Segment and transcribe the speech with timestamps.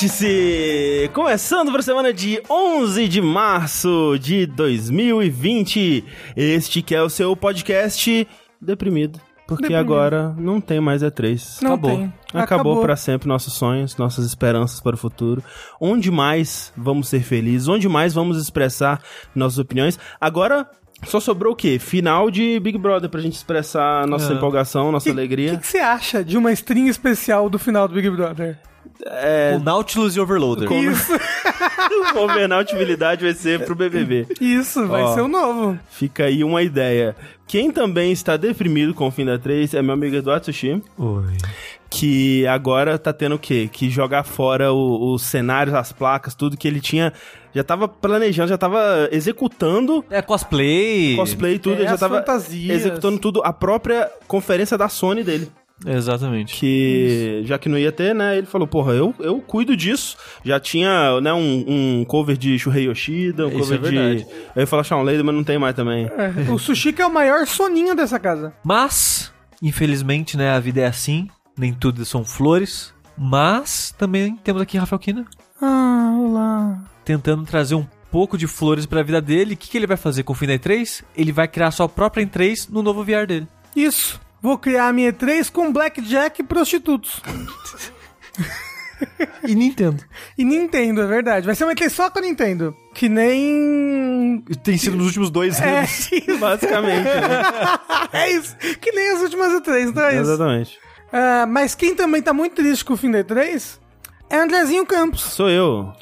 [0.00, 1.10] Vértice!
[1.12, 6.04] Começando para a semana de 11 de março de 2020.
[6.36, 8.28] Este que é o seu podcast
[8.62, 9.20] deprimido.
[9.44, 9.80] Porque Deprimido.
[9.92, 11.62] agora não tem mais E3.
[11.62, 11.90] Não Acabou.
[11.90, 12.04] tem.
[12.28, 12.80] Acabou, Acabou.
[12.80, 15.42] para sempre nossos sonhos, nossas esperanças para o futuro.
[15.80, 17.66] Onde mais vamos ser felizes?
[17.66, 19.02] Onde mais vamos expressar
[19.34, 19.98] nossas opiniões?
[20.20, 20.64] Agora
[21.06, 21.76] só sobrou o quê?
[21.80, 24.36] Final de Big Brother pra gente expressar nossa É.
[24.36, 25.52] empolgação, nossa O alegria.
[25.56, 28.60] que, que você acha de uma string especial do final do Big Brother?
[29.06, 30.70] É, O Nautilus e Overloader.
[30.72, 31.12] Isso,
[32.16, 34.26] o overnautibilidade vai ser pro BBB.
[34.40, 35.14] isso, vai Ó.
[35.14, 35.78] ser o novo.
[35.90, 37.14] Fica aí uma ideia.
[37.46, 41.24] Quem também está deprimido com o fim da 3 é meu amigo Eduardo Sushi, Oi.
[41.88, 43.68] que agora tá tendo o quê?
[43.72, 47.12] Que jogar fora o- os cenários, as placas, tudo que ele tinha.
[47.54, 51.16] Já tava planejando, já tava executando É cosplay.
[51.16, 52.76] cosplay e tudo, É, ele já as tava fantasias.
[52.80, 55.48] executando tudo, a própria conferência da Sony dele.
[55.86, 56.54] Exatamente.
[56.54, 58.36] Que já que não ia ter, né?
[58.36, 60.16] Ele falou, porra, eu, eu cuido disso.
[60.44, 61.64] Já tinha, né, um,
[62.00, 64.24] um cover de Shuhei Yoshida, um Isso cover é verdade.
[64.24, 64.30] de.
[64.56, 66.06] Eu ia falar Shawn Lady, mas não tem mais também.
[66.06, 68.52] É, o Sushi que é o maior soninho dessa casa.
[68.64, 69.32] Mas,
[69.62, 71.28] infelizmente, né, a vida é assim.
[71.56, 72.92] Nem tudo são flores.
[73.16, 75.24] Mas também temos aqui Rafael Kina
[75.60, 76.78] Ah, olá.
[77.04, 79.54] tentando trazer um pouco de flores pra vida dele.
[79.54, 81.02] O que, que ele vai fazer com o fim da E3?
[81.16, 83.48] Ele vai criar sua própria E3 no novo VR dele.
[83.74, 84.20] Isso.
[84.40, 87.20] Vou criar a minha E3 com Blackjack e prostitutos.
[89.46, 90.02] E Nintendo.
[90.36, 91.46] E Nintendo, é verdade.
[91.46, 92.74] Vai ser uma E3 só com a Nintendo.
[92.94, 94.42] Que nem...
[94.64, 96.10] Tem sido nos últimos dois É anos.
[96.12, 96.38] isso.
[96.38, 97.04] Basicamente.
[97.04, 97.42] né?
[98.12, 98.56] é isso.
[98.80, 100.20] Que nem as últimas E3, então é isso.
[100.22, 100.78] Exatamente.
[101.12, 103.78] Ah, mas quem também tá muito triste com o fim da E3
[104.30, 105.20] é Andrezinho Campos.
[105.22, 105.92] Sou eu.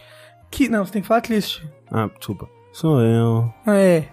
[0.51, 0.69] Que...
[0.69, 1.63] Não, você tem que falar triste.
[1.91, 2.49] Ah, desculpa.
[2.73, 3.53] Sou eu.
[3.67, 4.05] É.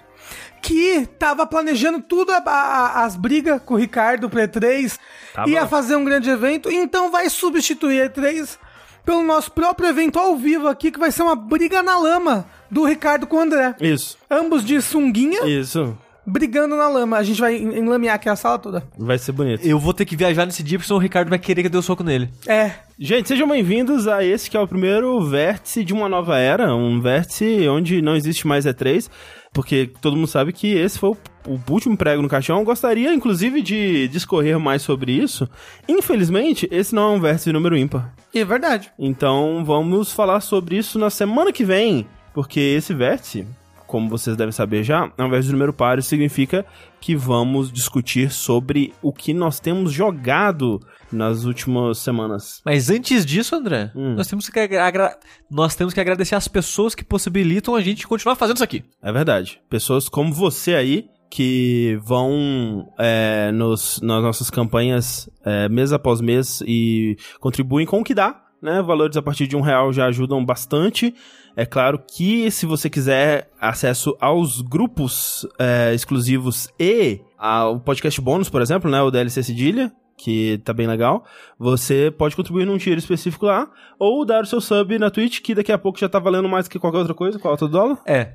[0.64, 4.98] Que tava planejando tudo a- a- as brigas com o Ricardo pro E3.
[5.34, 5.50] Tava.
[5.50, 6.72] Ia fazer um grande evento.
[6.72, 8.58] Então vai substituir a E3
[9.06, 12.86] pelo nosso próprio evento ao vivo aqui, que vai ser uma briga na lama do
[12.86, 13.76] Ricardo com o André.
[13.82, 14.18] Isso.
[14.32, 15.98] Ambos de sunguinha, Isso.
[16.26, 17.18] brigando na lama.
[17.18, 18.84] A gente vai en- enlamear aqui a sala toda.
[18.98, 19.68] Vai ser bonito.
[19.68, 21.72] Eu vou ter que viajar nesse dia, porque senão o Ricardo vai querer que eu
[21.72, 22.30] dê um soco nele.
[22.48, 22.72] É.
[22.98, 26.74] Gente, sejam bem-vindos a esse que é o primeiro vértice de uma nova era.
[26.74, 29.10] Um vértice onde não existe mais E3.
[29.54, 32.58] Porque todo mundo sabe que esse foi o, o último prego no caixão.
[32.58, 35.48] Eu gostaria, inclusive, de discorrer mais sobre isso.
[35.88, 38.14] Infelizmente, esse não é um vértice número ímpar.
[38.34, 38.92] É verdade.
[38.98, 43.46] Então vamos falar sobre isso na semana que vem, porque esse vértice,
[43.86, 46.66] como vocês devem saber já, é um vértice de número par, significa
[47.00, 50.82] que vamos discutir sobre o que nós temos jogado
[51.14, 52.62] nas últimas semanas.
[52.66, 54.16] Mas antes disso, André, Hum.
[54.16, 55.18] nós, temos que agra-
[55.50, 58.84] nós temos que agradecer as pessoas que possibilitam a gente continuar fazendo isso aqui.
[59.02, 59.62] É verdade.
[59.70, 66.62] Pessoas como você aí que vão é, nos, nas nossas campanhas é, mês após mês
[66.68, 68.40] e contribuem com o que dá.
[68.62, 68.82] Né?
[68.82, 71.14] Valores a partir de um real já ajudam bastante.
[71.56, 78.50] É claro que se você quiser acesso aos grupos é, exclusivos e ao podcast bônus,
[78.50, 79.02] por exemplo, né?
[79.02, 81.26] o DLC Cedilha, que tá bem legal,
[81.58, 83.70] você pode contribuir num tier específico lá,
[84.00, 86.68] ou dar o seu sub na Twitch, que daqui a pouco já tá valendo mais
[86.68, 88.00] que qualquer outra coisa, qual é o dólar?
[88.06, 88.34] É.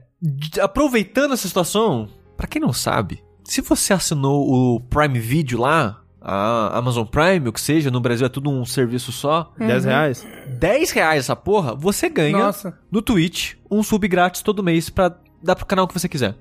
[0.61, 6.77] Aproveitando essa situação, pra quem não sabe, se você assinou o Prime Video lá, a
[6.77, 10.27] Amazon Prime, o que seja, no Brasil é tudo um serviço só, 10 reais?
[10.59, 12.78] 10 reais essa porra, você ganha Nossa.
[12.91, 16.34] no Twitch um sub grátis todo mês pra dar pro canal que você quiser.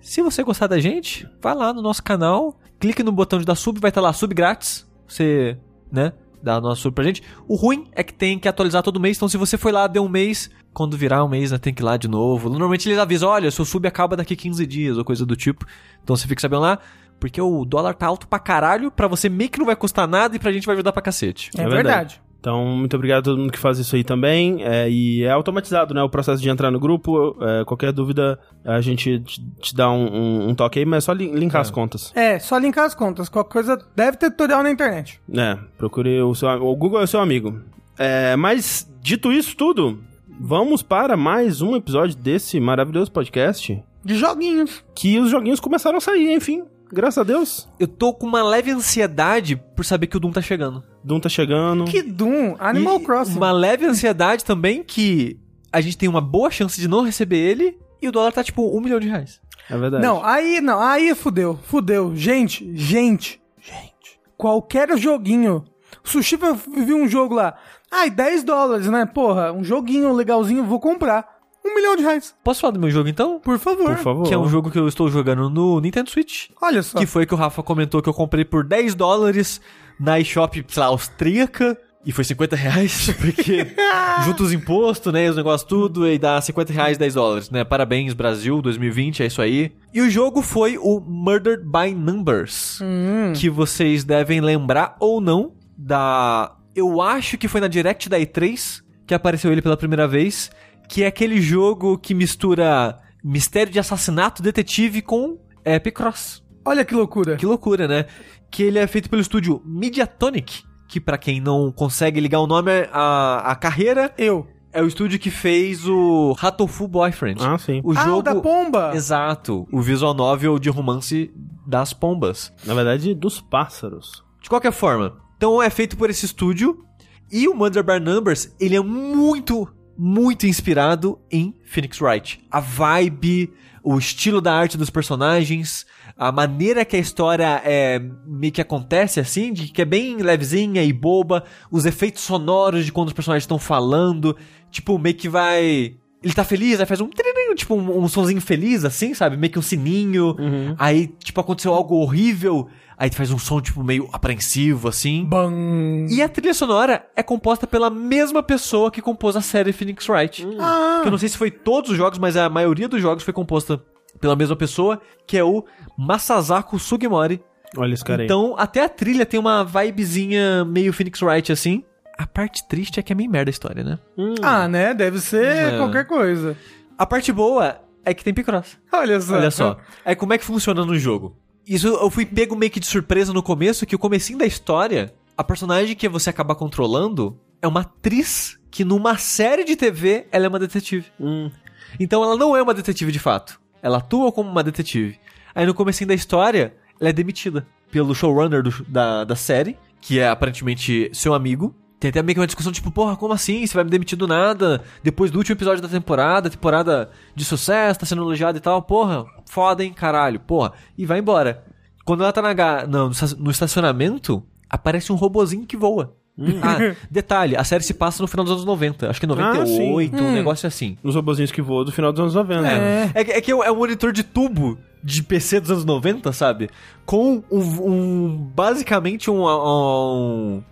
[0.00, 3.54] Se você gostar da gente, vai lá no nosso canal, clique no botão de dar
[3.54, 4.86] sub, vai estar lá sub grátis.
[5.06, 5.56] Você,
[5.90, 6.12] né,
[6.42, 7.22] dá nosso sub pra gente.
[7.46, 10.04] O ruim é que tem que atualizar todo mês, então se você foi lá, deu
[10.04, 12.48] um mês, quando virar um mês, né, tem que ir lá de novo.
[12.48, 15.64] Normalmente eles avisam, olha, seu sub acaba daqui 15 dias ou coisa do tipo.
[16.02, 16.78] Então você fica sabendo lá,
[17.18, 20.36] porque o dólar tá alto pra caralho, pra você meio que não vai custar nada
[20.36, 21.50] e pra gente vai ajudar pra cacete.
[21.56, 21.74] É, É verdade.
[21.84, 22.22] verdade.
[22.40, 24.62] Então, muito obrigado a todo mundo que faz isso aí também.
[24.62, 26.02] É, e é automatizado, né?
[26.02, 27.36] O processo de entrar no grupo.
[27.40, 31.06] É, qualquer dúvida, a gente te, te dá um, um- um toque aí, mas é
[31.06, 32.12] só li- linkar as contas.
[32.14, 33.28] É, só linkar as contas.
[33.28, 35.20] Qualquer coisa deve ter tutorial na internet.
[35.34, 37.60] É, procure o seu O Google é o seu amigo.
[37.98, 39.98] É, mas, dito isso tudo,
[40.40, 43.82] vamos para mais um episódio desse maravilhoso podcast.
[44.04, 44.84] De joguinhos.
[44.94, 46.62] Que os joguinhos começaram a sair, enfim.
[46.90, 47.68] Graças a Deus.
[47.78, 50.82] Eu tô com uma leve ansiedade por saber que o Doom tá chegando.
[51.04, 51.84] Doom tá chegando.
[51.84, 53.36] Que Doom, Animal E Crossing.
[53.36, 55.38] Uma leve ansiedade também que
[55.72, 58.74] a gente tem uma boa chance de não receber ele e o dólar tá tipo
[58.76, 59.40] um milhão de reais.
[59.68, 60.02] É verdade.
[60.02, 62.16] Não, aí não, aí fudeu, fudeu.
[62.16, 64.18] Gente, gente, gente.
[64.36, 65.64] Qualquer joguinho.
[66.02, 67.54] Sushi vai- viu um jogo lá.
[67.90, 69.04] Ai, 10 dólares, né?
[69.04, 71.37] Porra, um joguinho legalzinho, vou comprar.
[71.64, 72.34] Um milhão de reais.
[72.42, 73.40] Posso falar do meu jogo então?
[73.40, 73.94] Por favor.
[73.96, 74.28] Por favor.
[74.28, 76.48] Que é um jogo que eu estou jogando no Nintendo Switch.
[76.62, 76.98] Olha só.
[76.98, 79.60] Que foi que o Rafa comentou que eu comprei por 10 dólares
[80.00, 81.76] na eShop, sei lá, austríaca.
[82.06, 83.66] E foi 50 reais, porque
[84.24, 87.64] junta os impostos, né, os negócios tudo, e dá 50 reais 10 dólares, né?
[87.64, 89.72] Parabéns, Brasil, 2020, é isso aí.
[89.92, 93.32] E o jogo foi o Murdered by Numbers, Hum.
[93.34, 96.54] que vocês devem lembrar ou não da...
[96.74, 100.50] Eu acho que foi na Direct da E3 que apareceu ele pela primeira vez,
[100.88, 106.42] que é aquele jogo que mistura mistério de assassinato detetive com é, Picross.
[106.64, 107.36] Olha que loucura.
[107.36, 108.06] Que loucura, né?
[108.50, 112.70] Que ele é feito pelo estúdio Mediatonic, que pra quem não consegue ligar o nome
[112.92, 114.46] à, à carreira, Eu.
[114.72, 117.42] é o estúdio que fez o Hatofu Boyfriend.
[117.42, 117.80] Ah, sim.
[117.84, 118.92] O ah, jogo o da pomba.
[118.94, 121.30] Exato, o visual novel de romance
[121.66, 122.52] das pombas.
[122.64, 124.24] Na verdade, dos pássaros.
[124.40, 126.82] De qualquer forma, então é feito por esse estúdio
[127.30, 129.68] e o Mother by Numbers, ele é muito,
[129.98, 132.40] muito inspirado em Phoenix Wright.
[132.48, 133.52] A vibe,
[133.82, 135.84] o estilo da arte dos personagens,
[136.16, 140.84] a maneira que a história é meio que acontece assim, de que é bem levezinha
[140.84, 144.36] e boba, os efeitos sonoros de quando os personagens estão falando,
[144.70, 148.40] tipo, meio que vai ele tá feliz, aí faz um tiririnho, tipo um, um sonzinho
[148.40, 149.36] feliz, assim, sabe?
[149.36, 150.34] Meio que um sininho.
[150.76, 152.68] Aí, tipo, aconteceu algo horrível.
[152.98, 155.24] Aí faz um som, tipo, meio apreensivo, assim.
[155.24, 156.06] Bam.
[156.10, 160.44] E a trilha sonora é composta pela mesma pessoa que compôs a série Phoenix Wright.
[160.58, 160.98] Ah.
[161.02, 163.32] Que eu não sei se foi todos os jogos, mas a maioria dos jogos foi
[163.32, 163.80] composta
[164.20, 165.64] pela mesma pessoa, que é o
[165.96, 167.40] Masazako Sugimori.
[167.76, 168.26] Olha esse cara aí.
[168.26, 171.84] Então, até a trilha tem uma vibezinha meio Phoenix Wright, assim.
[172.18, 173.98] A parte triste é que é meio merda a história, né?
[174.16, 174.34] Hum.
[174.42, 174.92] Ah, né?
[174.92, 175.76] Deve ser É.
[175.76, 176.56] qualquer coisa.
[176.98, 178.76] A parte boa é que tem Picross.
[178.92, 179.34] Olha só.
[179.36, 179.76] Olha só.
[180.04, 181.36] Aí como é que funciona no jogo?
[181.68, 185.14] Isso eu fui pego meio que de surpresa no começo, que o comecinho da história,
[185.36, 190.46] a personagem que você acaba controlando é uma atriz que numa série de TV ela
[190.46, 191.06] é uma detetive.
[191.20, 191.50] Hum.
[191.98, 193.60] Então ela não é uma detetive de fato.
[193.82, 195.18] Ela atua como uma detetive.
[195.54, 200.18] Aí no comecinho da história, ela é demitida pelo showrunner do- da, da série, que
[200.20, 201.74] é aparentemente seu amigo.
[202.00, 203.66] Tem até meio que uma discussão tipo, porra, como assim?
[203.66, 204.82] Você vai me demitir do nada?
[205.02, 208.80] Depois do último episódio da temporada, temporada de sucesso, tá sendo elogiado e tal.
[208.82, 210.72] Porra, foda, hein, caralho, porra.
[210.96, 211.64] E vai embora.
[212.04, 216.14] Quando ela tá na, no no estacionamento, aparece um robozinho que voa.
[216.62, 219.10] Ah, detalhe, a série se passa no final dos anos 90.
[219.10, 220.96] Acho que é 98, um negócio assim.
[221.02, 222.68] Os robozinhos que voam do final dos anos 90.
[222.68, 223.10] É.
[223.12, 226.70] É, que- é que é um monitor de tubo de PC dos anos 90, sabe?
[227.04, 230.62] Com um, um- basicamente um, um,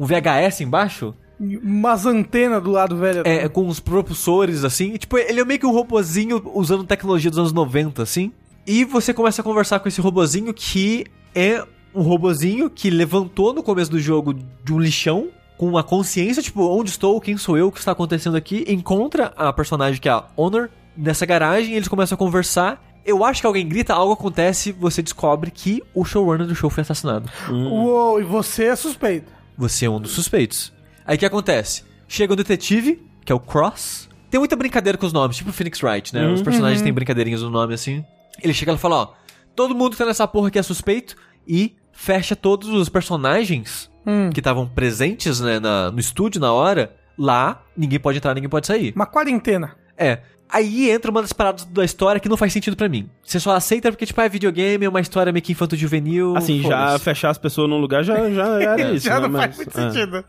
[0.00, 3.22] um VHS embaixo, Umas antenas do lado velho.
[3.24, 4.92] é, com uns propulsores assim.
[4.92, 8.30] E, tipo, ele é meio que um robozinho usando tecnologia dos anos 90, assim.
[8.66, 11.64] E você começa a conversar com esse robozinho que é
[11.94, 15.28] um robozinho que levantou no começo do jogo de um lixão.
[15.56, 19.32] Com a consciência, tipo, onde estou, quem sou eu, o que está acontecendo aqui, encontra
[19.36, 22.82] a personagem que é a Honor nessa garagem, eles começam a conversar.
[23.04, 26.82] Eu acho que alguém grita, algo acontece, você descobre que o showrunner do show foi
[26.82, 27.30] assassinado.
[27.50, 29.30] Uou, e você é suspeito.
[29.60, 30.72] Você é um dos suspeitos.
[31.06, 31.84] Aí o que acontece?
[32.08, 34.08] Chega um detetive, que é o Cross.
[34.30, 36.26] Tem muita brincadeira com os nomes, tipo Phoenix Wright, né?
[36.32, 38.04] Os personagens têm brincadeirinhas no nome assim.
[38.42, 39.12] Ele chega e fala: Ó,
[39.54, 41.14] todo mundo que tá nessa porra aqui é suspeito.
[41.46, 44.30] E fecha todos os personagens Hum.
[44.32, 46.96] que estavam presentes né, na- no estúdio na hora.
[47.18, 48.92] Lá, ninguém pode entrar, ninguém pode sair.
[48.96, 49.76] Uma quarentena.
[49.96, 50.20] É.
[50.52, 53.08] Aí entra uma das paradas da história que não faz sentido pra mim.
[53.24, 56.36] Você só aceita porque, tipo, é videogame, é uma história meio que infanto-juvenil.
[56.36, 59.28] Assim, já fechar as pessoas num lugar já, já era isso, Já né?
[59.28, 59.90] não faz Mas, muito é.
[59.92, 60.24] sentido.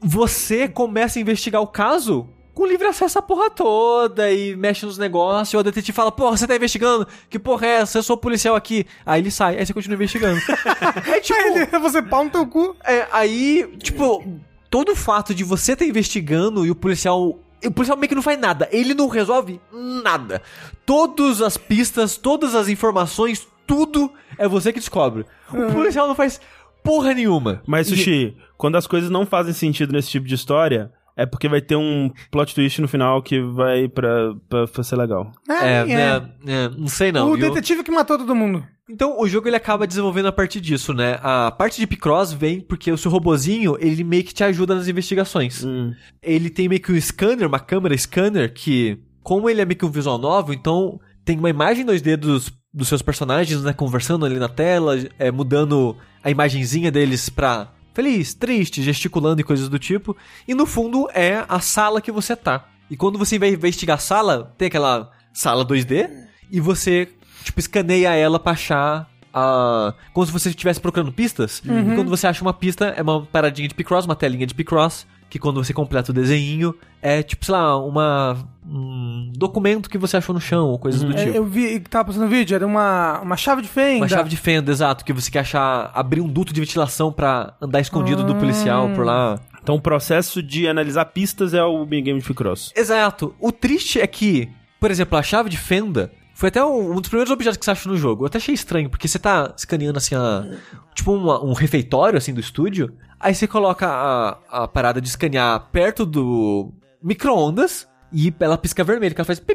[0.00, 4.98] você começa a investigar o caso com livre acesso à porra toda e mexe nos
[4.98, 5.52] negócios.
[5.54, 7.06] E o detetive fala: Porra, você tá investigando?
[7.30, 7.98] Que porra é essa?
[7.98, 8.84] Eu sou policial aqui.
[9.06, 10.40] Aí ele sai, aí você continua investigando.
[11.06, 11.38] é tipo.
[11.38, 12.74] Aí ele- você pau no teu cu.
[12.84, 14.24] É, aí, tipo,
[14.68, 17.38] todo o fato de você estar investigando e o policial.
[17.64, 18.68] O policial meio que não faz nada.
[18.70, 20.40] Ele não resolve nada.
[20.86, 25.24] Todas as pistas, todas as informações, tudo é você que descobre.
[25.52, 26.40] O policial não faz
[26.82, 27.62] porra nenhuma.
[27.66, 31.60] Mas, Sushi, quando as coisas não fazem sentido nesse tipo de história, é porque vai
[31.60, 35.32] ter um plot twist no final que vai pra, pra, pra ser legal.
[35.48, 37.30] É, É, né, é, não sei não.
[37.30, 37.48] o viu?
[37.48, 38.64] detetive que matou todo mundo.
[38.88, 41.18] Então, o jogo ele acaba desenvolvendo a partir disso, né?
[41.22, 44.88] A parte de Picross vem porque o seu robozinho, ele meio que te ajuda nas
[44.88, 45.62] investigações.
[45.62, 45.92] Hum.
[46.22, 49.84] Ele tem meio que um scanner, uma câmera scanner, que, como ele é meio que
[49.84, 53.74] um visual novo, então tem uma imagem 2D dos, dos seus personagens, né?
[53.74, 59.68] Conversando ali na tela, é, mudando a imagenzinha deles pra feliz, triste, gesticulando e coisas
[59.68, 60.16] do tipo.
[60.46, 62.68] E no fundo é a sala que você tá.
[62.90, 66.08] E quando você vai investigar a sala, tem aquela sala 2D,
[66.50, 67.08] e você,
[67.44, 69.94] tipo, escaneia ela pra achar a.
[70.12, 71.62] Como se você estivesse procurando pistas.
[71.64, 75.06] E quando você acha uma pista, é uma paradinha de Picross, uma telinha de Picross.
[75.30, 78.38] Que quando você completa o desenho, é tipo, sei lá, uma.
[78.66, 81.36] Um documento que você achou no chão, ou coisas do É, tipo.
[81.36, 83.98] eu vi que tava passando no vídeo, era uma, uma chave de fenda.
[83.98, 87.54] Uma chave de fenda, exato, que você quer achar, abrir um duto de ventilação pra
[87.60, 89.38] andar escondido do policial por lá.
[89.62, 92.72] Então o processo de analisar pistas é o minigame de Picross.
[92.74, 93.34] Exato.
[93.38, 94.48] O triste é que,
[94.80, 97.72] por exemplo, a chave de fenda foi até um, um dos primeiros objetos que você
[97.72, 98.22] achou no jogo.
[98.22, 100.46] Eu até achei estranho, porque você tá escaneando assim a.
[100.94, 102.94] Tipo uma- um refeitório assim do estúdio.
[103.18, 107.88] Aí você coloca a, a parada de escanear perto do micro-ondas.
[108.12, 109.54] E ela pisca vermelho, que ela faz pi,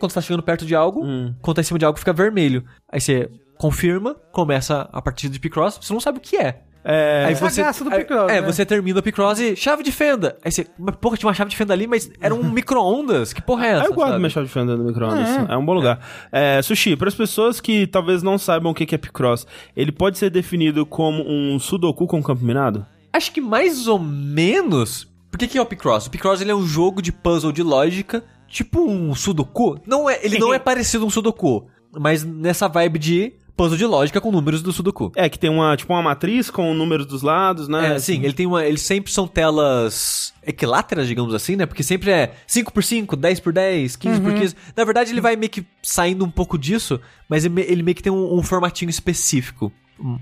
[0.00, 1.04] quando você tá chegando perto de algo.
[1.04, 1.34] Hum.
[1.42, 2.64] Quando tá em cima de algo, fica vermelho.
[2.90, 6.62] Aí você confirma, começa a partida de Picross, você não sabe o que é.
[6.84, 7.24] É.
[7.26, 8.46] Aí Essa você, graça do Picross, é, né?
[8.46, 10.36] você termina o Picross e chave de fenda.
[10.44, 13.32] Aí você, mas porra, tinha uma chave de fenda ali, mas era um micro-ondas.
[13.32, 13.82] Que porra é essa?
[13.82, 14.20] Ah, eu guardo sabe?
[14.20, 15.28] minha chave de fenda no micro-ondas.
[15.48, 15.56] É.
[15.56, 16.00] um bom lugar.
[16.30, 19.46] É, sushi, para as pessoas que talvez não saibam o que que é Picross,
[19.76, 22.84] ele pode ser definido como um sudoku com campo minado?
[23.12, 25.06] Acho que mais ou menos.
[25.30, 26.06] Por que, que é o Picross?
[26.06, 29.78] O Picross ele é um jogo de puzzle de lógica, tipo um Sudoku.
[29.86, 31.66] Não é, ele não é parecido a um Sudoku,
[31.98, 35.12] mas nessa vibe de puzzle de lógica com números do Sudoku.
[35.14, 37.94] É, que tem uma, tipo, uma matriz com números dos lados, né?
[37.94, 38.64] É, sim, ele tem uma.
[38.64, 41.66] Eles sempre são telas equiláteras, digamos assim, né?
[41.66, 44.56] Porque sempre é 5x5, 10x10, 15x15.
[44.76, 47.94] Na verdade, ele vai meio que saindo um pouco disso, mas ele me- ele meio
[47.94, 49.72] que tem um, um formatinho específico.
[50.00, 50.18] Hum.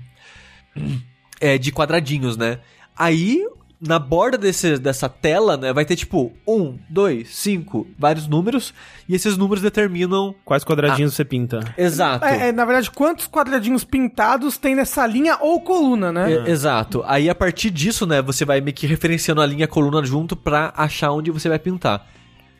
[1.39, 2.59] É, de quadradinhos, né?
[2.95, 3.45] Aí,
[3.81, 8.73] na borda desse, dessa tela, né, vai ter tipo 1, 2, 5, vários números,
[9.09, 10.35] e esses números determinam.
[10.45, 11.73] Quais quadradinhos você pinta?
[11.75, 12.23] Exato.
[12.23, 16.31] É, é, na verdade, quantos quadradinhos pintados tem nessa linha ou coluna, né?
[16.31, 17.03] É, Exato.
[17.07, 20.05] Aí a partir disso, né, você vai meio que referenciando a linha e a coluna
[20.05, 22.07] junto pra achar onde você vai pintar.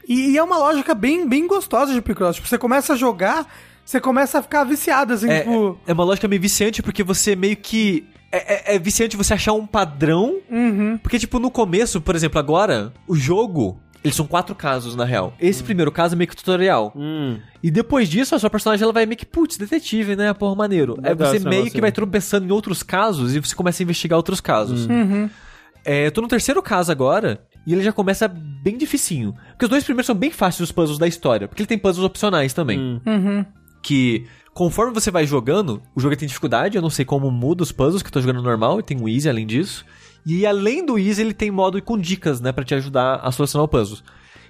[0.08, 2.38] E, e é uma lógica bem, bem gostosa de Picross.
[2.38, 3.46] Tipo, você começa a jogar,
[3.86, 5.80] você começa a ficar viciado, assim, É, tipo...
[5.86, 8.06] é uma lógica meio viciante porque você meio que.
[8.32, 10.40] É, é- é viciante você achar um padrão.
[10.50, 10.98] Uhum.
[10.98, 13.80] Porque, tipo, no começo, por exemplo, agora, o jogo.
[14.04, 15.32] Eles são quatro casos, na real.
[15.40, 16.92] Esse primeiro caso é meio que tutorial.
[16.96, 17.38] Hum.
[17.62, 20.34] E depois disso, a sua personagem ela vai meio que, putz, detetive, né?
[20.34, 20.98] Porra, maneiro.
[21.04, 24.18] Aí você meio negócio que vai tropeçando em outros casos e você começa a investigar
[24.18, 24.88] outros casos.
[24.88, 25.30] Uhum.
[25.86, 29.36] É, eu tô no terceiro caso agora, e ele já começa bem dificinho.
[29.52, 32.04] Porque os dois primeiros são bem fáceis os puzzles da história, porque ele tem puzzles
[32.06, 32.80] opcionais também.
[32.80, 33.02] Hum.
[33.06, 33.46] Uhum.
[33.84, 37.72] Que, conforme você vai jogando, o jogo tem dificuldade, eu não sei como muda os
[37.72, 39.86] puzzles, que eu tô jogando normal, e tem o easy além disso.
[40.26, 43.66] E além do easy, ele tem modo com dicas, né, pra te ajudar a solucionar
[43.66, 44.00] o puzzle.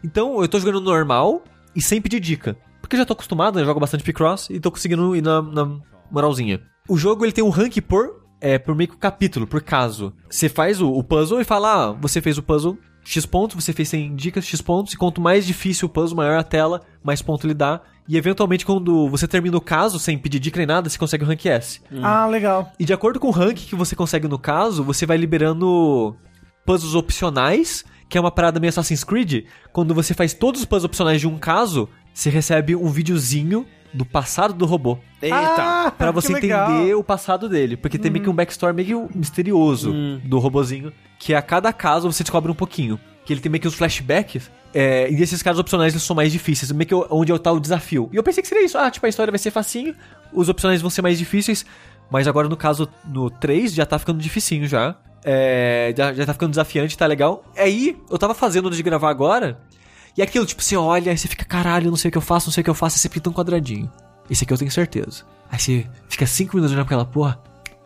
[0.04, 1.44] Então, eu tô jogando normal
[1.76, 2.58] e sem pedir dica.
[2.82, 5.42] Porque eu já tô acostumado, né, eu jogo bastante Picross e tô conseguindo ir na,
[5.42, 5.80] na
[6.12, 6.62] moralzinha.
[6.90, 10.14] O jogo, ele tem um rank por, é, por meio que capítulo, por caso.
[10.30, 13.74] Você faz o, o puzzle e fala, ah, você fez o puzzle X pontos, você
[13.74, 17.22] fez sem dicas, X pontos, e quanto mais difícil o puzzle, maior a tela, mais
[17.22, 17.82] ponto ele dá.
[18.08, 21.28] E eventualmente, quando você termina o caso, sem pedir dica nem nada, você consegue o
[21.28, 21.82] rank S.
[22.02, 22.72] Ah, legal.
[22.80, 26.16] E de acordo com o rank que você consegue no caso, você vai liberando
[26.66, 29.46] puzzles opcionais, que é uma parada meio Assassin's Creed.
[29.72, 34.06] Quando você faz todos os puzzles opcionais de um caso, você recebe um videozinho do
[34.06, 34.98] passado do robô.
[35.22, 35.38] Eita!
[35.38, 36.72] Ah, Pra você legal.
[36.72, 37.76] entender o passado dele.
[37.78, 39.94] Porque tem meio que um backstory meio misterioso
[40.24, 40.92] do robozinho.
[41.20, 43.00] Que a cada caso você descobre um pouquinho.
[43.26, 44.50] Que ele tem meio que os flashbacks.
[44.74, 46.72] é, e esses casos opcionais eles são mais difíceis.
[46.72, 48.10] Meio que onde tá o desafio.
[48.12, 48.78] E eu pensei que seria isso.
[48.78, 49.94] Ah, tipo, a história vai ser facinho.
[50.34, 51.66] Os opcionais vão ser mais difíceis.
[52.10, 54.96] Mas agora no caso, no 3, já tá ficando dificinho já.
[55.24, 57.44] É, já, já tá ficando desafiante, tá legal.
[57.56, 59.60] Aí, eu tava fazendo antes de gravar agora.
[60.18, 62.48] E aquilo, tipo, você olha, aí você fica, caralho, não sei o que eu faço,
[62.48, 63.90] não sei o que eu faço, aí você pinta um quadradinho.
[64.30, 65.24] Esse aqui eu tenho certeza.
[65.50, 67.42] Aí você fica cinco minutos olhando pra aquela porra.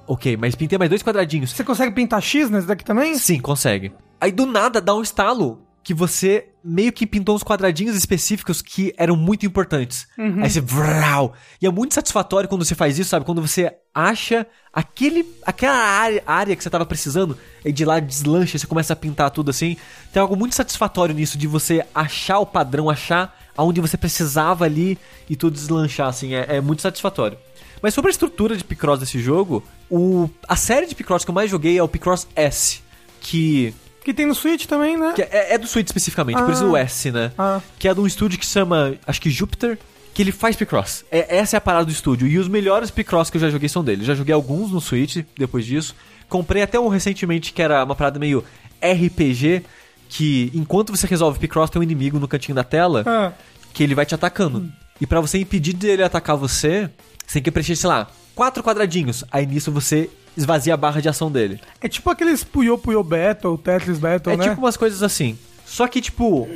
[0.08, 1.51] Ok, mas pintei mais dois quadradinhos.
[1.51, 3.17] Você consegue pintar X nesse daqui também?
[3.17, 3.91] Sim, consegue.
[4.22, 8.92] Aí do nada dá um estalo que você meio que pintou uns quadradinhos específicos que
[8.98, 10.08] eram muito importantes.
[10.18, 10.60] Aí você.
[10.60, 13.24] Vrau, e é muito satisfatório quando você faz isso, sabe?
[13.24, 18.58] Quando você acha aquele, aquela área, área que você tava precisando, e de lá deslancha,
[18.58, 19.77] você começa a pintar tudo assim.
[20.12, 24.98] Tem algo muito satisfatório nisso, de você achar o padrão, achar aonde você precisava ali
[25.30, 26.34] e tudo deslanchar, assim.
[26.34, 27.38] É, é muito satisfatório.
[27.80, 31.36] Mas sobre a estrutura de Picross desse jogo, o, a série de Picross que eu
[31.36, 32.82] mais joguei é o Picross S,
[33.22, 33.72] que,
[34.06, 35.14] Que tem no Switch também, né?
[35.18, 36.54] é, é do Switch especificamente, por Ah.
[36.54, 37.32] isso o S, né?
[37.38, 37.60] Ah.
[37.80, 39.78] Que é de um estúdio que se chama, acho que Jupiter,
[40.14, 41.04] que ele faz Picross.
[41.12, 42.28] É, essa é a parada do estúdio.
[42.28, 44.06] E os melhores Picross que eu já joguei são dele.
[44.06, 45.96] Já joguei alguns no Switch depois disso.
[46.30, 48.44] Comprei até um recentemente que era uma parada meio
[48.82, 49.64] RPG,
[50.08, 53.34] que enquanto você resolve Picross, tem um inimigo no cantinho da tela Ah.
[53.74, 54.72] que ele vai te atacando.
[55.02, 56.90] E pra você impedir dele atacar você,
[57.26, 59.24] você tem que preencher, sei lá, quatro quadradinhos.
[59.32, 61.60] Aí nisso você esvazia a barra de ação dele.
[61.82, 64.50] É tipo aqueles Puyo Puyo Battle, Tetris Battle, é né?
[64.50, 65.38] tipo umas coisas assim.
[65.65, 66.48] Só que, tipo,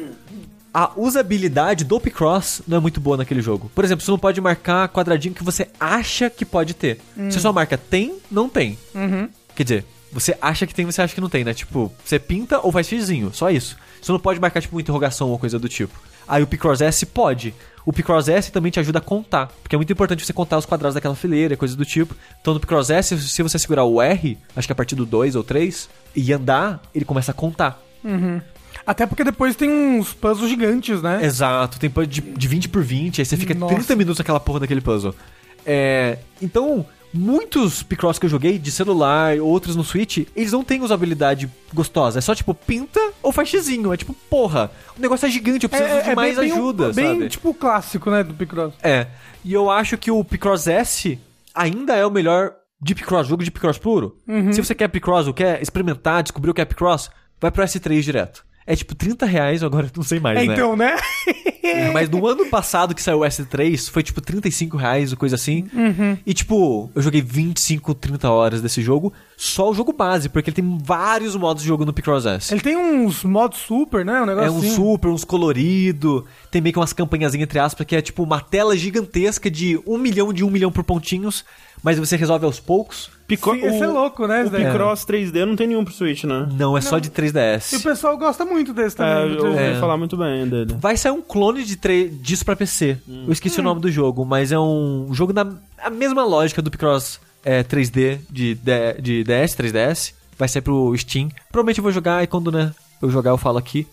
[0.74, 3.72] a usabilidade do Picross não é muito boa naquele jogo.
[3.74, 7.00] Por exemplo, você não pode marcar quadradinho que você acha que pode ter.
[7.16, 8.78] Você só marca tem, não tem.
[8.94, 9.28] Uhum.
[9.56, 11.54] Quer dizer, você acha que tem, você acha que não tem, né?
[11.54, 13.78] Tipo, você pinta ou faz xizinho, só isso.
[14.02, 16.00] Você não pode marcar, tipo, uma interrogação ou coisa do tipo.
[16.30, 17.54] Aí o Picross S pode.
[17.86, 20.66] O Picross S também te ajuda a contar, porque é muito importante você contar os
[20.66, 22.16] quadrados daquela fileira, coisas do tipo.
[22.40, 25.36] Então no Picross S, se você segurar o R, acho que a partir do 2
[25.36, 27.82] ou 3, e andar, ele começa a contar.
[28.86, 31.26] Até porque depois tem uns puzzles gigantes, né?
[31.26, 33.74] Exato, tem puzzle de, de 20 por 20, aí você fica Nossa.
[33.74, 35.16] 30 minutos naquela porra daquele puzzle.
[35.66, 40.82] É, então, muitos Picross que eu joguei de celular, outros no Switch, eles não têm
[40.82, 42.20] usabilidade gostosa.
[42.20, 43.94] É só tipo, pinta ou faz xizinho.
[43.94, 47.30] É tipo, porra, o negócio é gigante, eu preciso de mais bem, ajuda, bem, sabe?
[47.30, 48.74] tipo, clássico, né, do Picross.
[48.84, 49.08] É.
[49.44, 51.20] E eu acho que o Picross S
[51.54, 54.18] ainda é o melhor de Picross, jogo de Picross puro.
[54.28, 54.54] Uhum.
[54.54, 58.02] Se você quer Picross ou quer experimentar, descobrir o que é Picross, vai pro S3
[58.02, 58.49] direto.
[58.72, 60.54] É tipo 30 reais, agora eu não sei mais, É, né?
[60.54, 60.96] então, né?
[61.92, 65.66] Mas no ano passado que saiu o S3, foi tipo 35 reais ou coisa assim.
[65.74, 66.16] Uhum.
[66.26, 70.56] E tipo, eu joguei 25, 30 horas desse jogo, só o jogo base, porque ele
[70.56, 72.54] tem vários modos de jogo no Picross S.
[72.54, 74.22] Ele tem uns modos super, né?
[74.22, 74.76] Um negócio É um assim.
[74.76, 78.78] super, uns colorido, tem meio que umas campanhazinhas entre aspas, que é tipo uma tela
[78.78, 81.44] gigantesca de um milhão de um milhão por pontinhos,
[81.84, 83.10] mas você resolve aos poucos.
[83.28, 83.54] Pico...
[83.54, 84.50] Sim, esse é louco, né, O?
[84.50, 86.48] Picross 3D não tem nenhum pro Switch, né?
[86.58, 87.82] Não, é só de E o 3DS.
[87.84, 89.38] pessoal gosta muito desse É, também.
[89.38, 89.80] eu ouvi É.
[89.80, 90.76] falar muito bem dele.
[90.80, 92.98] Vai sair um clone de tre- disso pra PC.
[93.08, 95.46] Eu esqueci o nome do jogo, mas é um jogo na
[95.78, 100.14] a mesma lógica do Picross é, 3D de, D- de DS, 3DS.
[100.38, 101.30] Vai sair pro Steam.
[101.52, 103.86] Provavelmente eu vou jogar e quando né, eu jogar eu falo aqui.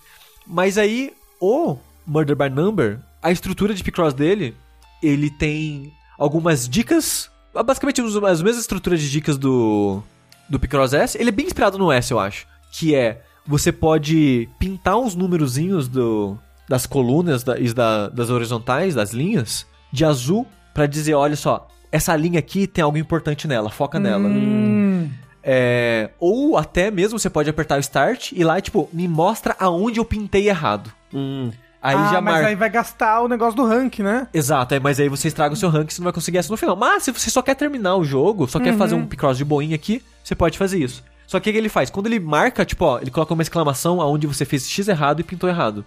[0.46, 1.76] Mas aí, o
[2.06, 4.54] Murder by Number, a estrutura de Picross dele,
[5.02, 7.28] ele tem algumas dicas.
[7.62, 10.02] Basicamente as as mesmas estruturas de dicas do,
[10.48, 11.16] do Picross S.
[11.18, 12.46] Ele é bem inspirado no S, eu acho.
[12.72, 18.94] Que é, você pode pintar uns númerozinhos do, das colunas da, e da- das horizontais,
[18.94, 23.70] das linhas, de azul, pra dizer, olha só, essa linha aqui tem algo importante nela,
[23.70, 24.28] foca nela.
[24.28, 25.08] Hum,
[25.48, 30.00] É, ou até mesmo você pode apertar o Start e lá, tipo, me mostra aonde
[30.00, 30.92] eu pintei errado.
[31.14, 31.52] Hum.
[31.86, 32.48] Aí ah, já mas marca.
[32.48, 34.26] aí vai gastar o negócio do rank, né?
[34.34, 36.52] Exato, é, mas aí você estraga o seu rank e você não vai conseguir essa
[36.52, 36.74] no final.
[36.74, 39.76] Mas se você só quer terminar o jogo, só quer fazer um Picross de boinha
[39.76, 41.04] aqui, você pode fazer isso.
[41.28, 41.88] Só que o que ele faz?
[41.88, 45.22] Quando ele marca, tipo, ó, ele coloca uma exclamação aonde você fez X errado e
[45.22, 45.84] pintou errado.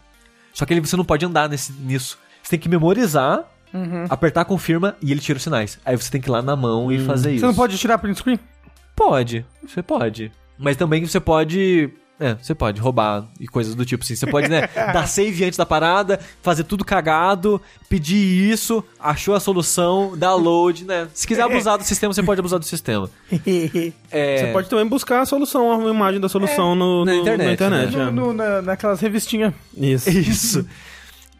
[0.53, 2.17] Só que ele, você não pode andar nesse, nisso.
[2.41, 3.43] Você tem que memorizar,
[4.09, 5.79] apertar confirma e ele tira os sinais.
[5.83, 7.41] Aí você tem que ir lá na mão e fazer isso.
[7.41, 8.39] Você não pode tirar print screen?
[8.95, 10.31] Pode, você pode.
[10.57, 11.89] Mas também você pode.
[12.19, 14.13] É, você pode roubar e coisas do tipo assim.
[14.15, 19.39] Você pode, né, dar save antes da parada, fazer tudo cagado, pedir isso, achou a
[19.39, 21.07] solução, download, né?
[21.13, 23.09] Se quiser abusar do sistema, você pode abusar do sistema.
[24.11, 27.47] É, Você pode também buscar a solução, a imagem da solução no, na no- internet,
[27.47, 28.11] na internet, no, é.
[28.11, 29.53] no- na- naquelas revistinhas.
[29.77, 30.09] Isso.
[30.09, 30.67] Isso.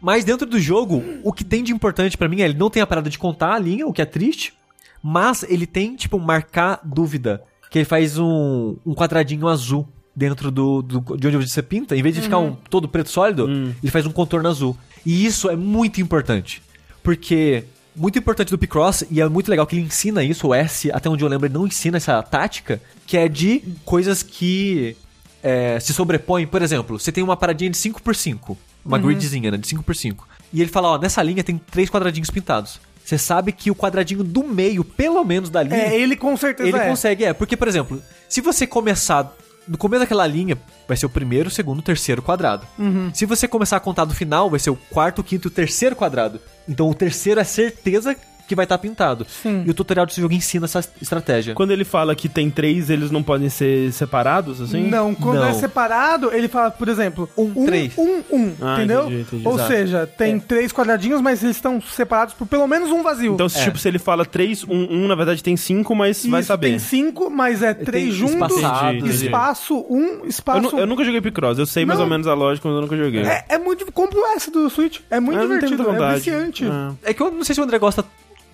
[0.00, 2.80] Mas dentro do jogo, o que tem de importante pra mim é ele não tem
[2.82, 4.54] a parada de contar a linha, o que é triste,
[5.02, 7.42] mas ele tem, tipo, marcar dúvida.
[7.70, 11.96] Que ele faz um, um quadradinho azul dentro do, do- de onde você pinta.
[11.96, 13.48] Em vez de ficar um todo preto sólido,
[13.82, 14.76] ele faz um contorno azul.
[15.04, 16.62] E isso é muito importante.
[17.02, 17.64] Porque
[17.96, 21.08] muito importante do Picross, e é muito legal que ele ensina isso, o S, até
[21.08, 24.96] onde eu lembro, ele não ensina essa tática, que é de coisas que
[25.42, 26.46] é, se sobrepõem.
[26.46, 30.16] Por exemplo, você tem uma paradinha de 5x5, uma gridzinha, né, de 5x5.
[30.52, 32.80] E ele fala, ó, nessa linha tem três quadradinhos pintados.
[33.04, 36.68] Você sabe que o quadradinho do meio, pelo menos da linha, É, ele com certeza
[36.68, 36.86] ele é.
[36.88, 37.32] consegue, é.
[37.32, 39.34] Porque, por exemplo, se você começar
[39.68, 42.66] no começo daquela linha, vai ser o primeiro, o segundo, o terceiro quadrado.
[42.78, 43.10] Uhum.
[43.14, 45.52] Se você começar a contar do final, vai ser o quarto, o quinto e o
[45.52, 46.40] terceiro quadrado.
[46.68, 48.16] Então o terceiro é certeza
[48.50, 49.24] que vai estar pintado.
[49.28, 49.62] Sim.
[49.64, 51.54] E o tutorial desse jogo ensina essa estratégia.
[51.54, 54.88] Quando ele fala que tem três, eles não podem ser separados, assim?
[54.88, 55.44] Não, quando Não.
[55.46, 57.96] é separado, ele fala, por exemplo, Um, três.
[57.96, 59.02] um, um, Ah, entendeu?
[59.06, 59.46] entendi, entendi.
[59.46, 59.68] Ou Exato.
[59.72, 63.34] seja, tem três quadradinhos, mas eles estão separados por pelo menos um vazio.
[63.34, 63.64] Então, se, É.
[63.64, 66.70] tipo, se ele fala três, um, um, na verdade tem cinco, mas vai Isso, saber.
[66.70, 69.24] tem cinco, mas é três juntos, espaçados, entendi.
[69.26, 70.60] espaço, um, Eu, espaço...
[70.74, 72.06] nu- eu nunca joguei Picross, eu sei mais Não.
[72.06, 73.22] ou menos a lógica, mas eu nunca joguei.
[73.22, 73.90] É, é muito...
[73.92, 74.98] Compre o S do Switch.
[75.08, 76.64] É muito Eu divertido, é viciante.
[77.04, 77.10] É.
[77.10, 78.04] É que eu não sei se o André gosta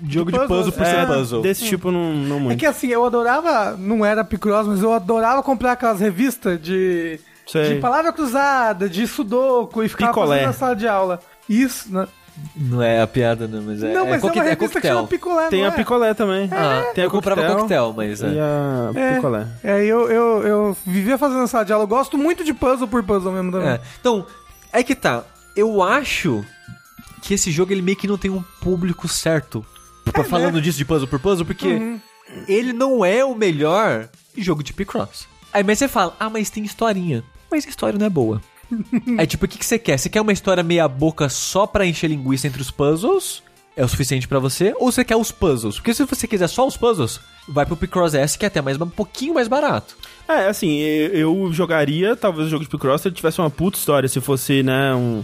[0.00, 0.90] de jogo de puzzles, puzzle por é.
[0.90, 1.42] ser É, puzzle.
[1.42, 2.56] desse tipo, não, não muito.
[2.56, 7.18] É que assim, eu adorava, não era Picross, mas eu adorava comprar aquelas revistas de,
[7.46, 7.74] Sei.
[7.74, 10.28] de palavra cruzada, de sudoku e ficar Picolé.
[10.28, 11.20] fazendo na sala de aula.
[11.48, 12.06] Isso, né?
[12.54, 14.60] Não é a piada, não, mas é, não, é, mas é, coque- uma é que
[14.68, 15.06] chama coquetel.
[15.06, 15.74] Picolé, Tem não a é?
[15.76, 16.50] picolé também.
[16.52, 18.28] Ah, tem a eu comprava coquetel, mas é.
[18.28, 19.46] E a É, picolé.
[19.64, 21.84] é eu, eu, eu vivia fazendo sala de aula.
[21.84, 23.68] Eu gosto muito de puzzle por puzzle mesmo também.
[23.68, 23.80] É.
[23.98, 24.26] Então,
[24.70, 25.24] é que tá.
[25.56, 26.44] Eu acho
[27.22, 29.64] que esse jogo ele meio que não tem um público certo.
[30.12, 31.98] Pra falando disso de puzzle por puzzle, porque
[32.48, 35.26] ele não é o melhor jogo de Picross.
[35.52, 37.24] Aí mas você fala, ah, mas tem historinha.
[37.50, 38.40] Mas a história não é boa.
[39.18, 39.98] Aí tipo, o que, que você quer?
[39.98, 43.42] Você quer uma história meia boca só pra encher linguiça entre os puzzles?
[43.76, 44.74] É o suficiente pra você?
[44.78, 45.76] Ou você quer os puzzles?
[45.76, 48.80] Porque se você quiser só os puzzles, vai pro Picross S, que é até mais,
[48.80, 49.96] um pouquinho mais barato.
[50.26, 53.78] É, assim, eu eu jogaria talvez o jogo de Picross se ele tivesse uma puta
[53.78, 55.22] história, se fosse, né, um,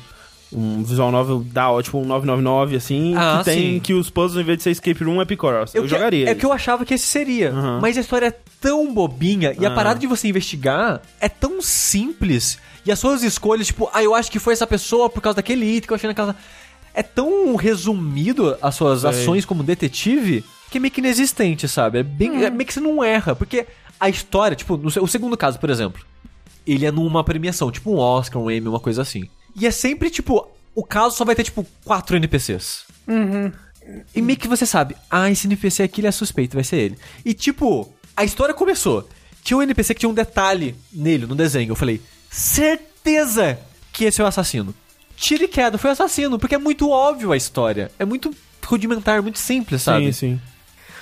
[0.55, 3.81] um visual novel da ótimo um 999, assim, Ah, que tem sim.
[3.81, 5.75] que os puzzles, em vez de ser escape room, é Picross.
[5.75, 6.29] Eu, que- jogaria.
[6.31, 7.51] É que eu achava que esse seria.
[7.51, 7.79] Aham.
[7.81, 9.75] Mas a história é tão bobinha e a Ah.
[9.75, 12.59] parada de você investigar é tão simples.
[12.85, 15.65] E as suas escolhas, tipo, ah, eu acho que foi essa pessoa por causa daquele
[15.65, 16.35] item que eu achei naquela.
[16.95, 19.11] É tão resumido as suas Sei.
[19.11, 21.99] ações como detetive que é meio que inexistente, sabe?
[21.99, 23.35] É, bem, é meio que você não erra.
[23.37, 23.67] Porque
[24.01, 26.03] a história, tipo, no, o segundo caso, por exemplo,
[26.67, 29.29] ele é numa premiação, tipo um Oscar, um Emmy, uma coisa assim.
[29.55, 32.85] E é sempre, tipo, o caso só vai ter, tipo, quatro NPCs.
[34.15, 36.99] E meio que você sabe, ah, esse NPC aqui ele é suspeito, vai ser ele.
[37.25, 39.09] E tipo, a história começou.
[39.43, 41.73] Tinha um NPC que tinha um detalhe nele, no desenho.
[41.73, 43.59] Eu falei, certeza
[43.93, 44.75] que esse é o assassino.
[45.17, 47.91] Tira e queda, foi o assassino, porque é muito óbvio a história.
[47.99, 48.35] É muito
[48.65, 50.13] rudimentar, muito simples, sabe?
[50.13, 50.41] Sim, sim.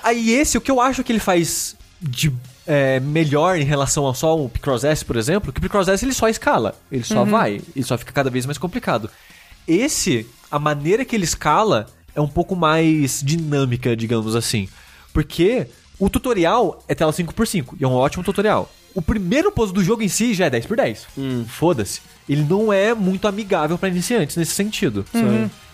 [0.03, 2.33] Aí esse, o que eu acho que ele faz de
[2.67, 6.05] é, melhor em relação ao só o Picross S, por exemplo, que o Picross S
[6.05, 9.11] ele só escala, ele só vai, ele só fica cada vez mais complicado.
[9.67, 14.69] Esse, a maneira que ele escala é um pouco mais dinâmica, digamos assim.
[15.13, 15.67] Porque
[15.99, 18.71] o tutorial é tela 5x5, e é um ótimo tutorial.
[18.95, 21.07] O primeiro puzzle do jogo em si já é 10x10.
[21.47, 22.01] Foda-se.
[22.29, 25.05] Ele não é muito amigável pra iniciantes nesse sentido.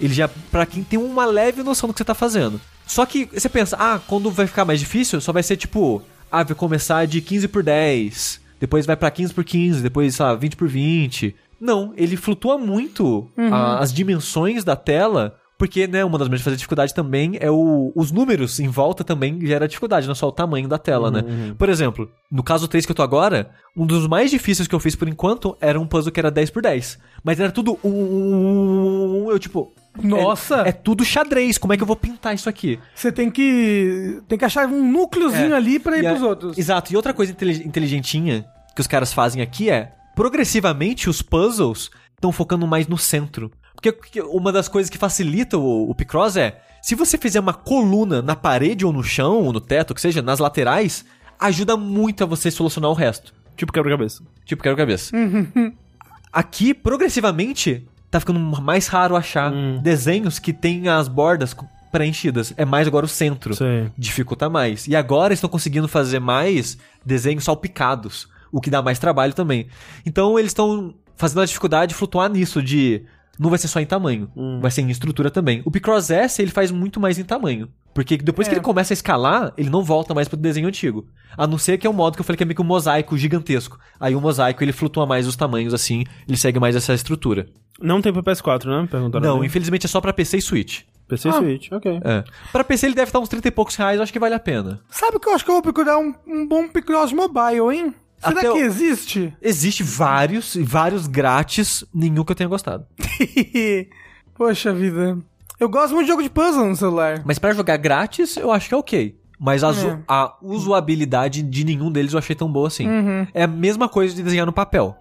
[0.01, 2.61] Ele já, pra quem tem uma leve noção do que você tá fazendo.
[2.87, 6.03] Só que você pensa, ah, quando vai ficar mais difícil, só vai ser tipo,
[6.40, 10.25] ah, vai começar de 15 por 10, depois vai pra 15 por 15, depois, sei
[10.27, 11.35] lá, 20 por 20.
[11.61, 16.44] Não, ele flutua muito a- as dimensões da tela, porque, né, uma das maneiras de
[16.44, 20.33] fazer dificuldade também é o, os números em volta também gera dificuldade, não só o
[20.33, 21.25] tamanho da tela, né?
[21.57, 24.81] Por exemplo, no caso 3 que eu tô agora, um dos mais difíceis que eu
[24.81, 26.99] fiz por enquanto era um puzzle que era 10 por 10.
[27.25, 29.72] Mas era tudo um, um, um, um, eu tipo...
[30.03, 30.63] Nossa!
[30.63, 32.79] É, é tudo xadrez, como é que eu vou pintar isso aqui?
[32.95, 34.21] Você tem que.
[34.29, 35.57] Tem que achar um núcleozinho É.
[35.57, 36.59] ali pra ir E pros outros.
[36.59, 36.93] Exato.
[36.93, 42.31] E outra coisa intelig- inteligentinha que os caras fazem aqui é, progressivamente os puzzles estão
[42.33, 43.51] focando mais no centro.
[43.75, 47.53] Porque que- uma das coisas que facilita o, o Picross é, se você fizer uma
[47.55, 51.05] coluna na parede ou no chão, ou no teto, que seja, nas laterais,
[51.39, 53.35] ajuda muito a você solucionar o resto.
[53.57, 54.23] Tipo quebra-cabeça.
[54.45, 55.11] Tipo, quero cabeça.
[56.33, 61.55] Aqui, progressivamente, tá ficando mais raro achar desenhos que tem as bordas
[61.90, 62.53] preenchidas.
[62.57, 63.55] É mais agora o centro.
[63.55, 63.90] Sei.
[63.97, 64.87] Dificulta mais.
[64.87, 69.66] E agora estão conseguindo fazer mais desenhos salpicados, o que dá mais trabalho também.
[70.05, 73.03] Então eles estão fazendo a dificuldade flutuar nisso de
[73.38, 75.62] não vai ser só em tamanho, vai ser em estrutura também.
[75.64, 77.69] O Picross S ele faz muito mais em tamanho.
[77.95, 78.59] Porque depois que É.
[78.59, 81.07] ele começa a escalar, ele não volta mais pro desenho antigo.
[81.37, 82.64] A não ser que é um modo que eu falei que é meio que um
[82.66, 83.79] mosaico gigantesco.
[83.99, 87.47] Aí o mosaico ele flutua mais os tamanhos assim, ele segue mais essa estrutura.
[87.81, 88.89] Não tem pra PS4, né?
[88.91, 89.25] Perguntaram.
[89.27, 89.47] Não, ali.
[89.47, 90.83] infelizmente é só pra PC e Switch.
[91.09, 91.35] PC e Ah.
[91.35, 92.01] Switch, ok.
[92.05, 92.25] É.
[92.51, 94.41] Pra PC ele deve estar uns 30 e poucos reais, eu acho que vale a
[94.41, 94.81] pena.
[94.91, 97.95] Sabe que eu acho que eu vou procurar um, um bom Picross mobile, hein?
[98.19, 99.33] Será Até que o- existe?
[99.43, 102.87] Existe vários, e vários grátis, nenhum que eu tenha gostado.
[104.35, 105.19] Poxa vida.
[105.59, 107.23] Eu gosto muito de jogo de puzzle no celular.
[107.25, 109.19] Mas pra jogar grátis, eu acho que é ok.
[109.39, 109.99] Mas a, zo- É.
[110.09, 112.89] a usabilidade de nenhum deles eu achei tão boa assim.
[112.89, 113.27] Uhum.
[113.35, 114.97] É a mesma coisa de desenhar no papel.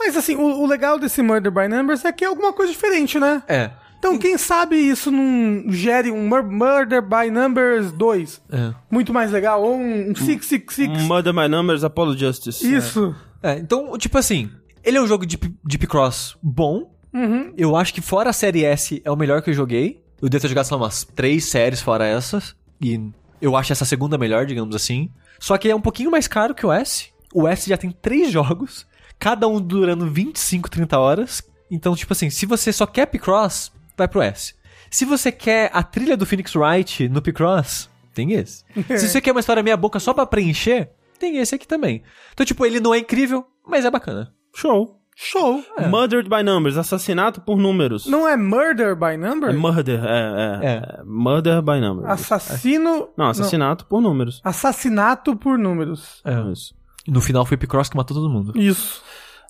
[0.00, 3.20] Mas assim, o, o legal desse Murder by Numbers é que é alguma coisa diferente,
[3.20, 3.42] né?
[3.46, 3.70] É.
[3.98, 8.72] Então, quem sabe isso não gere um Mur- Murder by Numbers 2 É.
[8.90, 11.02] muito mais legal, ou um 666.
[11.06, 12.66] Murder My Numbers, Apollo Justice.
[12.66, 13.14] Isso.
[13.42, 14.50] É, então, tipo assim,
[14.82, 16.90] ele é um jogo de, P- de Picross bom.
[17.12, 17.52] Uhum.
[17.58, 20.02] Eu acho que fora a série S é o melhor que eu joguei.
[20.22, 22.56] Eu devo ter jogado, sei lá, umas três séries fora essas.
[22.80, 22.98] E
[23.40, 25.10] eu acho essa segunda melhor, digamos assim.
[25.38, 27.08] Só que é um pouquinho mais caro que o S.
[27.34, 28.86] O S já tem três jogos,
[29.20, 31.42] cada um durando 25, 30 horas.
[31.70, 34.54] Então, tipo assim, se você só quer Picross, vai pro S.
[34.90, 38.64] Se você quer a trilha do Phoenix Wright no Picross, tem esse.
[38.98, 42.02] se você quer uma história meia boca só pra preencher, tem esse aqui também.
[42.32, 44.32] Então, tipo, ele não é incrível, mas é bacana.
[44.56, 44.96] Show.
[45.14, 45.62] Show.
[45.90, 48.06] Murdered by Numbers, assassinato por números.
[48.06, 49.50] Não é Murder by Number?
[49.50, 50.74] É murder, é, é, É.
[50.76, 51.02] é.
[51.04, 52.08] Murder by Numbers.
[52.08, 53.10] Assassino.
[53.18, 54.40] Não, assassinato por números.
[54.42, 56.22] Assassinato por números.
[56.24, 56.74] É isso.
[57.06, 58.52] E no final foi Picross que matou todo mundo.
[58.58, 59.02] Isso.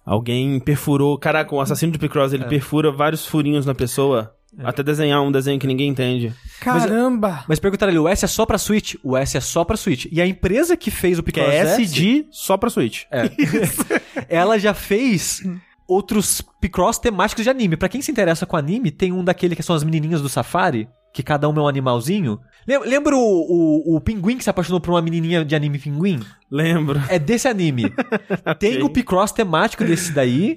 [0.05, 1.17] Alguém perfurou.
[1.19, 2.37] Caraca, o assassino de Picross, É.
[2.37, 4.35] ele perfura vários furinhos na pessoa.
[4.65, 6.35] Até desenhar um desenho que ninguém entende.
[6.61, 7.45] Caramba.
[7.49, 8.97] Mas perguntaram ali, o S é só pra Switch?
[9.03, 10.07] O S é só pra Switch.
[10.11, 13.05] E a empresa que fez o Picross é S, SD só pra Switch.
[13.13, 13.31] É.
[14.29, 15.41] ela já fez
[15.87, 17.77] outros Picross temáticos de anime.
[17.77, 20.89] Pra quem se interessa com anime, tem um daquele que são as menininhas do Safari,
[21.13, 22.39] que cada uma é um animalzinho.
[22.67, 26.21] Lem- Lembra o, o, o pinguim que se apaixonou por uma menininha de anime pinguim?
[26.51, 27.01] Lembro.
[27.09, 27.93] É desse anime.
[28.59, 30.57] Tem o Picross temático desse daí.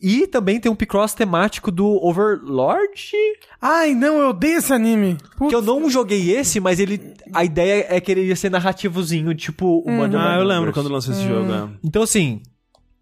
[0.00, 3.12] E também tem um Picross temático do Overlord.
[3.60, 5.16] Ai, não, eu odeio esse anime.
[5.36, 5.50] Putz.
[5.50, 7.14] Que eu não joguei esse, mas ele.
[7.32, 10.88] A ideia é que ele ia ser narrativozinho, tipo o by Ah, eu lembro quando
[10.88, 11.52] lançou esse jogo.
[11.52, 11.68] é.
[11.84, 12.42] Então, assim,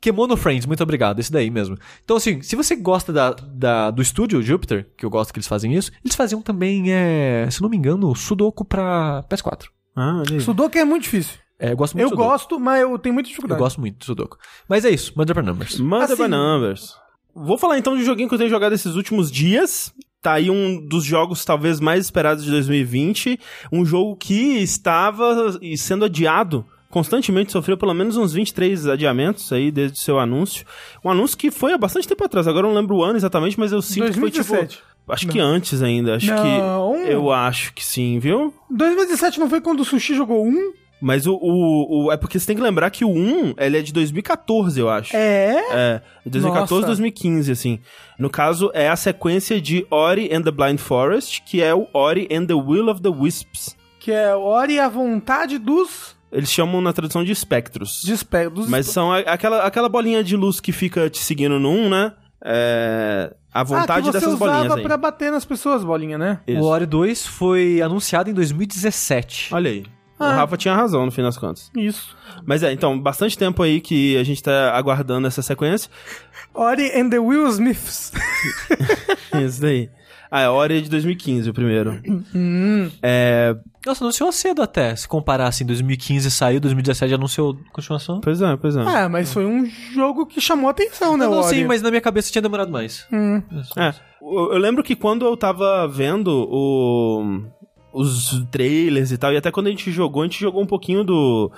[0.01, 1.77] Kemono Friends, muito obrigado, esse daí mesmo.
[2.05, 5.47] Então, assim, se você gosta da, da- do estúdio Jupiter, que eu gosto que eles
[5.49, 9.67] fazem isso, eles faziam também, é, se não me engano, Sudoku pra PS4.
[9.95, 10.41] Ah, olha aí.
[10.41, 11.35] Sudoku é muito difícil.
[11.59, 12.31] É, eu gosto muito Eu de Sudoku.
[12.31, 13.59] gosto, mas eu tenho muita Eu dificuldade.
[13.59, 14.39] gosto muito de Sudoku.
[14.67, 15.79] Mas é isso, Mother by Numbers.
[15.79, 16.95] Manda Assim- by numbers.
[17.35, 19.93] Vou falar então de um joguinho que eu tenho jogado esses últimos dias.
[20.23, 23.39] Tá aí um dos jogos talvez mais esperados de 2020.
[23.71, 26.65] Um jogo que estava sendo adiado.
[26.91, 30.67] Constantemente sofreu pelo menos uns 23 adiamentos aí desde o seu anúncio.
[31.05, 32.49] Um anúncio que foi há bastante tempo atrás.
[32.49, 34.77] Agora eu não lembro o ano exatamente, mas eu sinto que foi 2017.
[34.77, 34.91] tipo.
[35.09, 36.17] Acho que antes ainda.
[36.17, 36.43] Acho Não.
[37.05, 37.11] que.
[37.11, 38.53] Eu acho que sim, viu?
[38.71, 40.73] 2017 não foi quando o Sushi jogou um?
[41.03, 43.83] Mas o, o, o- É porque você tem que lembrar que o 1 ele é
[43.83, 45.17] de 2014, eu acho.
[45.17, 45.57] É.
[45.73, 46.87] É, 2014, Nossa.
[46.89, 47.79] 2015, assim.
[48.19, 52.29] No caso, é a sequência de Ori and the Blind Forest, que é o Ori
[52.31, 53.75] and the Will of the Wisps.
[53.99, 58.03] Que é Ori à vontade dos Eles chamam na tradução de espectros.
[58.05, 58.49] despe...
[58.49, 61.89] dos Mas são a- aquela, aquela bolinha de luz que fica te seguindo no 1,
[61.91, 62.13] né?
[62.45, 63.35] É.
[63.53, 64.83] A vontade ah, que você dessas usava bolinhas aí.
[64.85, 66.39] pra bater nas pessoas, bolinha, né?
[66.47, 66.61] Isso.
[66.61, 69.53] O Ori 2 foi anunciado em 2017.
[69.53, 69.83] Olha aí.
[70.19, 70.35] O Ah.
[70.35, 71.71] Rafa tinha razão no fim das contas.
[71.77, 72.15] Isso.
[72.47, 75.91] Mas é, então, bastante tempo aí que a gente tá aguardando essa sequência.
[76.55, 78.13] Ori and the Will Smiths.
[79.45, 79.89] Isso daí.
[80.31, 82.01] Ah, é Ori de 2015, o primeiro.
[82.35, 82.89] Hum.
[83.03, 83.57] É.
[83.85, 84.95] Nossa, anunciou cedo até.
[84.95, 88.21] Se comparar assim, 2015 saiu, 2017 anunciou continuação.
[88.21, 88.83] Pois é, pois é.
[88.83, 91.57] Ah, mas foi um jogo que chamou atenção, né, Não, não, Ori?
[91.57, 93.07] sim, mas na minha cabeça tinha demorado mais.
[93.13, 93.43] Hum.
[93.77, 97.43] É, eu eu lembro que quando eu tava vendo o,
[97.93, 101.03] os trailers e tal, e até quando a gente jogou, a gente jogou um pouquinho
[101.03, 101.51] do,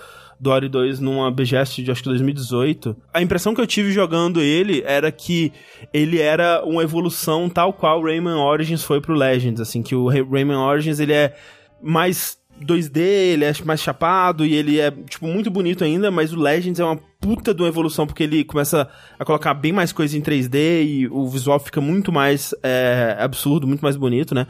[0.42, 2.96] do Ori 2 numa BGS de acho que 2018.
[3.14, 5.52] A impressão que eu tive jogando ele era que
[5.94, 10.26] ele era uma evolução tal qual Rayman Origins foi pro Legends, assim, que o Ray-
[10.28, 11.32] Rayman Origins ele é
[11.80, 16.38] mais 2D, ele é mais chapado e ele é, tipo, muito bonito ainda, mas o
[16.38, 20.18] Legends é uma puta de uma evolução, porque ele começa a colocar bem mais coisa
[20.18, 24.46] em 3D e o visual fica muito mais é, absurdo, muito mais bonito, né?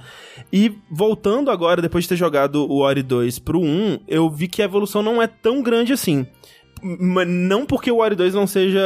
[0.53, 4.63] E voltando agora, depois de ter jogado o Ori 2 pro 1, eu vi que
[4.63, 6.27] a evolução não é tão grande assim.
[6.83, 8.81] Não porque o Ori 2 não seja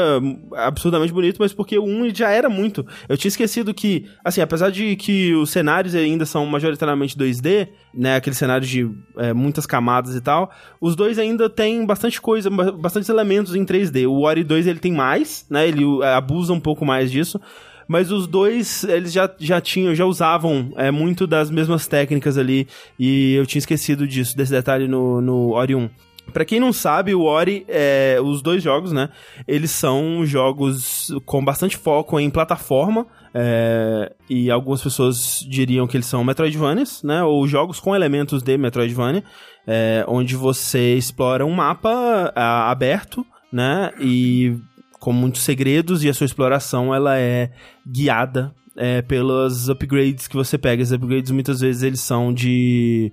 [0.55, 2.87] absurdamente bonito, mas porque o 1 já era muito.
[3.09, 8.17] Eu tinha esquecido que, assim, apesar de que os cenários ainda são majoritariamente 2D, né,
[8.17, 12.73] aqueles cenários de é, muitas camadas e tal, os dois ainda têm bastante coisa, ba-
[12.73, 14.07] bastante elementos em 3D.
[14.07, 17.41] O Ori 2 ele tem mais, né, ele é, abusa um pouco mais disso.
[17.89, 22.67] Mas os dois, eles já, já tinham, já usavam é, muito das mesmas técnicas ali.
[22.99, 25.89] E eu tinha esquecido disso, desse detalhe no, no Ori 1.
[26.33, 29.09] Pra quem não sabe, o Ori, é, os dois jogos, né?
[29.47, 33.07] Eles são jogos com bastante foco em plataforma.
[33.35, 37.23] é, e algumas pessoas diriam que eles são Metroidvanias, né?
[37.23, 39.23] Ou jogos com elementos de Metroidvania.
[39.67, 43.93] é, onde você explora um mapa ah, aberto, né?
[44.01, 44.57] E
[45.01, 47.51] com muitos segredos e a sua exploração ela é
[47.87, 50.83] guiada é, pelos upgrades que você pega.
[50.83, 53.13] Os upgrades muitas vezes eles são de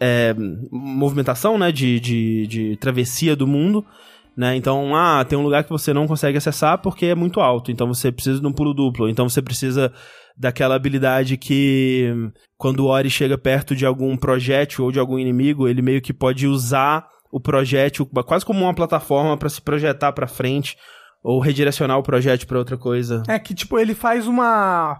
[0.00, 0.34] é,
[0.70, 1.70] movimentação, né?
[1.72, 3.84] De, de, de travessia do mundo.
[4.36, 4.56] Né?
[4.56, 7.88] Então, ah, tem um lugar que você não consegue acessar porque é muito alto, então
[7.88, 9.92] você precisa de um pulo duplo, então você precisa
[10.38, 12.08] daquela habilidade que
[12.56, 16.14] quando o Ori chega perto de algum projétil ou de algum inimigo, ele meio que
[16.14, 20.76] pode usar o projétil quase como uma plataforma para se projetar para frente
[21.22, 23.22] ou redirecionar o projétil para outra coisa.
[23.28, 24.98] É que, tipo, ele faz uma.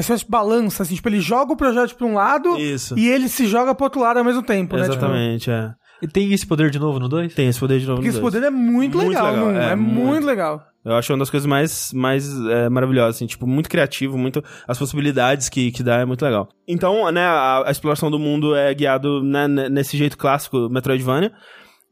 [0.00, 2.98] Espécie de balança, assim, tipo, ele joga o projeto pra um lado Isso.
[2.98, 4.82] e ele se joga pro outro lado ao mesmo tempo, né?
[4.82, 5.70] Tipo, Exatamente, é.
[6.02, 7.34] E tem esse poder de novo no 2?
[7.34, 8.34] Tem esse poder de novo porque nos esse dois.
[8.34, 9.94] poder é muito, Muito legal, legal, é, É, muito.
[10.06, 10.26] muito.
[10.26, 10.62] legal.
[10.84, 14.78] Eu acho uma das coisas mais, mais é, maravilhosas, assim, tipo, muito criativo, muito, as
[14.78, 16.48] possibilidades que, que dá é muito legal.
[16.68, 21.32] Então, né, a, a exploração do mundo é guiado né, ne- nesse jeito clássico Metroidvania.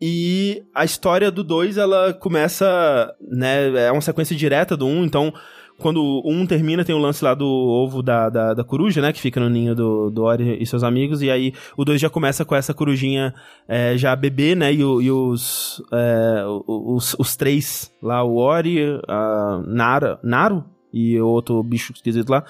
[0.00, 5.04] E a história do 2, ela começa, né, é uma sequência direta do 1, um,
[5.04, 5.32] então
[5.78, 9.00] quando o 1 um termina, tem o lance lá do ovo da, da, da coruja,
[9.02, 12.00] né, que fica no ninho do, do Ori e seus amigos, e aí o 2
[12.00, 13.34] já começa com essa corujinha
[13.68, 18.78] é, já bebê, né, e, o- e os, é, os, os três lá, o Ori,
[19.08, 20.64] a Nara, Naru
[20.96, 22.44] e o outro bicho esquisito lá.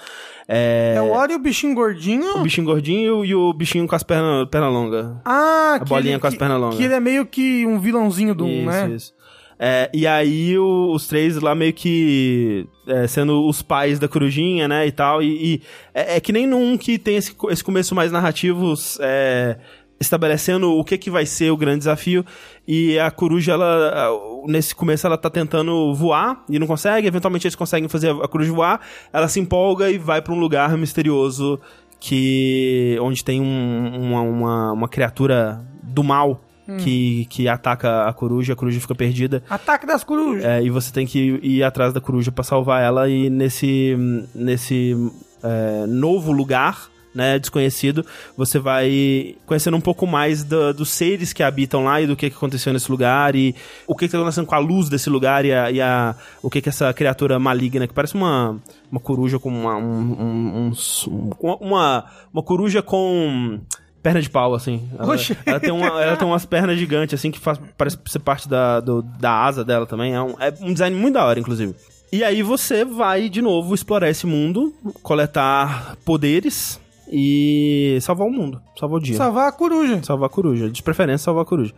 [0.47, 2.37] É, É, o Ori e o bichinho gordinho.
[2.37, 5.07] o bichinho gordinho e o bichinho com as pernas perna longas.
[5.25, 6.77] Ah, A bolinha ele- com as pernas longas.
[6.77, 8.89] Que ele é meio que um vilãozinho do 1, Isso, né?
[8.95, 9.14] isso.
[9.57, 14.67] É, e aí o- os três lá meio que é, sendo os pais da corujinha,
[14.67, 15.61] né, e tal, e, e
[15.93, 19.57] é, é que nem num que tem esse, esse começo mais narrativo é,
[19.97, 22.25] estabelecendo o que que vai ser o grande desafio,
[22.67, 24.09] e a coruja, ela,
[24.45, 28.51] nesse começo ela tá tentando voar, e não consegue, eventualmente eles conseguem fazer a coruja
[28.51, 28.81] voar,
[29.13, 31.59] ela se empolga e vai pra um lugar misterioso
[31.99, 36.41] que onde tem um- uma, uma, uma criatura do mal
[36.79, 39.43] que, que ataca a coruja, a coruja fica perdida.
[39.49, 40.43] Ataque das corujas.
[40.43, 43.95] É, e você tem que ir atrás da coruja pra salvar ela e nesse
[44.33, 44.95] nesse
[45.43, 51.41] é, novo lugar, né, desconhecido, você vai conhecendo um pouco mais do- dos seres que
[51.41, 53.55] habitam lá e do que, que aconteceu nesse lugar e
[53.87, 56.49] o que, que tá acontecendo com a luz desse lugar e, a, e a- o
[56.49, 58.57] que que essa criatura maligna, que parece uma,
[58.91, 63.61] uma coruja com uma, um, um- um- um- uma, uma coruja com
[64.05, 64.87] perna de pau, assim.
[64.99, 65.35] Ela, Oxi.
[65.43, 68.79] ela tem, uma, ela tem umas pernas gigantes, assim, que faz, parece ser parte da,
[68.79, 70.13] do- da asa dela também.
[70.13, 71.73] É um, é um design muito da hora, inclusive.
[72.11, 76.79] E aí você vai, de novo, explorar esse mundo, coletar poderes
[77.11, 78.61] e salvar o mundo.
[78.79, 79.17] Salvar o dia.
[79.17, 79.99] Salvar a coruja.
[80.03, 80.69] Salvar a coruja.
[80.69, 81.73] De preferência, salvar a coruja.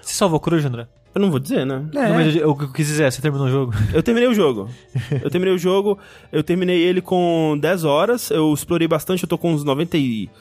[0.00, 0.86] Você salvou a coruja, André?
[1.14, 1.84] Eu não vou dizer, né?
[1.94, 2.08] É.
[2.08, 3.72] Não, mas eu- o que eu quis dizer você terminou o jogo.
[3.92, 4.68] Eu terminei o jogo.
[5.22, 5.98] Eu terminei o jogo,
[6.32, 9.62] eu terminei ele com 10 horas, eu explorei bastante, eu tô com uns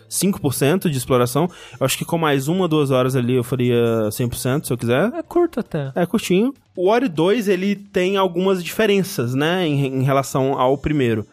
[0.10, 1.49] 95% de exploração.
[1.79, 5.12] Eu acho que com mais uma, duas horas ali eu faria 100%, se eu quiser.
[5.13, 5.91] É curto até.
[5.95, 6.53] É curtinho.
[6.75, 11.25] O Ori 2, ele tem algumas diferenças, né, em, em relação ao primeiro.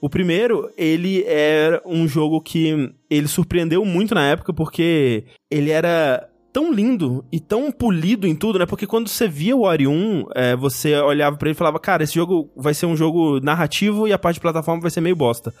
[0.00, 6.26] O primeiro, ele era um jogo que ele surpreendeu muito na época, porque ele era
[6.56, 8.64] tão lindo e tão polido em tudo, né?
[8.64, 12.02] Porque quando você via o Ori 1, é, você olhava pra ele e falava, cara,
[12.02, 15.14] esse jogo vai ser um jogo narrativo e a parte de plataforma vai ser meio
[15.14, 15.52] bosta.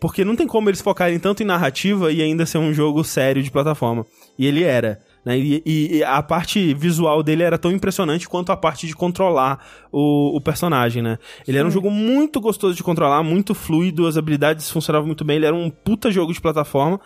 [0.00, 3.40] Porque não tem como eles focarem tanto em narrativa e ainda ser um jogo sério
[3.40, 4.04] de plataforma.
[4.36, 4.98] E ele era.
[5.24, 5.38] Né?
[5.38, 10.36] E, e- a parte visual dele era tão impressionante quanto a parte de controlar o,
[10.36, 11.20] o personagem, né?
[11.46, 15.36] Ele era um jogo muito gostoso de controlar, muito fluido, as habilidades funcionavam muito bem,
[15.36, 17.00] ele era um puta jogo de plataforma.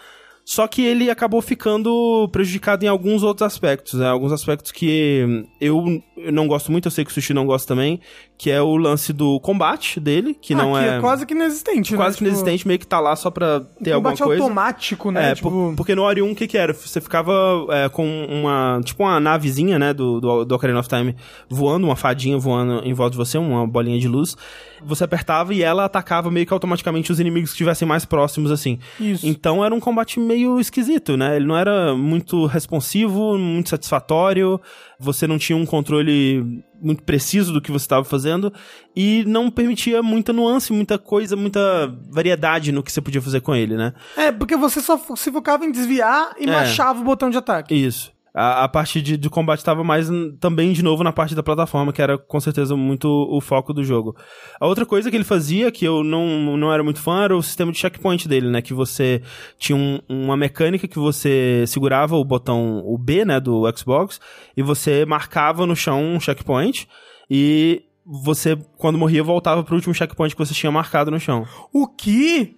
[0.49, 4.07] Só que ele acabou ficando prejudicado em alguns outros aspectos, né?
[4.09, 7.67] Alguns aspectos que eu, eu não gosto muito, eu sei que o Sushi não gosta
[7.67, 7.99] também,
[8.39, 11.91] que é o lance do combate dele, que não Aqui é, é quase que inexistente,
[11.91, 11.97] né?
[11.99, 14.43] quase que Tipo, inexistente, meio que tá lá só pra ter alguma combate coisa.
[14.45, 15.33] automático, né?
[15.33, 16.73] É, tipo, por- porque no Ori 1, o que que era?
[16.73, 17.33] Você ficava
[17.71, 21.17] é, com uma, tipo uma navezinha, né, do, do, do Ocarina of Time
[21.51, 24.37] voando, uma fadinha voando em volta de você, uma bolinha de luz.
[24.85, 28.79] Você apertava e ela atacava meio que automaticamente os inimigos que estivessem mais próximos, assim.
[29.01, 29.27] Isso.
[29.27, 31.37] Então era um combate meio esquisito, né?
[31.37, 34.61] Ele não era muito responsivo, muito satisfatório,
[34.99, 38.53] você não tinha um controle muito preciso do que você estava fazendo
[38.95, 43.55] e não permitia muita nuance, muita coisa, muita variedade no que você podia fazer com
[43.55, 43.93] ele, né?
[44.17, 46.53] É, porque você só se focava em desviar e É.
[46.53, 47.75] machava o botão de ataque.
[47.75, 48.12] Isso.
[48.37, 51.90] A, a parte de, de combate estava mais também, de novo, na parte da plataforma,
[51.90, 54.14] que era com certeza muito o foco do jogo.
[54.61, 57.42] A outra coisa que ele fazia, que eu não, não era muito fã, era o
[57.42, 58.61] sistema de checkpoint dele, né?
[58.61, 59.22] Que você
[59.59, 64.20] tinha um- uma mecânica que você segurava o botão, o B, né, do Xbox,
[64.55, 66.87] e você marcava no chão um checkpoint,
[67.31, 71.44] e você, quando morria, voltava pro último checkpoint que você tinha marcado no chão.
[71.72, 72.55] O que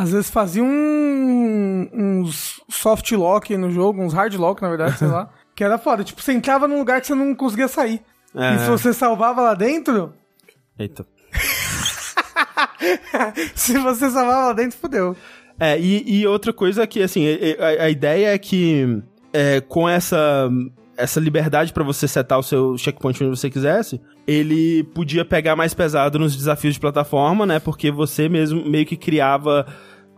[0.00, 5.08] às vezes fazia um, uns soft lock no jogo, uns hard lock, na verdade, sei
[5.08, 5.28] lá.
[5.54, 6.02] Que era foda.
[6.02, 8.00] Tipo, você entrava num lugar que você não conseguia sair.
[8.34, 8.54] É.
[8.54, 10.14] E se você salvava lá dentro,
[10.78, 11.06] Eita.
[13.54, 15.14] se você salvava lá dentro, fodeu.
[15.58, 17.26] É, e, e outra coisa que, assim,
[17.58, 19.02] a, a ideia é que
[19.34, 20.48] é, com essa,
[20.96, 25.74] essa liberdade pra você setar o seu checkpoint onde você quisesse, ele podia pegar mais
[25.74, 27.58] pesado nos desafios de plataforma, né?
[27.58, 29.66] Porque você mesmo meio que criava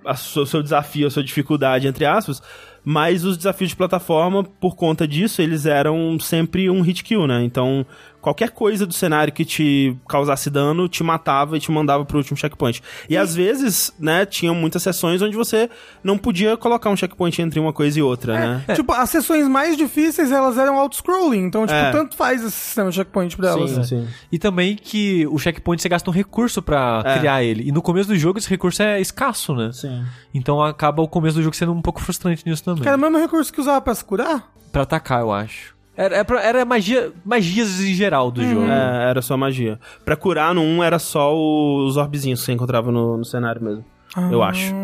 [0.05, 2.43] o seu desafio, a sua dificuldade, entre aspas.
[2.85, 7.45] Mas os desafios de plataforma, por conta disso, eles eram sempre um hit kill, né?
[7.45, 7.87] Então,
[8.23, 12.37] qualquer coisa do cenário que te causasse dano, te matava e te mandava pro último
[12.39, 12.81] checkpoint.
[13.11, 15.69] E às vezes, né, tinham muitas sessões onde você
[16.03, 18.75] não podia colocar um checkpoint entre uma coisa e outra, né?
[18.75, 21.45] Tipo, as sessões mais difíceis, elas eram auto-scrolling.
[21.45, 21.91] Então, tipo, É.
[21.91, 23.71] tanto faz esse sistema de checkpoint pra elas.
[23.73, 24.09] Sim, sim.
[24.31, 27.19] E também que o checkpoint você gasta um recurso pra É.
[27.19, 27.69] criar ele.
[27.69, 29.71] E no começo do jogo esse recurso é escasso, né?
[29.73, 30.05] Sim.
[30.33, 32.83] Então acaba o começo do jogo sendo um pouco frustrante nisso também.
[32.83, 34.53] Que era o mesmo recurso que usava pra se curar?
[34.71, 35.75] Pra atacar, eu acho.
[35.97, 38.67] Era, era, pra- era magia, magias em geral do jogo.
[38.67, 39.79] É, era só magia.
[40.05, 43.85] Pra curar no 1 era só os orbezinhos que você encontrava no, no cenário mesmo.
[44.31, 44.75] Eu acho.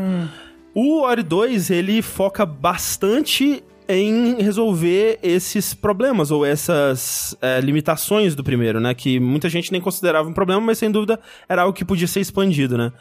[0.75, 8.45] O Ori 2, ele foca bastante em resolver esses problemas ou essas é, limitações do
[8.45, 8.93] primeiro, né?
[8.95, 12.21] Que muita gente nem considerava um problema, mas sem dúvida era algo que podia ser
[12.21, 12.93] expandido, né?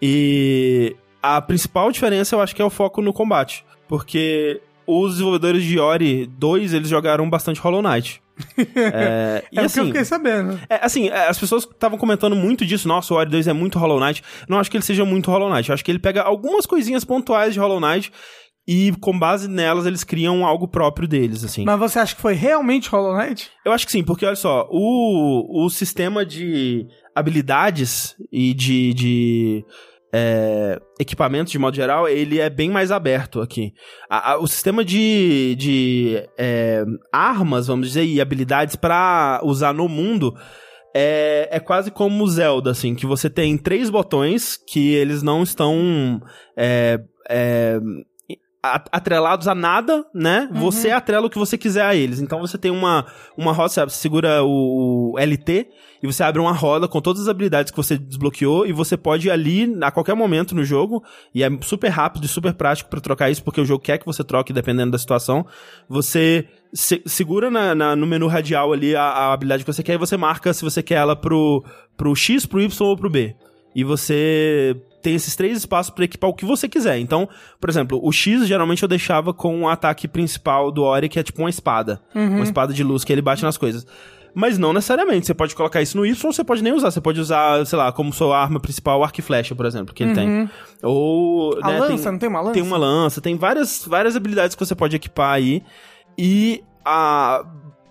[0.00, 3.64] E a principal diferença eu acho que é o foco no combate.
[3.88, 8.22] Porque os desenvolvedores de Ori 2, eles jogaram bastante Hollow Knight.
[8.76, 10.60] É, e É o que eu assim, fiquei sabendo.
[10.68, 12.86] é, assim, é, as pessoas estavam comentando muito disso.
[12.86, 14.22] Nossa, o Ori 2 é muito Hollow Knight.
[14.48, 15.68] Não acho que ele seja muito Hollow Knight.
[15.70, 18.12] Eu acho que ele pega algumas coisinhas pontuais de Hollow Knight
[18.68, 21.64] e, com base nelas, eles criam algo próprio deles, assim.
[21.64, 23.48] Mas você acha que foi realmente Hollow Knight?
[23.64, 29.64] Eu acho que sim, porque olha só, o, o sistema de habilidades e de, de
[30.12, 33.72] é, equipamentos, de modo geral, ele é bem mais aberto aqui.
[34.08, 39.88] A- a- o sistema de, de é, armas, vamos dizer, e habilidades pra usar no
[39.88, 40.34] mundo
[40.94, 45.42] é, é quase como o Zelda, assim, que você tem três botões que eles não
[45.42, 46.22] estão
[46.56, 46.98] é,
[47.28, 47.78] é,
[48.92, 50.48] atrelados a nada, né?
[50.52, 52.20] Você atrela o que você quiser a eles.
[52.20, 53.06] Então você tem uma,
[53.36, 55.68] uma roda, você segura o, o LT
[56.02, 59.28] e você abre uma roda com todas as habilidades que você desbloqueou e você pode
[59.28, 61.02] ir ali a qualquer momento no jogo
[61.34, 64.04] e é super rápido e super prático pra trocar isso porque o jogo quer que
[64.06, 65.46] você troque dependendo da situação.
[65.88, 69.94] Você se- segura na, na- no menu radial ali a, a habilidade que você quer
[69.94, 71.64] e você marca se você quer ela pro,
[71.96, 73.34] pro X, pro Y ou pro B.
[73.74, 74.74] E você
[75.06, 76.98] tem esses três espaços pra equipar o que você quiser.
[76.98, 77.28] Então,
[77.60, 81.22] por exemplo, o X geralmente eu deixava com o ataque principal do Ori, que é
[81.22, 82.00] tipo uma espada.
[82.12, 83.86] Uma espada de luz que ele bate nas coisas.
[84.34, 85.24] Mas não necessariamente.
[85.24, 86.90] Você pode colocar isso no Y ou você pode nem usar.
[86.90, 89.94] Você pode usar, sei lá, como sua arma principal, o arco e flecha, por exemplo,
[89.94, 90.50] que ele tem.
[90.82, 91.56] Ou.
[91.62, 92.54] A né, lança, não tem uma lança?
[92.54, 95.62] Tem uma lança, tem várias, várias habilidades que você pode equipar aí.
[96.18, 97.44] E a.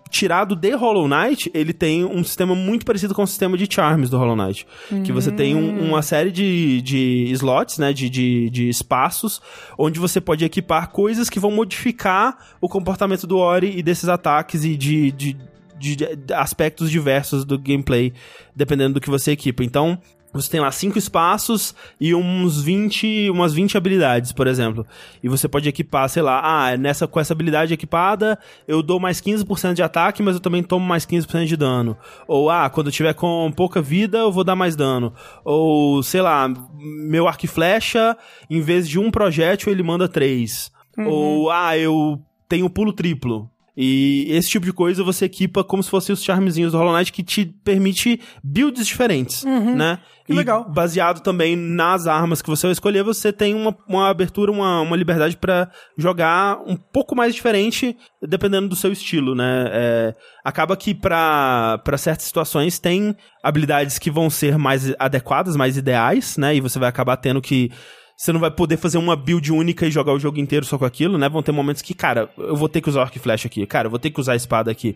[0.10, 4.10] Tirado de Hollow Knight, ele tem um sistema muito parecido com o sistema de Charms
[4.10, 4.66] do Hollow Knight.
[5.04, 7.92] Que você tem um- uma série de, de slots, né?
[7.92, 9.42] De, de, de espaços,
[9.78, 14.64] onde você pode equipar coisas que vão modificar o comportamento do Ori e desses ataques
[14.64, 15.38] e de, de-
[15.78, 15.98] de
[16.34, 18.14] aspectos diversos do gameplay,
[18.56, 19.64] dependendo do que você equipa.
[19.64, 20.00] Então,
[20.36, 24.86] você tem lá cinco espaços e uns 20, umas 20 habilidades, por exemplo.
[25.24, 29.22] E você pode equipar, sei lá, ah, nessa, com essa habilidade equipada, eu dou mais
[29.22, 31.98] 15% de ataque, mas eu também tomo mais 15% de dano.
[32.28, 35.14] Ou, ah, quando eu tiver com pouca vida, eu vou dar mais dano.
[35.46, 38.18] Ou, sei lá, meu arco e flecha,
[38.50, 40.70] em vez de um projétil, ele manda três.
[40.98, 43.50] Ou, ah, eu tenho pulo triplo.
[43.78, 47.12] E esse tipo de coisa você equipa como se fossem os charmezinhos do Hollow Knight
[47.12, 50.00] que te permite builds diferentes, né?
[50.26, 50.68] Que e legal.
[50.68, 54.96] baseado também nas armas que você vai escolher, você tem uma, uma abertura, uma, uma
[54.96, 59.70] liberdade pra jogar um pouco mais diferente, dependendo do seu estilo, né?
[59.72, 66.38] É, acaba que pra certas situações tem habilidades que vão ser mais adequadas, mais ideais,
[66.38, 66.56] né?
[66.56, 67.70] E você vai acabar tendo que
[68.16, 70.86] você não vai poder fazer uma build única e jogar o jogo inteiro só com
[70.86, 71.28] aquilo, né?
[71.28, 73.88] Vão ter momentos que, cara, eu vou ter que usar arco e flecha aqui, cara,
[73.88, 74.96] eu vou ter que usar a espada aqui.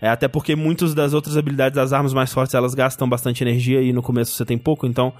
[0.00, 3.80] É, até porque muitas das outras habilidades das armas mais fortes, elas gastam bastante energia
[3.80, 5.12] e no começo você tem pouco, então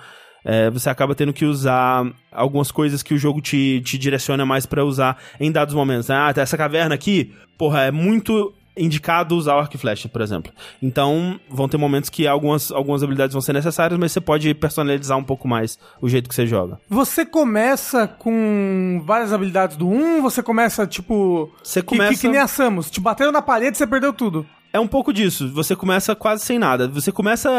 [0.45, 4.67] é, você acaba tendo que usar algumas coisas que o jogo te, te direciona mais
[4.67, 6.09] pra usar em dados momentos.
[6.09, 6.17] né?
[6.17, 10.21] Ah, tá essa caverna aqui, porra, é muito indicado usar o arco e flecha, por
[10.23, 10.53] exemplo.
[10.83, 15.19] Então, vão ter momentos que algumas, algumas habilidades vão ser necessárias, mas você pode personalizar
[15.19, 16.79] um pouco mais o jeito que você joga.
[16.89, 21.51] Você começa com várias habilidades do 1, você começa, tipo...
[21.63, 22.91] Você que- começa- Que, que nem a Samus.
[22.91, 24.47] Te bateram na parede, você perdeu tudo.
[24.73, 25.53] É um pouco disso.
[25.53, 26.89] Você começa quase sem nada.
[26.89, 27.51] Você começa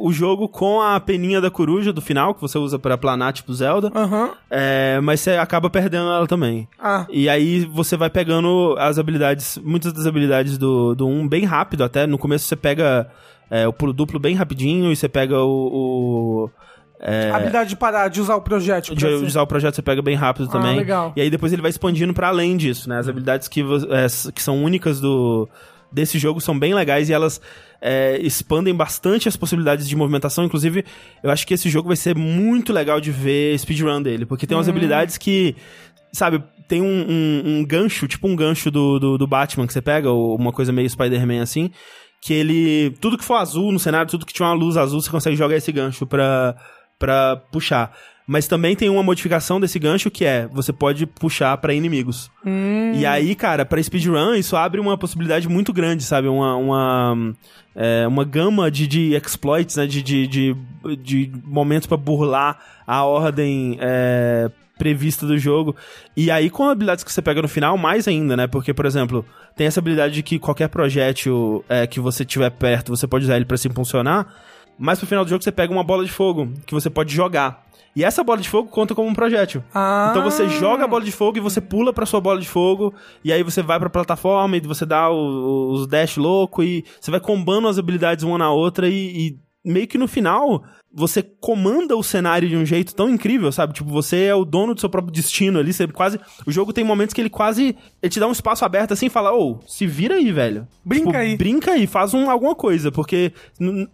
[0.00, 3.52] o jogo com a peninha da coruja do final, que você usa pra planar, tipo
[3.52, 3.90] Zelda.
[3.94, 4.30] Aham.
[4.50, 6.66] É, mas você acaba perdendo ela também.
[6.78, 7.06] Ah.
[7.10, 11.84] E aí você vai pegando as habilidades, muitas das habilidades do, do 1 bem rápido
[11.84, 12.06] até.
[12.06, 13.06] No começo você pega
[13.50, 16.46] é, o pulo duplo bem rapidinho e você pega o.
[16.46, 16.50] o
[17.00, 18.94] é, A habilidade de parar, de usar o projétil.
[18.94, 20.76] de ser- usar o projeto você pega bem rápido Ah, também.
[20.76, 21.12] legal.
[21.16, 22.98] E aí depois ele vai expandindo pra além disso, né?
[22.98, 25.46] As habilidades que, é, que são únicas do
[25.92, 27.40] desse jogo são bem legais e elas
[27.80, 30.44] é, expandem bastante as possibilidades de movimentação.
[30.44, 30.84] Inclusive,
[31.22, 34.56] eu acho que esse jogo vai ser muito legal de ver speedrun dele, porque tem
[34.56, 35.54] umas habilidades que,
[36.12, 39.82] sabe, tem um, um- um gancho, tipo um gancho do, do, do Batman que você
[39.82, 41.70] pega, ou uma coisa meio Spider-Man assim,
[42.22, 42.96] que ele.
[43.00, 45.56] Tudo que for azul no cenário, tudo que tiver uma luz azul, você consegue jogar
[45.56, 46.54] esse gancho pra,
[46.98, 47.92] pra puxar.
[48.26, 52.30] Mas também tem uma modificação desse gancho que é você pode puxar pra inimigos.
[52.94, 56.28] E aí, cara, pra speedrun, isso abre uma possibilidade muito grande, sabe?
[56.28, 57.34] Uma, uma,
[57.74, 59.86] é, uma gama de, de exploits, né?
[59.86, 60.56] De, de, de,
[61.02, 65.74] de momentos pra burlar a ordem é, prevista do jogo.
[66.16, 68.46] E aí, com habilidades que você pega no final, mais ainda, né?
[68.46, 69.24] Porque, por exemplo,
[69.56, 73.36] tem essa habilidade de que qualquer projétil é, que você tiver perto, você pode usar
[73.36, 74.26] ele pra se impulsionar.
[74.78, 77.64] Mas pro final do jogo você pega uma bola de fogo que você pode jogar.
[77.94, 79.62] E essa bola de fogo conta como um projétil.
[79.74, 80.08] Ah.
[80.10, 82.94] Então você joga a bola de fogo e você pula pra sua bola de fogo.
[83.22, 87.10] E aí você vai pra plataforma e você dá o- os dash louco e você
[87.10, 90.64] vai combando as habilidades uma na outra e, e meio que no final
[90.94, 93.72] você comanda o cenário de um jeito tão incrível, sabe?
[93.72, 96.20] Tipo, você é o dono do seu próprio destino ali, você quase...
[96.46, 97.74] O jogo tem momentos que ele quase...
[98.02, 100.66] Ele te dá um espaço aberto assim e fala, ô, se vira aí, velho.
[100.84, 101.36] Brinca Tipo, aí.
[101.36, 103.32] Brinca aí, faz um, alguma coisa, porque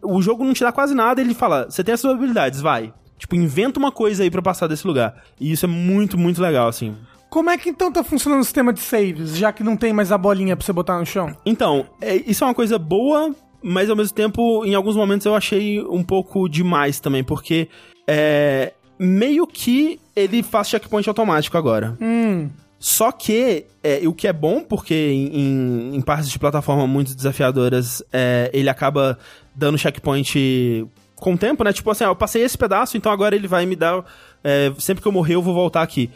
[0.03, 2.93] o jogo não te dá quase nada, ele fala, você tem as suas habilidades, vai.
[3.19, 5.23] Tipo, inventa uma coisa aí pra passar desse lugar.
[5.41, 6.95] E isso é muito, muito legal, assim.
[7.29, 10.11] Como é que então tá funcionando o sistema de saves, já que não tem mais
[10.11, 11.37] a bolinha pra você botar no chão?
[11.45, 15.35] Então, é- isso é uma coisa boa, mas ao mesmo tempo, em alguns momentos eu
[15.35, 17.69] achei um pouco demais também, porque
[18.07, 21.97] é, meio que ele faz checkpoint automático agora.
[22.01, 22.49] Hum.
[22.79, 27.15] Só que é, o que é bom, porque em, em, em partes de plataforma muito
[27.15, 29.19] desafiadoras, é, ele acaba
[29.55, 30.87] dando checkpoint
[31.21, 31.73] com o tempo, né?
[31.73, 34.05] Tipo assim, ah, eu passei esse pedaço, então agora ele vai me dar.
[34.43, 36.11] é, sempre que eu morrer, eu vou voltar aqui.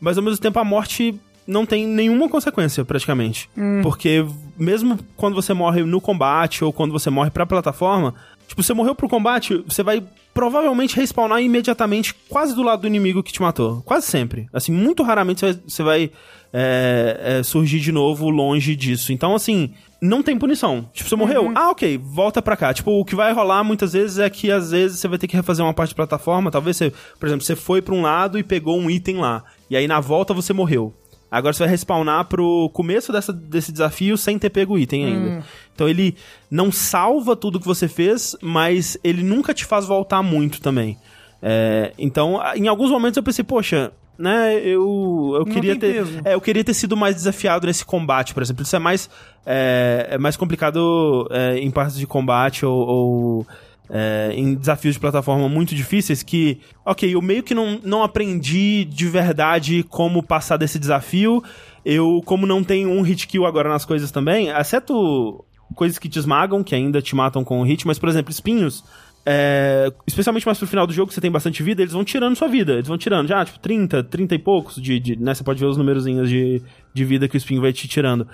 [0.00, 3.50] Mas ao mesmo tempo, a morte não tem nenhuma consequência, praticamente.
[3.82, 4.24] Porque
[4.56, 8.14] mesmo quando você morre no combate ou quando você morre pra plataforma,
[8.46, 13.22] tipo, você morreu pro combate, você vai provavelmente respawnar imediatamente quase do lado do inimigo
[13.22, 13.82] que te matou.
[13.82, 14.46] Quase sempre.
[14.52, 16.10] Assim, muito raramente você vai, você vai,
[16.52, 19.12] é, é, surgir de novo longe disso.
[19.12, 20.88] Então, assim, não tem punição.
[20.92, 21.52] Tipo, você morreu?
[21.54, 22.72] Ah, ok, volta pra cá.
[22.72, 25.36] Tipo, o que vai rolar muitas vezes é que às vezes você vai ter que
[25.36, 26.50] refazer uma parte de plataforma.
[26.50, 29.44] Talvez você, por exemplo, você foi pra um lado e pegou um item lá.
[29.68, 30.94] E aí na volta você morreu.
[31.30, 35.44] Agora você vai respawnar pro começo dessa, desse desafio sem ter pego o item ainda.
[35.72, 36.16] Então ele
[36.50, 40.98] não salva tudo que você fez, mas ele nunca te faz voltar muito também.
[41.40, 45.94] É, então, em alguns momentos eu pensei, poxa, né, eu, eu Não queria ter.
[45.94, 46.20] peso.
[46.24, 48.62] É, eu queria ter sido mais desafiado nesse combate, por exemplo.
[48.62, 49.08] Isso é mais,
[49.46, 52.86] é, é mais complicado é, em partes de combate ou.
[52.86, 53.46] ou,
[53.92, 58.84] é, em desafios de plataforma muito difíceis que, ok, eu meio que não, não aprendi
[58.84, 61.42] de verdade como passar desse desafio.
[61.84, 65.44] Eu, como não tenho um hit kill agora nas coisas também, exceto
[65.74, 68.84] coisas que te esmagam, que ainda te matam com o hit, mas, por exemplo, espinhos.
[69.24, 72.36] É, especialmente mais pro final do jogo, que você tem bastante vida, eles vão tirando
[72.36, 72.74] sua vida.
[72.74, 74.98] Eles vão tirando, já, tipo, 30, 30 e poucos de.
[74.98, 76.62] de né, você pode ver os numerozinhos de,
[76.92, 78.26] de vida que o espinho vai te tirando.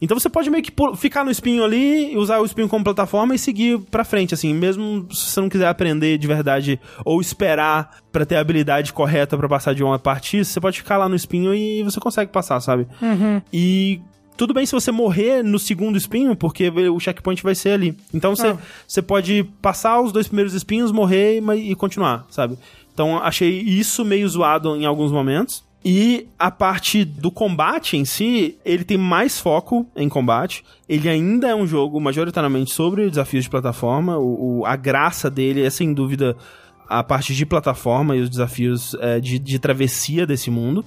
[0.00, 3.38] Então você pode meio que ficar no espinho ali, usar o espinho como plataforma e
[3.38, 8.26] seguir pra frente, assim, mesmo se você não quiser aprender de verdade ou esperar pra
[8.26, 11.54] ter a habilidade correta pra passar de uma parte você pode ficar lá no espinho
[11.54, 12.86] e você consegue passar, sabe?
[13.52, 14.00] E
[14.36, 17.96] tudo bem se você morrer no segundo espinho, porque o checkpoint vai ser ali.
[18.12, 18.58] Então você, Ah.
[18.86, 22.58] você pode passar os dois primeiros espinhos, morrer e, e continuar, sabe?
[22.92, 25.62] Então achei isso meio zoado em alguns momentos.
[25.86, 30.64] E a parte do combate em si, ele tem mais foco em combate.
[30.88, 34.16] Ele ainda é um jogo majoritariamente sobre desafios de plataforma.
[34.16, 36.34] O, o- a graça dele é, sem dúvida,
[36.88, 40.82] a parte de plataforma e os desafios é, de, de travessia desse mundo.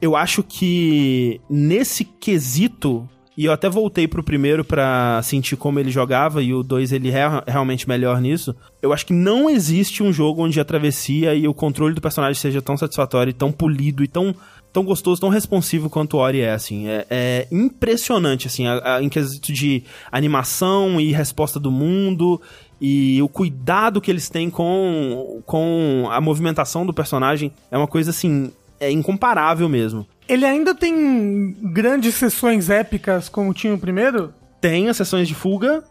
[0.00, 5.90] Eu acho que nesse quesito, e eu até voltei pro primeiro pra sentir como ele
[5.90, 8.54] jogava, e o 2 ele é realmente melhor nisso.
[8.82, 12.40] Eu acho que não existe um jogo onde a travessia e o controle do personagem
[12.40, 14.34] seja tão satisfatório, tão polido e tão,
[14.72, 16.86] tão gostoso, tão responsivo quanto o Ori é, assim.
[16.88, 19.82] É, é impressionante, assim, a- a- em quesito de
[20.12, 22.40] animação e resposta do mundo
[22.80, 28.10] e o cuidado que eles têm com, com a movimentação do personagem é uma coisa
[28.10, 28.50] assim,
[28.80, 30.06] é incomparável mesmo.
[30.28, 34.32] Ele ainda tem grandes sessões épicas como tinha o primeiro?
[34.60, 35.84] Tem as sessões de fuga,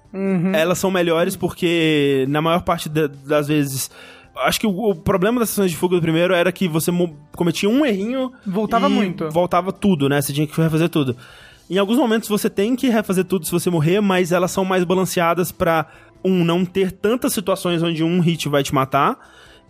[0.54, 3.90] elas são melhores porque na maior parte da- das vezes
[4.38, 6.92] acho que o, problema das sessões de fuga do primeiro era que você
[7.38, 9.30] cometia um errinho Voltava muito.
[9.30, 10.22] Voltava tudo, né?
[10.22, 11.16] Você tinha que refazer tudo.
[11.70, 14.84] Em alguns momentos você tem que refazer tudo se você morrer, mas elas são mais
[14.84, 15.86] balanceadas pra
[16.24, 19.18] um não ter tantas situações onde um hit vai te matar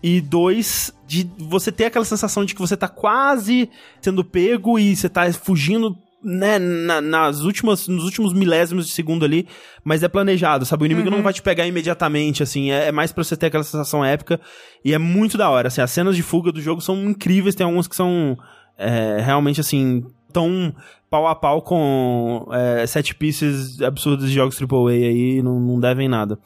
[0.04, 3.70] e dois de você ter aquela sensação de que você tá quase
[4.02, 9.24] sendo pego e você tá fugindo né, na- nas últimas, nos últimos milésimos de segundo
[9.24, 9.48] ali,
[9.84, 10.84] mas é planejado, sabe?
[10.84, 13.64] O inimigo não vai te pegar imediatamente, assim, é, é mais pra você ter aquela
[13.64, 14.42] sensação épica
[14.84, 17.64] e é muito da hora, assim, as cenas de fuga do jogo são incríveis, tem
[17.64, 18.36] algumas que são
[18.76, 20.74] é, realmente, assim, tão
[21.12, 26.10] pau a pau com é, set pieces absurdos de jogos AAA aí, não, não devem
[26.10, 26.40] nada.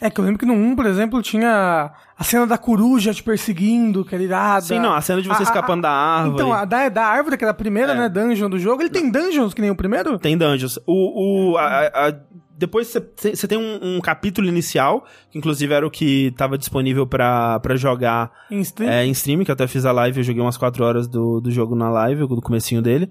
[0.00, 3.22] É que eu lembro que no 1, por exemplo, tinha a cena da coruja te
[3.22, 4.60] perseguindo, que era irada.
[4.60, 6.34] Sim, não, a cena de você A- a- escapando da árvore.
[6.34, 7.94] Então, a da, da árvore, que era a primeira, É.
[7.96, 10.18] né, dungeon do jogo, ele tem dungeons que nem o primeiro?
[10.18, 10.78] Tem dungeons.
[10.86, 12.14] O, o, a- a- a-
[12.58, 17.60] depois você tem um, um capítulo inicial, que inclusive era o que tava disponível pra
[17.60, 18.90] pra jogar Em stream?
[18.90, 21.38] é, em stream, que eu até fiz a live, eu joguei umas 4 horas do,
[21.40, 23.10] do jogo na live, do comecinho dele.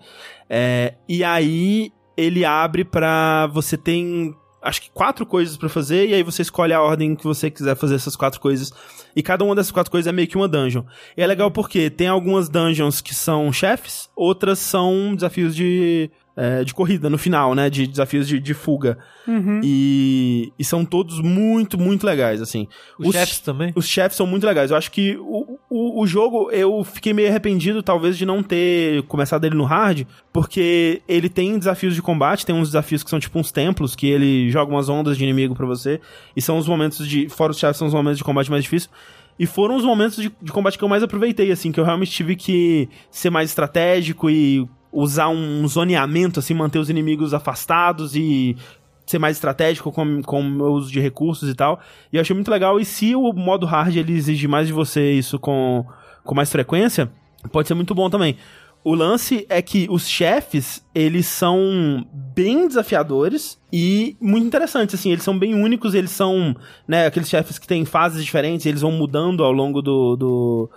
[0.49, 4.35] É, e aí ele abre pra você tem
[4.65, 7.75] acho que quatro coisas pra fazer, e aí você escolhe a ordem que você quiser
[7.75, 8.73] fazer essas quatro coisas.
[9.15, 10.83] E cada uma dessas quatro coisas é meio que uma dungeon.
[11.15, 16.63] E é legal porque tem algumas dungeons que são chefes, outras são desafios de, é,
[16.63, 17.69] de corrida no final, né?
[17.69, 18.97] De desafios de, de fuga.
[19.27, 19.61] Uhum.
[19.63, 22.67] E, e são todos muito, muito legais, assim.
[22.99, 23.71] Os, chefes também?
[23.75, 24.71] Os chefes são muito legais.
[24.71, 29.03] Eu acho que o, o, o jogo, eu fiquei meio arrependido, talvez, de não ter
[29.03, 33.19] começado ele no hard, porque ele tem desafios de combate, tem uns desafios que são
[33.19, 36.01] tipo uns templos, que ele joga umas ondas de inimigo pra você,
[36.35, 37.29] e são os momentos de.
[37.29, 38.89] Fora os chefes, são os momentos de combate mais difíceis.
[39.37, 42.11] E foram os momentos de, de combate que eu mais aproveitei, assim, que eu realmente
[42.11, 44.65] tive que ser mais estratégico e
[44.95, 48.55] usar um zoneamento, assim, manter os inimigos afastados e
[49.05, 51.79] ser mais estratégico com, com o uso de recursos e tal.
[52.11, 52.79] E eu achei muito legal.
[52.79, 55.85] E se o modo hard ele exige mais de você isso com,
[56.23, 57.11] com mais frequência,
[57.51, 58.37] pode ser muito bom também.
[58.83, 65.23] O lance é que os chefes, eles são bem desafiadores e muito interessantes, assim, eles
[65.23, 66.55] são bem únicos, eles são,
[66.87, 70.69] né, aqueles chefes que têm fases diferentes, eles vão mudando ao longo do, do,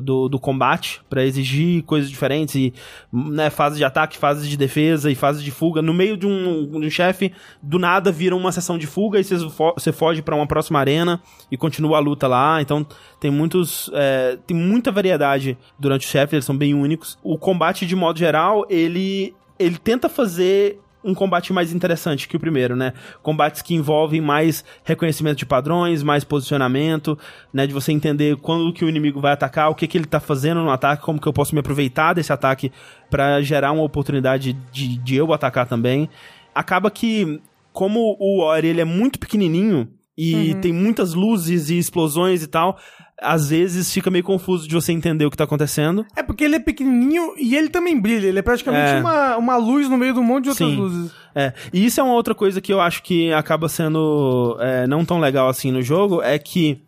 [0.00, 2.72] do, do combate para exigir coisas diferentes e
[3.12, 5.82] né, fases de ataque, fases de defesa e fases de fuga.
[5.82, 7.32] No meio de um, um chefe,
[7.62, 11.20] do nada vira uma sessão de fuga e você foge para uma próxima arena
[11.50, 12.60] e continua a luta lá.
[12.60, 12.86] Então
[13.20, 13.90] tem muitos.
[13.94, 17.18] É, tem muita variedade durante o chefe, eles são bem únicos.
[17.22, 19.34] O combate, de modo geral, ele.
[19.56, 22.94] Ele tenta fazer um combate mais interessante que o primeiro, né?
[23.22, 27.18] Combates que envolvem mais reconhecimento de padrões, mais posicionamento,
[27.52, 27.66] né?
[27.66, 30.62] De você entender quando que o inimigo vai atacar, o que, que ele tá fazendo
[30.62, 32.72] no ataque, como que eu posso me aproveitar desse ataque
[33.10, 36.08] para gerar uma oportunidade de, de eu atacar também.
[36.54, 37.40] Acaba que,
[37.72, 40.60] como o Ori ele é muito pequenininho, e uhum.
[40.60, 42.78] tem muitas luzes e explosões e tal,
[43.24, 46.04] às vezes fica meio confuso de você entender o que tá acontecendo.
[46.14, 48.26] É porque ele é pequenininho e ele também brilha.
[48.26, 49.00] Ele é praticamente é.
[49.00, 50.76] Uma, uma luz no meio de um monte de outras Sim.
[50.76, 51.12] luzes.
[51.34, 51.52] É.
[51.72, 55.18] E isso é uma outra coisa que eu acho que acaba sendo é, não tão
[55.18, 56.80] legal assim no jogo, é que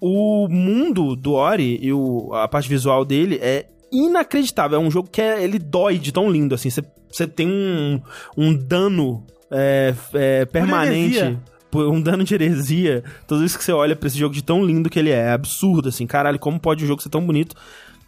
[0.00, 4.78] o mundo do Ori e o, a parte visual dele é inacreditável.
[4.78, 6.70] É um jogo que é, ele dói de tão lindo, assim.
[6.70, 8.00] Você tem um,
[8.36, 11.38] um dano é, é, permanente
[11.74, 14.90] um dano de heresia, toda vez que você olha pra esse jogo de tão lindo
[14.90, 17.54] que ele é, é absurdo, assim, caralho, como pode o jogo ser tão bonito?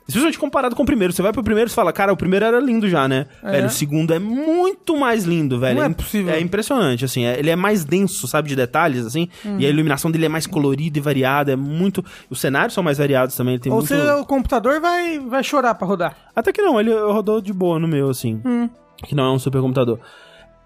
[0.07, 1.13] Especialmente comparado com o primeiro.
[1.13, 3.27] Você vai pro primeiro e fala, cara, o primeiro era lindo já, né?
[3.43, 3.53] É.
[3.53, 5.79] Velho, o segundo é muito mais lindo, velho.
[5.79, 6.35] Não é, possível.
[6.35, 7.25] É impressionante, assim.
[7.25, 9.29] É, ele é mais denso, sabe, de detalhes, assim.
[9.47, 9.57] Hum.
[9.61, 11.53] E a iluminação dele é mais colorida e variada.
[11.53, 12.05] É muito...
[12.29, 13.61] Os cenários são mais variados também.
[13.67, 13.87] Ou muito...
[13.87, 16.17] seja, o computador vai, vai chorar pra rodar.
[16.35, 18.41] Até que não, ele rodou de boa no meu, assim.
[18.45, 18.69] Hum.
[19.05, 20.01] Que não é um supercomputador.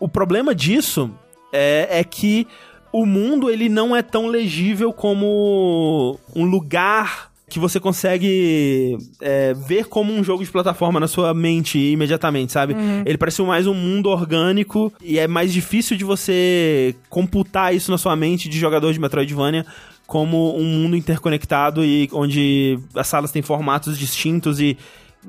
[0.00, 1.10] O problema disso
[1.52, 2.48] é, é que
[2.96, 9.84] o mundo ele não é tão legível como um lugar que você consegue é, ver
[9.84, 12.72] como um jogo de plataforma na sua mente imediatamente, sabe?
[12.72, 13.02] Uhum.
[13.04, 17.98] Ele parece mais um mundo orgânico e é mais difícil de você computar isso na
[17.98, 19.66] sua mente de jogador de Metroidvania
[20.06, 24.78] como um mundo interconectado e onde as salas têm formatos distintos e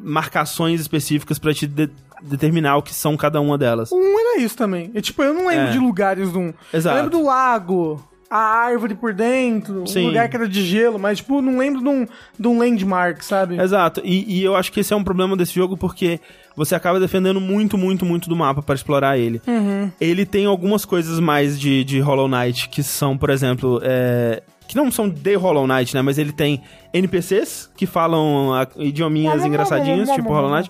[0.03, 1.89] marcações específicas para te de
[2.21, 3.91] determinar o que são cada uma delas.
[3.91, 4.91] Um era isso também.
[4.93, 5.71] E, tipo, eu não lembro é.
[5.71, 6.51] de lugares um.
[6.73, 6.97] Exato.
[6.97, 10.03] Eu lembro do lago, a árvore por dentro, Sim.
[10.03, 13.21] um lugar que era de gelo, mas, tipo, não lembro de um, de um landmark,
[13.21, 13.59] sabe?
[13.59, 14.01] Exato.
[14.03, 16.19] E, e eu acho que esse é um problema desse jogo porque
[16.55, 19.41] você acaba defendendo muito, muito, muito do mapa para explorar ele.
[19.47, 19.91] Uhum.
[19.99, 24.75] Ele tem algumas coisas mais de, de Hollow Knight, que são, por exemplo, é, que
[24.75, 26.01] não são de Hollow Knight, né?
[26.01, 26.61] Mas ele tem
[26.93, 30.69] NPCs que falam idiominhas engraçadinhos, tipo Hollow Knight.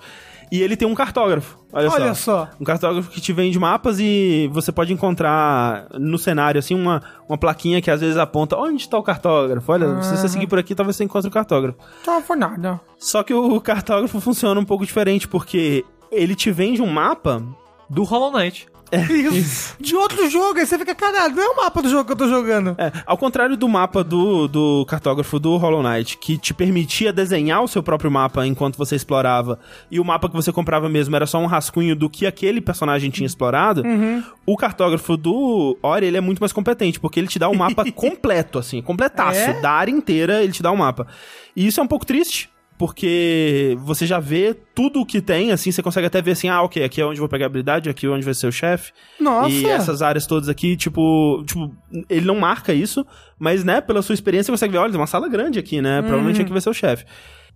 [0.50, 1.58] E ele tem um cartógrafo.
[1.72, 2.46] Olha, olha só.
[2.46, 2.50] só.
[2.58, 7.36] Um cartógrafo que te vende mapas e você pode encontrar no cenário, assim, uma, uma
[7.36, 9.70] plaquinha que às vezes aponta onde está o cartógrafo.
[9.70, 11.78] Olha, se você seguir por aqui, talvez você encontre o cartógrafo.
[12.04, 12.80] Tá, por nada.
[12.98, 17.42] Só que o cartógrafo funciona um pouco diferente, porque ele te vende um mapa
[17.90, 18.66] do Hollow Knight.
[18.90, 19.76] É, isso.
[19.80, 22.16] De outro jogo, aí você fica, caralho, não é o mapa do jogo que eu
[22.16, 22.74] tô jogando.
[22.78, 27.62] É, ao contrário do mapa do, do cartógrafo do Hollow Knight, que te permitia desenhar
[27.62, 29.58] o seu próprio mapa enquanto você explorava,
[29.90, 33.10] e o mapa que você comprava mesmo era só um rascunho do que aquele personagem
[33.10, 34.22] tinha explorado, uhum.
[34.46, 37.84] o cartógrafo do Ori, ele é muito mais competente, porque ele te dá um mapa
[37.92, 39.60] completo, assim, completaço, é?
[39.60, 41.06] da área inteira ele te dá um mapa.
[41.54, 45.72] E isso é um pouco triste, porque você já vê tudo o que tem, assim,
[45.72, 48.06] você consegue até ver assim, ah, ok, aqui é onde eu vou pegar habilidade, aqui
[48.06, 48.92] é onde vai ser o chefe.
[49.20, 49.50] Nossa!
[49.50, 51.74] E essas áreas todas aqui, tipo, tipo,
[52.08, 53.04] ele não marca isso,
[53.38, 56.00] mas, né, pela sua experiência você consegue ver, olha, tem uma sala grande aqui, né,
[56.00, 56.44] provavelmente uhum.
[56.44, 57.04] aqui vai ser o chefe.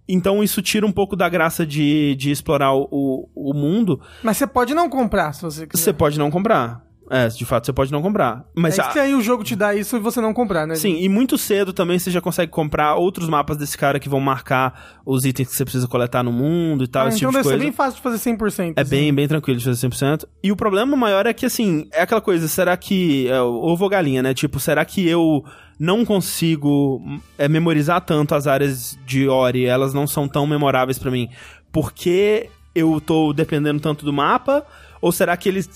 [0.08, 4.00] Então isso tira um pouco da graça de, de explorar o, o mundo.
[4.22, 5.84] Mas você pode não comprar, se você quiser.
[5.84, 6.82] Você pode não comprar.
[7.12, 8.42] É, de fato você pode não comprar.
[8.56, 10.76] Mas é que aí o jogo te dá isso e você não comprar, né?
[10.76, 14.18] Sim, e muito cedo também você já consegue comprar outros mapas desse cara que vão
[14.18, 17.42] marcar os itens que você precisa coletar no mundo e tal, ah, esse então tipo
[17.42, 17.56] de coisa.
[17.56, 18.72] Então deve ser bem fácil de fazer 100%.
[18.74, 18.90] É assim.
[18.90, 20.24] bem, bem tranquilo de fazer 100%.
[20.42, 23.28] E o problema maior é que, assim, é aquela coisa, será que...
[23.28, 24.32] É, ovo ou galinha, né?
[24.32, 25.44] Tipo, será que eu
[25.78, 27.02] não consigo
[27.36, 31.28] é, memorizar tanto as áreas de Ori, elas não são tão memoráveis para mim,
[31.70, 34.64] porque eu tô dependendo tanto do mapa
[35.02, 35.68] ou será que eles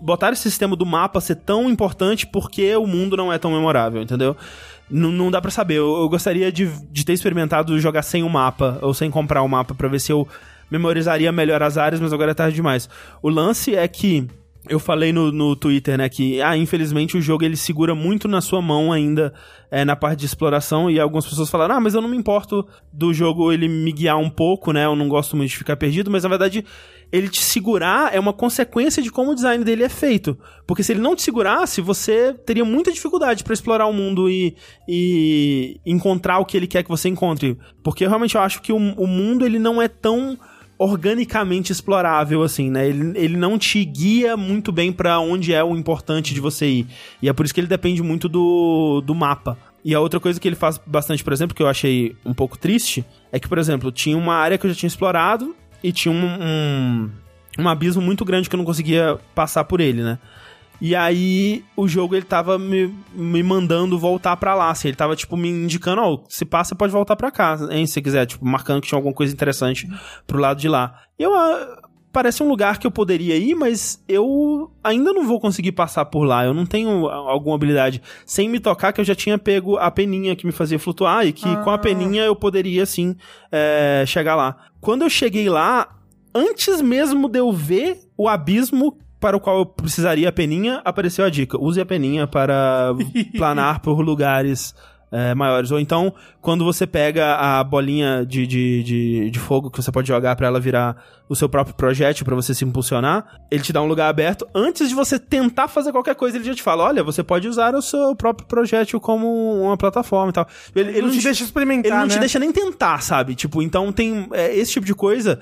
[0.00, 4.00] botaram esse sistema do mapa ser tão importante porque o mundo não é tão memorável,
[4.00, 4.36] entendeu?
[4.88, 5.74] N não dá para saber.
[5.74, 9.48] Eu, eu gostaria de, de ter experimentado jogar sem o mapa, ou sem comprar o
[9.48, 10.26] mapa, para ver se eu
[10.70, 12.88] memorizaria melhor as áreas, mas agora é tarde demais.
[13.20, 14.28] O lance é que
[14.68, 18.40] eu falei no, no Twitter, né, que, ah, infelizmente o jogo ele segura muito na
[18.40, 19.32] sua mão ainda
[19.70, 22.66] é, na parte de exploração e algumas pessoas falaram, ah, mas eu não me importo
[22.90, 26.10] do jogo ele me guiar um pouco, né, eu não gosto muito de ficar perdido,
[26.10, 26.64] mas na verdade
[27.14, 30.36] ele te segurar é uma consequência de como o design dele é feito.
[30.66, 34.56] Porque se ele não te segurasse, você teria muita dificuldade pra explorar o mundo e,
[34.88, 37.56] e encontrar o que ele quer que você encontre.
[37.84, 40.36] Porque realmente eu acho que o, o mundo ele não é tão
[40.76, 42.88] organicamente explorável, assim, né?
[42.88, 46.86] Ele, ele não te guia muito bem pra onde é o importante de você ir.
[47.22, 49.56] E é por isso que ele depende muito do, do mapa.
[49.84, 52.58] E a outra coisa que ele faz bastante, por exemplo, que eu achei um pouco
[52.58, 55.54] triste, é que, por exemplo, tinha uma área que eu já tinha explorado
[55.84, 57.10] e tinha um, um,
[57.58, 60.18] um abismo muito grande que eu não conseguia passar por ele, né?
[60.80, 65.14] E aí o jogo ele tava me, me mandando voltar pra lá, assim, ele tava
[65.14, 68.80] tipo me indicando, ó, se passa pode voltar pra cá, hein, se quiser, tipo, marcando
[68.80, 69.86] que tinha alguma coisa interessante
[70.26, 71.02] pro lado de lá.
[71.18, 71.82] E eu ah,
[72.14, 76.22] parece um lugar que eu poderia ir, mas eu ainda não vou conseguir passar por
[76.24, 76.44] lá.
[76.44, 80.34] Eu não tenho alguma habilidade sem me tocar que eu já tinha pego a peninha
[80.36, 81.78] que me fazia flutuar e que com a Ah.
[81.78, 83.16] peninha eu poderia sim
[83.50, 84.56] é, chegar lá.
[84.80, 85.88] Quando eu cheguei lá,
[86.34, 91.24] antes mesmo de eu ver o abismo para o qual eu precisaria a peninha, apareceu
[91.24, 91.58] a dica.
[91.60, 92.94] Use a peninha para
[93.36, 94.74] planar por lugares
[95.14, 95.70] é, maiores.
[95.70, 100.08] Ou então, quando você pega a bolinha de, de, de, de fogo que você pode
[100.08, 100.96] jogar para ela virar
[101.28, 104.44] o seu próprio projétil para você se impulsionar, ele te dá um lugar aberto.
[104.52, 107.76] Antes de você tentar fazer qualquer coisa, ele já te fala: olha, você pode usar
[107.76, 110.48] o seu próprio projétil como uma plataforma e tal.
[110.74, 112.20] Ele, Ele não te deixa experimentar, ele não te né?
[112.20, 113.36] deixa nem tentar, sabe?
[113.36, 115.38] Tipo, então tem é, esse tipo de coisa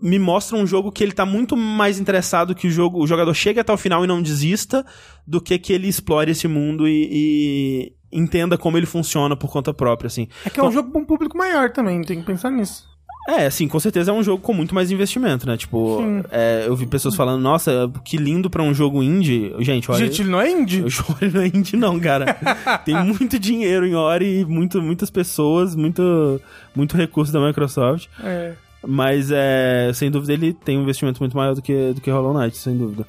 [0.00, 3.34] me mostra um jogo que ele tá muito mais interessado que o jogo, o jogador
[3.34, 4.86] chegue até o final e não desista,
[5.26, 10.06] do que que ele explore esse mundo e entenda como ele funciona por conta própria,
[10.06, 10.28] assim.
[10.44, 12.88] É que é um jogo pra um público maior também, tem que pensar nisso.
[13.28, 15.54] É, assim, com certeza é um jogo com muito mais investimento, né?
[15.54, 15.98] Tipo,
[16.30, 19.54] é, eu vi pessoas falando, nossa, que lindo pra um jogo indie.
[19.58, 20.06] Gente, olha.
[20.06, 20.80] Gente, ele não é indie?
[20.80, 22.38] Eu choro não é indie, não, cara.
[22.86, 26.40] Tem muito dinheiro em Ori e muito, muitas pessoas, muito,
[26.74, 28.08] muito recurso da Microsoft.
[28.24, 28.54] É.
[28.86, 32.32] Mas, é, sem dúvida, ele tem um investimento muito maior do que, do que Hollow
[32.32, 33.06] Knight, sem dúvida.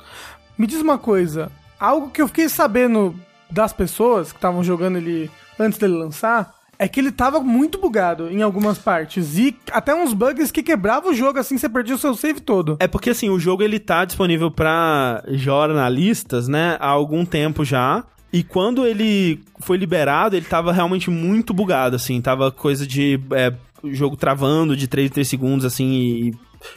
[0.57, 3.15] Me diz uma coisa, algo que eu fiquei sabendo
[3.49, 5.29] das pessoas que estavam jogando ele
[5.59, 9.37] antes dele lançar, é que ele tava muito bugado em algumas partes.
[9.37, 12.77] E até uns bugs que quebravam o jogo, assim, você perdia o seu save todo.
[12.79, 18.03] É porque, assim, o jogo ele tá disponível pra jornalistas, né, há algum tempo já.
[18.31, 22.21] E quando ele foi liberado, ele tava realmente muito bugado, assim.
[22.21, 23.51] Tava coisa de é,
[23.85, 26.33] jogo travando de 3 em 3 segundos, assim, e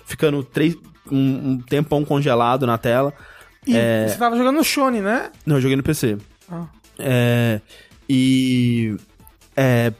[0.07, 0.77] ficando três,
[1.11, 3.13] um, um tempão congelado na tela.
[3.67, 4.09] E É.
[4.09, 5.31] você tava jogando no Shone, né?
[5.47, 6.17] Não, eu joguei no PC.
[6.53, 6.67] Ah.
[6.99, 7.61] É,
[8.09, 8.95] e.
[9.57, 9.93] É,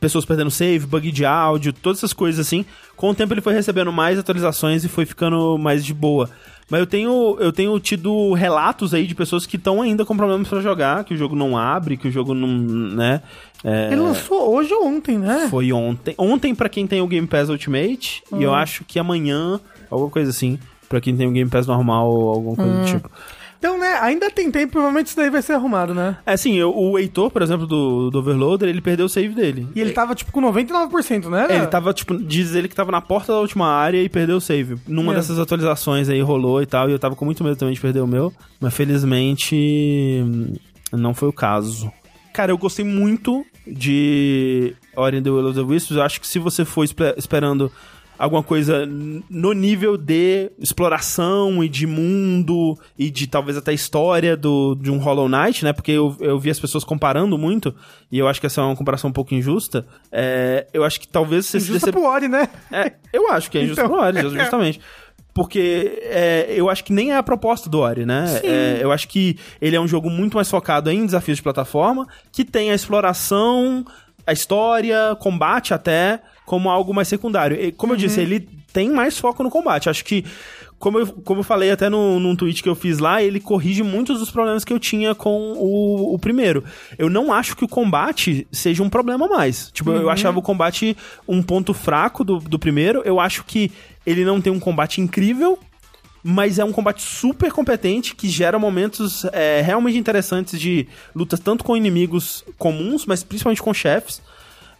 [0.00, 2.64] pessoas perdendo save, bug de áudio, todas essas coisas assim.
[2.96, 6.28] Com o tempo ele foi recebendo mais atualizações e foi ficando mais de boa.
[6.70, 10.46] Mas eu tenho, eu tenho tido relatos aí de pessoas que estão ainda com problemas
[10.48, 12.48] pra jogar, que o jogo não abre, que o jogo não.
[12.94, 13.22] né?
[13.64, 15.46] É, Ele lançou hoje ou ontem, né?
[15.50, 16.14] foi ontem.
[16.18, 18.60] Ontem pra quem tem o Game Pass Ultimate, e eu Ah.
[18.60, 19.58] acho que amanhã,
[19.90, 20.58] alguma coisa assim,
[20.90, 22.84] pra quem tem o Game Pass normal ou alguma coisa do Hum.
[22.84, 23.10] tipo.
[23.58, 26.16] Então, né, ainda tem tempo, provavelmente isso daí vai ser arrumado, né?
[26.24, 29.66] É assim, o Heitor, por exemplo, do, do Overloader, ele perdeu o save dele.
[29.74, 31.46] E ele tava, tipo, com 99%, né?
[31.50, 34.36] É, ele tava, tipo, diz ele que tava na porta da última área e perdeu
[34.36, 34.76] o save.
[34.86, 35.16] Numa É.
[35.16, 38.00] dessas atualizações aí rolou e tal, e eu tava com muito medo também de perder
[38.00, 38.32] o meu.
[38.60, 39.56] Mas felizmente
[40.24, 40.52] hum,
[40.92, 41.90] não foi o caso.
[42.32, 45.96] Cara, eu gostei muito de Ori and the Will of the Wisps.
[45.96, 47.70] Eu acho que se você for espe- esperando
[48.18, 54.74] alguma coisa no nível de exploração e de mundo e de talvez até história do,
[54.74, 55.72] de um Hollow Knight, né?
[55.72, 57.74] Porque eu, eu vi as pessoas comparando muito
[58.10, 59.86] e eu acho que essa é uma comparação um pouco injusta.
[60.10, 61.92] É, eu acho que talvez você se Justa decep...
[61.92, 62.48] pro Ori, né?
[62.72, 63.94] É, eu acho que é injusto Então.
[63.94, 64.80] pro Ori, justamente.
[65.32, 68.40] Porque é, eu acho que nem é a proposta do Ori, né?
[68.42, 72.08] É, eu acho que ele é um jogo muito mais focado em desafios de plataforma,
[72.32, 73.84] que tem a exploração,
[74.26, 77.60] a história, combate até, como algo mais secundário.
[77.60, 78.40] E, como eu disse, ele
[78.72, 79.90] tem mais foco no combate.
[79.90, 80.24] Acho que,
[80.78, 83.82] como eu, como eu falei até no, num tweet que eu fiz lá, ele corrige
[83.82, 86.64] muitos dos problemas que eu tinha com o, o primeiro.
[86.96, 89.70] Eu não acho que o combate seja um problema mais.
[89.72, 90.96] Tipo, eu achava o combate
[91.28, 93.02] um ponto fraco do, do primeiro.
[93.04, 93.70] Eu acho que
[94.06, 95.58] ele não tem um combate incrível,
[96.24, 101.62] mas é um combate super competente que gera momentos é, realmente interessantes de lutas tanto
[101.62, 104.22] com inimigos comuns, mas principalmente com chefes.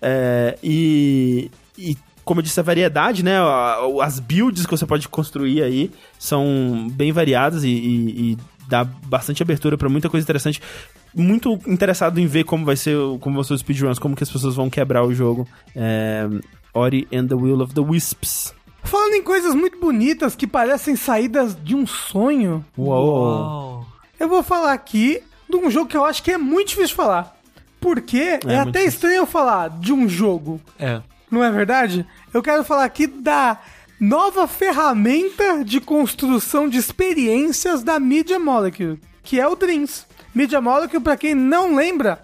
[0.00, 3.36] É, e, e, como eu disse, a variedade, né?
[4.02, 8.38] As builds que você pode construir aí são bem variadas e, e- e
[8.68, 10.60] dá bastante abertura pra muita coisa interessante.
[11.14, 14.22] Muito interessado em ver como vai ser, o- como vão ser os speedruns, como que
[14.22, 15.48] as pessoas vão quebrar o jogo.
[15.74, 16.28] É,
[16.74, 18.54] Ori and the Will of the Wisps.
[18.84, 23.86] Falando em coisas muito bonitas que parecem saídas de um sonho, Uau.
[24.20, 26.94] eu vou falar aqui de um jogo que eu acho que é muito difícil de
[26.94, 27.36] falar.
[27.80, 28.88] Porque é, muito até difícil.
[28.88, 31.00] estranho eu falar de um jogo, É.
[31.30, 32.06] não é verdade?
[32.34, 33.58] Eu quero falar aqui da
[34.00, 40.06] nova ferramenta de construção de experiências da Media Molecule, que é o Dreams.
[40.34, 42.20] Media Molecule, pra quem não lembra,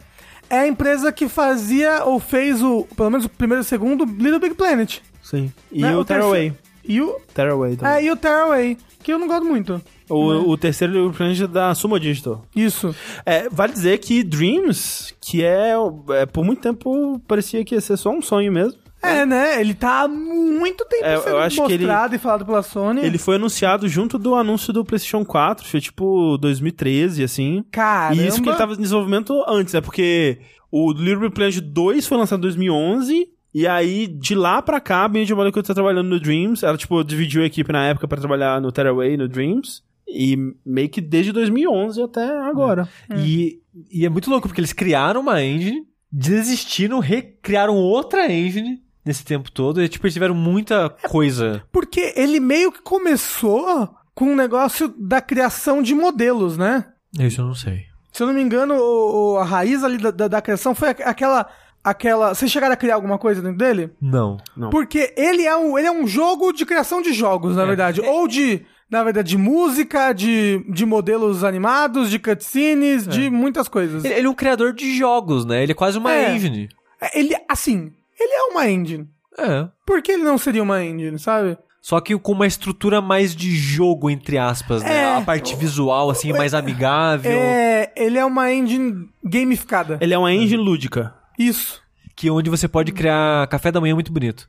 [0.50, 4.05] é a empresa que fazia ou fez o, pelo menos o primeiro e o segundo,
[4.05, 4.98] Little Big Planet.
[5.22, 5.52] Sim.
[5.72, 6.52] E Né, o, o Tearaway.
[6.86, 7.94] E o, Tearaway também.
[7.94, 9.80] é, e o Tearaway, que eu não gosto muito.
[10.09, 12.44] O, o terceiro Planet da Sumo Digital.
[12.57, 12.94] Isso.
[13.24, 15.72] É, vale dizer que Dreams, que é,
[16.11, 18.78] é, por muito tempo parecia que ia ser só um sonho mesmo.
[19.02, 19.61] É, né?
[19.61, 23.05] Ele tá há muito tempo É, sendo que ele- mostrado e falado pela Sony.
[23.05, 27.62] Ele foi anunciado junto do anúncio do PlayStation 4, foi tipo 2013, assim.
[27.70, 28.22] Caramba.
[28.22, 30.38] E isso que ele tava em desenvolvimento antes, é porque
[30.72, 35.05] o Little Big Planet 2 foi lançado em 2011, e aí de lá pra cá,
[35.05, 38.18] a Media Molecule tá trabalhando no Dreams, ela tipo dividiu a equipe na época pra
[38.18, 40.36] trabalhar no Tearaway, no Dreams, e
[40.66, 42.88] meio que desde 2011 até agora.
[43.16, 45.82] E, e é muito louco, porque eles criaram uma engine,
[46.12, 49.82] desistiram, recriaram outra engine nesse tempo todo.
[49.82, 51.62] E, tipo, eles tiveram muita coisa.
[51.72, 56.86] Porque ele meio que começou com um negócio da criação de modelos, né?
[57.18, 57.82] Isso eu não sei.
[58.12, 60.90] Se eu não me engano, o- o- a raiz ali da, da, da criação foi
[60.90, 61.46] aqu- aquela.
[61.85, 62.35] Aquela.
[62.35, 63.91] Vocês chegaram a criar alguma coisa dentro dele?
[64.01, 64.39] Não.
[64.57, 64.70] Não.
[64.70, 68.01] Porque ele é um, ele é um jogo de criação de jogos, na verdade.
[68.01, 68.64] Ou de.
[68.91, 74.05] Na verdade, de música, de, de modelos animados, de cutscenes, de muitas coisas.
[74.05, 75.62] Ele, ele é um criador de jogos, né?
[75.62, 76.32] Ele é quase uma É.
[76.35, 76.68] engine.
[77.12, 79.09] Ele, assim, ele é uma engine.
[79.39, 79.66] É.
[79.85, 81.59] Por que ele não seria uma engine, sabe?
[81.80, 84.97] Só que com uma estrutura mais de jogo, entre aspas, né?
[84.97, 85.14] É.
[85.16, 87.32] A parte visual, assim, mais amigável.
[87.32, 89.99] É, ele é uma engine gamificada.
[90.01, 91.12] Ele é uma engine lúdica.
[91.39, 91.82] Isso.
[92.16, 94.49] Que onde você pode criar café da manhã muito bonito.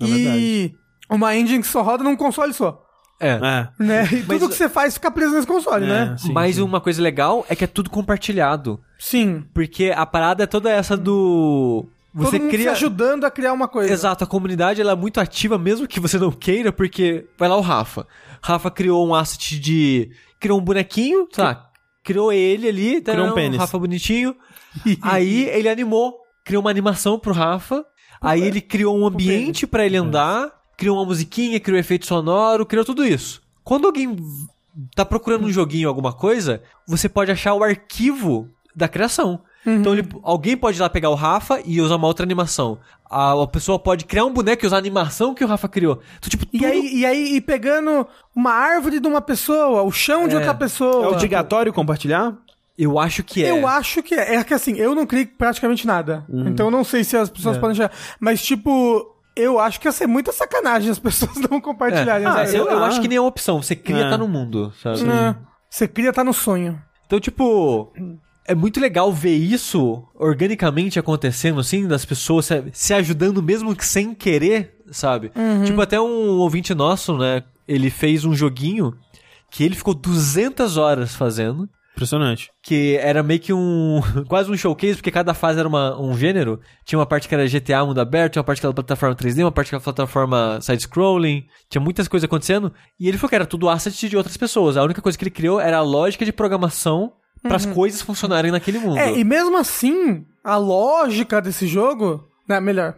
[0.00, 0.74] É e
[1.08, 2.82] uma engine que só roda num console só.
[3.18, 3.30] É.
[3.30, 3.68] É.
[3.78, 4.06] Né?
[4.12, 6.16] E Mas tudo que você faz fica preso nesse console, É, né?
[6.18, 6.62] sim, Mas sim.
[6.62, 8.78] uma coisa legal é que é tudo compartilhado.
[8.98, 9.44] Sim.
[9.54, 11.86] Porque a parada é toda essa do.
[12.12, 12.62] Você Todo mundo cria.
[12.64, 13.92] se ajudando a criar uma coisa.
[13.92, 17.56] Exato, a comunidade ela é muito ativa, mesmo que você não queira, porque vai lá
[17.56, 18.06] o Rafa.
[18.42, 20.10] Rafa criou um asset de.
[20.40, 21.70] Criou um bonequinho, lá,
[22.02, 23.58] criou ele ali, tá, Criou um não, pênis.
[23.58, 24.34] Rafa bonitinho.
[25.02, 27.84] aí ele animou, criou uma animação pro Rafa.
[28.20, 32.84] Aí ele criou um ambiente pra ele andar, criou uma musiquinha, criou efeito sonoro, criou
[32.84, 33.42] tudo isso.
[33.62, 34.16] Quando alguém
[34.94, 39.40] tá procurando um joguinho, alguma coisa, você pode achar o arquivo da criação.
[39.66, 42.78] Então ele- alguém pode ir lá pegar o Rafa e usar uma outra animação.
[43.10, 46.00] A, a pessoa pode criar um boneco e usar a animação que o Rafa criou.
[46.18, 46.66] Então, tipo, E tudo...
[46.70, 50.38] aí, e aí, e pegando uma árvore de uma pessoa, o chão de É.
[50.38, 51.04] outra pessoa.
[51.06, 52.36] É obrigatório compartilhar?
[52.78, 53.50] Eu acho que é.
[53.50, 54.36] Eu acho que é.
[54.36, 56.24] É que assim, eu não criei praticamente nada.
[56.28, 56.48] Uhum.
[56.48, 57.32] Então eu não sei se as É.
[57.32, 57.90] pessoas podem chegar.
[58.20, 62.26] Mas, tipo, eu acho que ia ser muita sacanagem as pessoas não compartilharem.
[62.26, 62.30] É.
[62.30, 62.86] Ah, eu, eu lá.
[62.88, 63.62] acho que nem é uma opção.
[63.62, 64.10] Você cria É.
[64.10, 65.00] tá no mundo, sabe?
[65.08, 65.34] É.
[65.70, 66.80] Você cria tá no sonho.
[67.06, 67.92] Então, tipo,
[68.46, 74.12] é muito legal ver isso organicamente acontecendo, assim, das pessoas se, ajudando mesmo que sem
[74.14, 75.30] querer, sabe?
[75.64, 77.42] Tipo, até um ouvinte nosso, né?
[77.68, 78.94] Ele fez um joguinho
[79.50, 81.68] que ele ficou 200 horas fazendo.
[81.96, 82.50] Impressionante.
[82.62, 84.02] Que era meio que um.
[84.28, 86.60] quase um showcase, porque cada fase era uma, um gênero.
[86.84, 89.42] Tinha uma parte que era GTA mundo aberto, tinha uma parte que era plataforma 3D,
[89.42, 91.46] uma parte que era plataforma side-scrolling.
[91.70, 92.70] Tinha muitas coisas acontecendo.
[93.00, 94.76] E ele falou que era tudo asset de outras pessoas.
[94.76, 98.50] A única coisa que ele criou era a lógica de programação para as coisas funcionarem
[98.50, 98.98] naquele mundo.
[98.98, 102.28] É, e mesmo assim, a lógica desse jogo.
[102.46, 102.94] Né, melhor.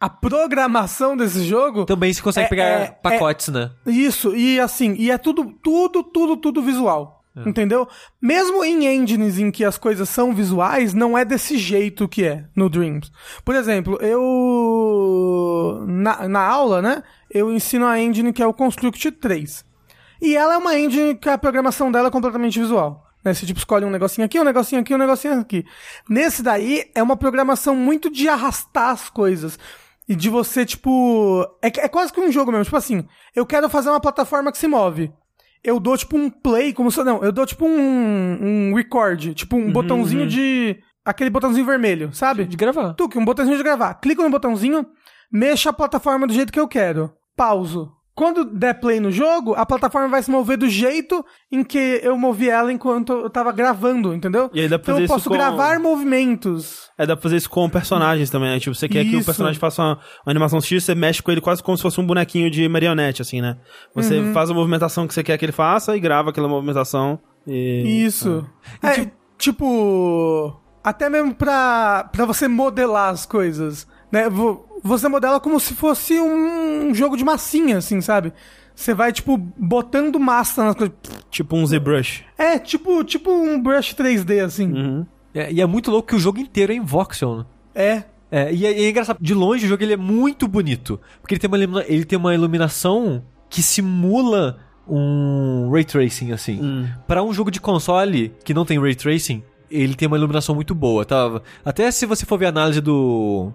[0.00, 1.84] A programação desse jogo.
[1.84, 3.72] Também se consegue É, pegar é, pacotes, né?
[3.84, 7.17] Isso, e assim, e é tudo, tudo, tudo, tudo visual.
[7.46, 7.88] Entendeu?
[8.20, 12.44] Mesmo em engines em que as coisas são visuais, não é desse jeito que é
[12.54, 13.10] no Dreams.
[13.44, 15.84] Por exemplo, eu.
[15.86, 17.02] Na, na aula, né?
[17.30, 19.64] Eu ensino a engine que é o Construct 3.
[20.20, 23.04] E ela é uma engine que a programação dela é completamente visual.
[23.24, 23.34] Né?
[23.34, 25.64] Você tipo escolhe um negocinho aqui, um negocinho aqui, um negocinho aqui.
[26.08, 29.58] Nesse daí é uma programação muito de arrastar as coisas.
[30.08, 31.46] E de você, tipo.
[31.62, 32.64] É, é quase que um jogo mesmo.
[32.64, 35.12] Tipo assim, eu quero fazer uma plataforma que se move.
[35.62, 37.02] Eu dou tipo um play, como se.
[37.02, 39.34] Não, eu dou tipo um, um record.
[39.34, 40.76] Tipo um botãozinho de.
[41.04, 42.44] Aquele botãozinho vermelho, sabe?
[42.44, 42.92] De gravar.
[42.94, 43.94] Tuque, um botãozinho de gravar.
[43.94, 44.86] Clico no botãozinho,
[45.32, 47.12] mexa a plataforma do jeito que eu quero.
[47.36, 47.97] Pauso.
[48.18, 52.18] Quando der play no jogo, a plataforma vai se mover do jeito em que eu
[52.18, 54.50] movi ela enquanto eu tava gravando, entendeu?
[54.52, 56.90] E aí dá pra então fazer eu isso posso com- gravar movimentos.
[56.98, 58.58] É, dá pra fazer isso com personagens também, né?
[58.58, 59.24] Tipo, você quer que o Isso.
[59.26, 59.92] personagem faça uma,
[60.26, 63.22] uma animação X, você mexe com ele quase como se fosse um bonequinho de marionete,
[63.22, 63.56] assim, né?
[63.94, 64.32] Você Uhum.
[64.32, 68.04] faz a movimentação que você quer que ele faça e grava aquela movimentação e...
[68.04, 68.44] Isso.
[68.82, 69.08] É,
[69.38, 74.28] tipo, até mesmo pra, pra você modelar as coisas, né?
[74.28, 78.32] Vo- Você modela como se fosse um jogo de massinha, assim, sabe?
[78.74, 80.94] Você vai, tipo, botando massa nas coisas.
[81.30, 82.24] Tipo um ZBrush.
[82.38, 84.72] É, tipo, tipo um brush 3D, assim.
[84.72, 85.06] Uhum.
[85.34, 87.44] É, e é muito louco que o jogo inteiro é em voxel, né?
[87.74, 88.04] É.
[88.30, 91.00] É, e é, é engraçado, de longe o jogo ele é muito bonito.
[91.20, 96.60] Porque ele tem uma, ele tem uma iluminação que simula um ray tracing, assim.
[96.62, 96.88] Hum.
[97.06, 100.74] Pra um jogo de console que não tem ray tracing, ele tem uma iluminação muito
[100.74, 101.40] boa, tá?
[101.64, 103.52] Até se você for ver a análise do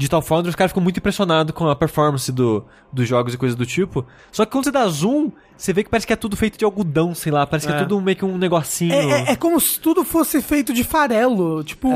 [0.00, 3.54] Digital Foundry, os caras ficam muito impressionados com a performance do, dos jogos e coisas
[3.54, 4.06] do tipo.
[4.32, 6.64] Só que quando você dá zoom, você vê que parece que é tudo feito de
[6.64, 7.46] algodão, sei lá.
[7.46, 7.80] Parece que é É.
[7.82, 8.94] tudo meio que um negocinho.
[8.94, 11.62] É, é- é como se tudo fosse feito de farelo.
[11.62, 11.92] Tipo,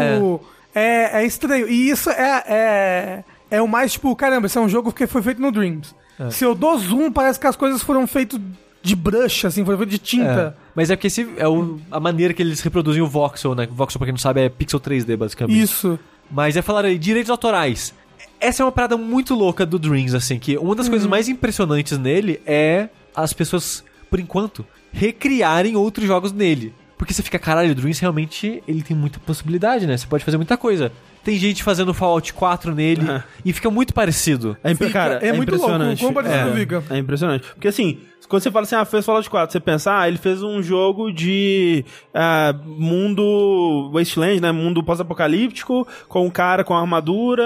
[0.74, 1.66] é, é, estranho.
[1.68, 5.22] E isso é, é, é o mais, tipo, caramba, esse é um jogo que foi
[5.22, 5.94] feito no Dreams.
[6.20, 6.30] É.
[6.30, 8.38] Se eu dou zoom, parece que as coisas foram feitas
[8.82, 10.54] de brush, assim, foram feitas de tinta.
[10.58, 10.62] É.
[10.74, 13.66] Mas é porque esse é o- a maneira que eles reproduzem o voxel, né?
[13.70, 15.58] O voxel, pra quem não sabe, é pixel 3D, basicamente.
[15.58, 15.98] Isso.
[16.34, 17.94] Mas é falar aí, direitos autorais.
[18.40, 21.96] Essa é uma parada muito louca do Dreams, assim, que uma das coisas mais impressionantes
[21.96, 26.74] nele é as pessoas, por enquanto, recriarem outros jogos nele.
[26.98, 29.96] Porque você fica, caralho, o Dreams realmente ele tem muita possibilidade, né?
[29.96, 30.90] Você pode fazer muita coisa.
[31.22, 33.22] Tem gente fazendo Fallout 4 nele É.
[33.44, 34.56] e fica muito parecido.
[34.62, 36.00] É, Fica- cara, é é, muito louco, impressionante.
[36.00, 36.84] quão parecido é, fica.
[36.90, 37.46] é impressionante.
[37.54, 37.98] Porque assim,
[38.28, 41.12] quando você fala assim, ah, fez Fallout 4, você pensa, ah, ele fez um jogo
[41.12, 44.52] de ah, mundo Wasteland, né?
[44.52, 47.44] Mundo pós-apocalíptico, com um cara com armadura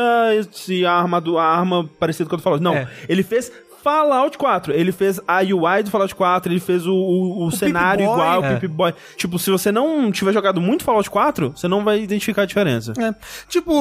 [0.69, 2.63] e a, armadura, a arma parecida com o do Fallout.
[2.63, 2.89] Não, É.
[3.09, 3.51] ele fez
[3.83, 4.73] Fallout 4.
[4.73, 8.25] Ele fez a UI do Fallout 4, ele fez o, o- o cenário Pip-Boy.
[8.27, 8.57] igual, É.
[8.57, 8.95] o Pip-Boy.
[9.17, 12.93] Tipo, se você não tiver jogado muito Fallout 4, você não vai identificar a diferença.
[12.99, 13.15] É.
[13.49, 13.73] Tipo,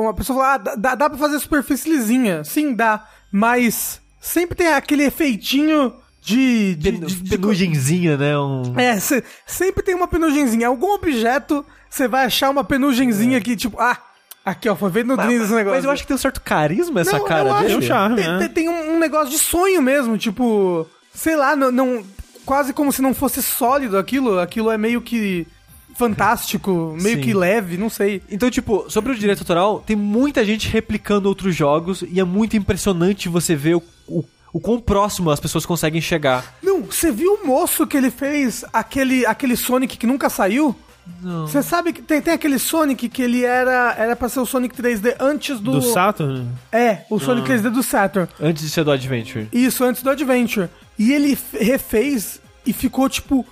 [0.00, 2.42] uma pessoa fala, ah, dá, dá pra fazer superfície lisinha.
[2.44, 3.04] Sim, dá.
[3.30, 5.92] Mas sempre tem aquele efeitinho
[6.24, 6.74] de...
[6.76, 8.38] de, Pen- de- Penugenzinha, né?
[8.38, 8.72] Um...
[8.78, 10.68] É, cê- sempre tem uma penugenzinha.
[10.68, 13.98] Algum objeto, você vai achar uma penugenzinha que, tipo, ah,
[14.44, 15.76] aqui ó, foi Dreams esse negócio.
[15.76, 17.66] Mas eu acho que tem um certo carisma essa Não, cara dele.
[17.68, 18.38] Tem um charme, Tem, né?
[18.38, 22.02] tem- tem um, um negócio de sonho mesmo, tipo, sei lá, não, não-
[22.46, 24.38] quase como se não fosse sólido aquilo.
[24.40, 25.46] Aquilo é meio que
[25.94, 27.22] fantástico, meio Sim.
[27.22, 28.20] que leve, não sei.
[28.30, 32.56] Então, tipo, sobre o direito autoral, tem muita gente replicando outros jogos e é muito
[32.56, 36.54] impressionante você ver o, o, o quão próximo as pessoas conseguem chegar.
[36.62, 40.76] Não, você viu o moço que ele fez aquele, aquele Sonic que nunca saiu?
[41.20, 41.48] Não.
[41.48, 44.80] Você sabe que tem, tem aquele Sonic que ele era era pra ser o Sonic
[44.80, 45.72] 3D antes do.
[45.72, 46.48] Do Saturn?
[46.70, 48.28] É, o Sonic 3D do Saturn.
[48.40, 49.48] Antes de ser do Adventure.
[49.52, 50.70] Isso, antes do Adventure.
[50.96, 53.44] E ele refez e ficou tipo.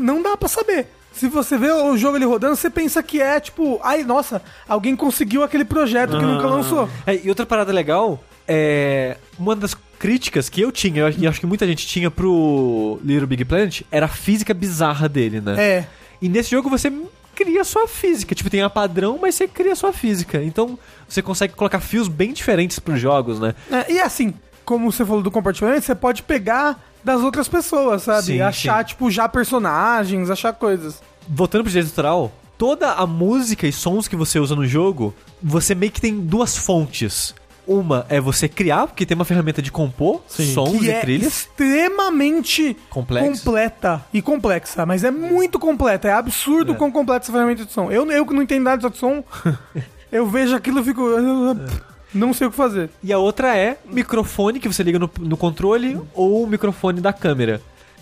[0.00, 0.88] Não dá pra saber.
[1.12, 3.78] Se você vê o jogo ele rodando, você pensa que é tipo.
[3.82, 6.88] Ai, nossa, alguém conseguiu aquele projeto que nunca lançou.
[7.06, 9.18] É, e outra parada legal é.
[9.38, 13.44] Uma das críticas que eu tinha, e acho que muita gente tinha pro Little Big
[13.44, 15.54] Planet, era a física bizarra dele, né?
[15.62, 15.86] É.
[16.20, 16.92] E nesse jogo você
[17.34, 18.34] cria sua física.
[18.34, 20.42] Tipo, tem a padrão, mas você cria sua física.
[20.42, 20.78] Então
[21.08, 23.54] você consegue colocar fios bem diferentes pros jogos, né?
[23.70, 24.34] É, e assim,
[24.64, 28.24] como você falou do compartilhamento, você pode pegar das outras pessoas, sabe?
[28.24, 28.88] Sim, achar, sim.
[28.88, 31.00] tipo, já personagens, achar coisas.
[31.28, 35.74] Voltando pro direito autoral, toda a música e sons que você usa no jogo, você
[35.74, 37.34] meio que tem duas fontes.
[37.68, 40.54] Uma é você criar, porque tem uma ferramenta de compor Sim.
[40.54, 41.26] sons que e é trilhas.
[41.28, 43.44] extremamente Complexo.
[43.44, 46.08] completa e complexa, mas é muito completa.
[46.08, 46.74] É absurdo É.
[46.74, 47.90] quão completa essa ferramenta de som.
[47.90, 49.22] Eu, eu que não entendo nada de som,
[50.10, 51.02] eu vejo aquilo e fico.
[52.14, 52.88] Não sei o que fazer.
[53.02, 57.12] E a outra é microfone que você liga no, no controle ou o microfone da
[57.12, 57.60] câmera.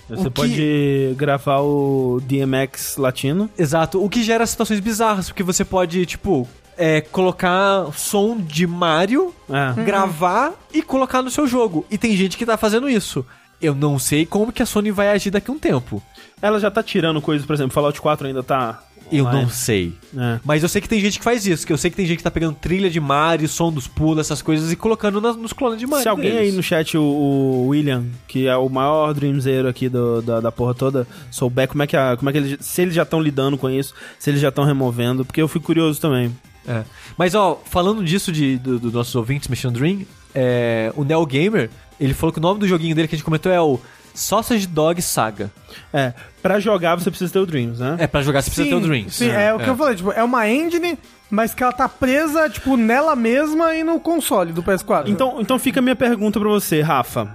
[0.09, 3.51] Você que- pode gravar o DMX latino.
[3.59, 6.47] Exato, o que gera situações bizarras, porque você pode, tipo,
[6.77, 9.83] é, colocar som de Mario, É.
[9.85, 11.85] gravar e colocar no seu jogo.
[11.91, 13.24] E tem gente que tá fazendo isso.
[13.61, 16.03] Eu não sei como que a Sony vai agir daqui a um tempo.
[16.43, 18.83] Ela já tá tirando coisas, por exemplo, Fallout 4 ainda tá.
[19.11, 19.43] Eu online.
[19.45, 19.95] não sei.
[20.18, 20.41] É.
[20.45, 22.18] Mas eu sei que tem gente que faz isso, que eu sei que tem gente
[22.18, 25.53] que tá pegando trilha de Mario, som dos pulos, essas coisas, e colocando nas- nos
[25.53, 26.03] clones de Mario.
[26.03, 26.51] Se alguém deles.
[26.51, 30.51] aí no chat, o, o William, que é o maior dreamzeiro aqui do- da, da
[30.53, 33.20] porra toda, souber como é que, a, como é que eles, se eles já estão
[33.22, 36.37] lidando com isso, se eles já estão removendo, porque eu fico curioso também.
[36.67, 36.85] É.
[37.17, 40.03] Mas, ó, falando disso de, do, do nossos ouvintes mexendo Dream,
[40.35, 43.25] é, o Neo Gamer, ele falou que o nome do joguinho dele que a gente
[43.25, 43.81] comentou é o
[44.14, 45.51] Sausage Dog Saga.
[45.93, 46.12] É,
[46.43, 47.97] pra jogar você precisa ter o Dreams, né?
[47.99, 49.14] É, pra jogar você precisa ter o Dreams.
[49.14, 50.99] Sim, é, o que eu falei, tipo, é uma engine,
[51.31, 55.05] mas que ela tá presa, tipo, nela mesma e no console do PS4.
[55.09, 57.29] Então, então fica a minha pergunta pra você, Rafa.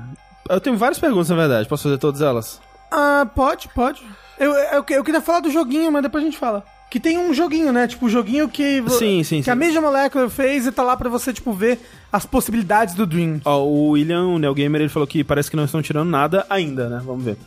[0.49, 1.69] Eu tenho várias perguntas, na verdade.
[1.69, 2.59] Posso fazer todas elas?
[2.91, 4.01] Ah, pode, pode.
[4.37, 6.65] Eu, eu, eu queria falar do joguinho, mas depois a gente fala.
[6.91, 7.87] Que tem um joguinho, né?
[7.87, 8.83] Tipo, um joguinho que.
[8.89, 9.49] Sim, sim, Que sim.
[9.51, 11.79] a Major Molecular fez e tá lá pra você, tipo, ver
[12.11, 13.39] as possibilidades do Dream.
[13.45, 16.45] Ó, o William, o Neo Gamer, ele falou que parece que não estão tirando nada
[16.49, 17.01] ainda, né?
[17.03, 17.37] Vamos ver.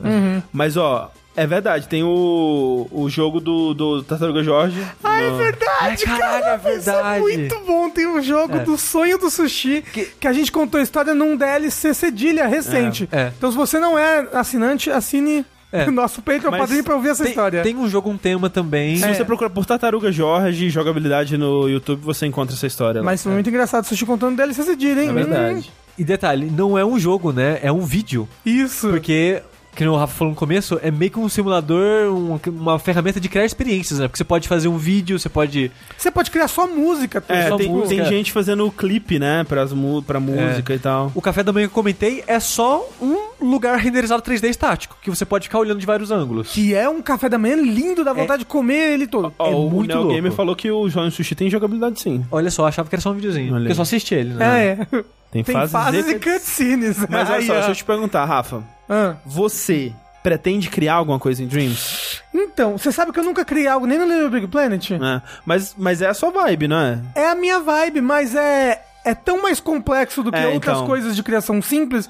[0.51, 4.81] Mas, ó, é verdade, tem o, o jogo do, do Tartaruga Jorge.
[5.05, 6.53] Ah, é no- verdade, Ai, caralho, cara!
[6.55, 7.21] é Isso é verdade.
[7.21, 7.91] muito bom.
[7.91, 10.27] Tem um jogo do sonho do sushi que...
[10.27, 13.07] a gente contou a história num DLC cedilha recente.
[13.13, 13.33] É, é.
[13.37, 15.91] Então, se você não é assinante, assine É.
[15.93, 17.63] Nosso Patreon Mas padrinho pra ouvir essa Tem, história.
[17.63, 18.97] tem um jogo, um tema também.
[18.97, 19.13] Se É.
[19.15, 23.05] você procura por Tartaruga Jorge jogabilidade no YouTube, você encontra essa história lá.
[23.05, 25.11] Mas foi muito engraçado Sushi contando DLC esse dia, hein?
[25.11, 25.71] É verdade.
[25.99, 27.59] E detalhe, não é um jogo, né?
[27.63, 28.29] É um vídeo.
[28.47, 28.89] Hum, Isso.
[28.89, 29.43] Porque,
[29.75, 33.29] que o Rafa falou no começo, é meio que um simulador, um- uma ferramenta de
[33.29, 34.07] criar experiências, né?
[34.09, 35.71] Porque você pode fazer um vídeo, você pode.
[35.97, 37.23] Você pode criar só música.
[37.29, 37.89] É, só tem, música.
[37.89, 41.11] tem gente fazendo clipe, né, pras, mu- pra música e tal.
[41.15, 45.11] O café da manhã que eu comentei é só um lugar renderizado 3D estático, que
[45.11, 46.49] você pode ficar olhando de vários ângulos.
[46.53, 49.33] Que é um café da manhã lindo, dá vontade de comer ele todo.
[49.39, 50.15] Ó, é o muito Neo louco.
[50.15, 52.25] Gamer falou que o João Sushi tem jogabilidade sim.
[52.31, 53.53] Olha só, achava que era só um videozinho.
[53.55, 54.79] Olha Porque eu só assisti ele, né?
[54.93, 55.05] É, é.
[55.35, 56.97] Tem, Tem fases, fases, e- cutscenes.
[57.09, 58.63] Mas olha Aí, só, deixa eu te perguntar, Rafa.
[58.89, 59.17] Ah.
[59.27, 62.23] Você pretende criar alguma coisa em Dreams?
[62.33, 64.93] Então, você sabe que eu nunca criei algo nem no Little Big Planet?
[64.93, 65.23] É.
[65.45, 67.01] Mas, mas é a sua vibe, não é?
[67.17, 70.87] É a minha vibe, mas é, é tão mais complexo do que É, outras então.
[70.87, 72.09] coisas de criação simples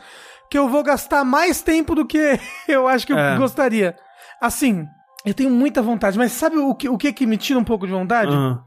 [0.50, 3.36] que eu vou gastar mais tempo do que eu acho que eu É.
[3.38, 3.96] gostaria.
[4.38, 4.86] Assim,
[5.24, 7.86] eu tenho muita vontade, mas sabe o que, o que que me tira um pouco
[7.86, 8.32] de vontade?
[8.34, 8.58] Ah.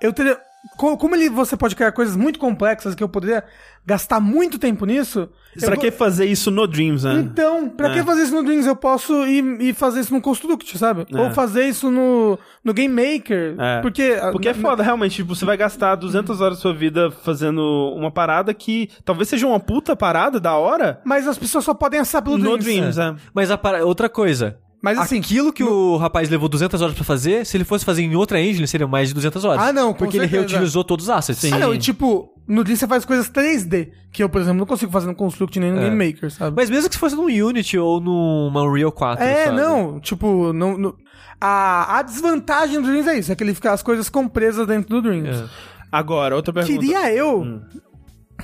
[0.00, 0.38] Eu teria.
[0.76, 3.44] Co- Como ele, você pode criar coisas muito complexas que eu poderia
[3.84, 5.28] gastar muito tempo nisso.
[5.60, 7.14] Pra go- que fazer isso no Dreams, né?
[7.20, 7.94] Então, pra É.
[7.94, 8.66] que fazer isso no Dreams?
[8.66, 11.06] Eu posso ir, ir fazer isso no Construct, sabe?
[11.12, 11.20] É.
[11.20, 13.54] Ou fazer isso no, no Game Maker.
[13.58, 13.80] É.
[13.80, 14.16] Porque.
[14.32, 17.60] Porque é foda, realmente, tipo, você vai gastar 200 horas da sua vida fazendo
[17.96, 22.00] uma parada que talvez seja uma puta parada da hora Mas as pessoas só podem
[22.00, 22.96] acessar pelo no Dreams.
[22.96, 23.14] Dreams, é.
[23.32, 24.58] Mas a para- outra coisa.
[24.82, 25.18] Mas assim.
[25.18, 28.40] Aquilo que o rapaz levou 200 horas pra fazer, se ele fosse fazer em outra
[28.40, 29.62] engine, seria mais de 200 horas.
[29.64, 30.42] Ah, não, com Porque ele certeza.
[30.46, 31.52] reutilizou todos os assets.
[31.52, 34.66] Ah, não, e tipo, no Dreams você faz coisas 3D, que eu, por exemplo, não
[34.66, 35.84] consigo fazer no Construct nem no É.
[35.90, 36.54] Game Maker, sabe?
[36.56, 39.56] Mas mesmo que fosse num Unity ou numa Unreal 4, é, sabe?
[39.56, 40.94] não, tipo, não, não-
[41.40, 44.66] a, a desvantagem do Dreams é isso, é que ele fica as coisas ficam presas
[44.66, 45.40] dentro do Dreams.
[45.40, 45.44] É.
[45.90, 46.78] Agora, outra pergunta.
[46.78, 47.60] Queria eu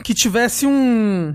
[0.02, 1.34] que tivesse um.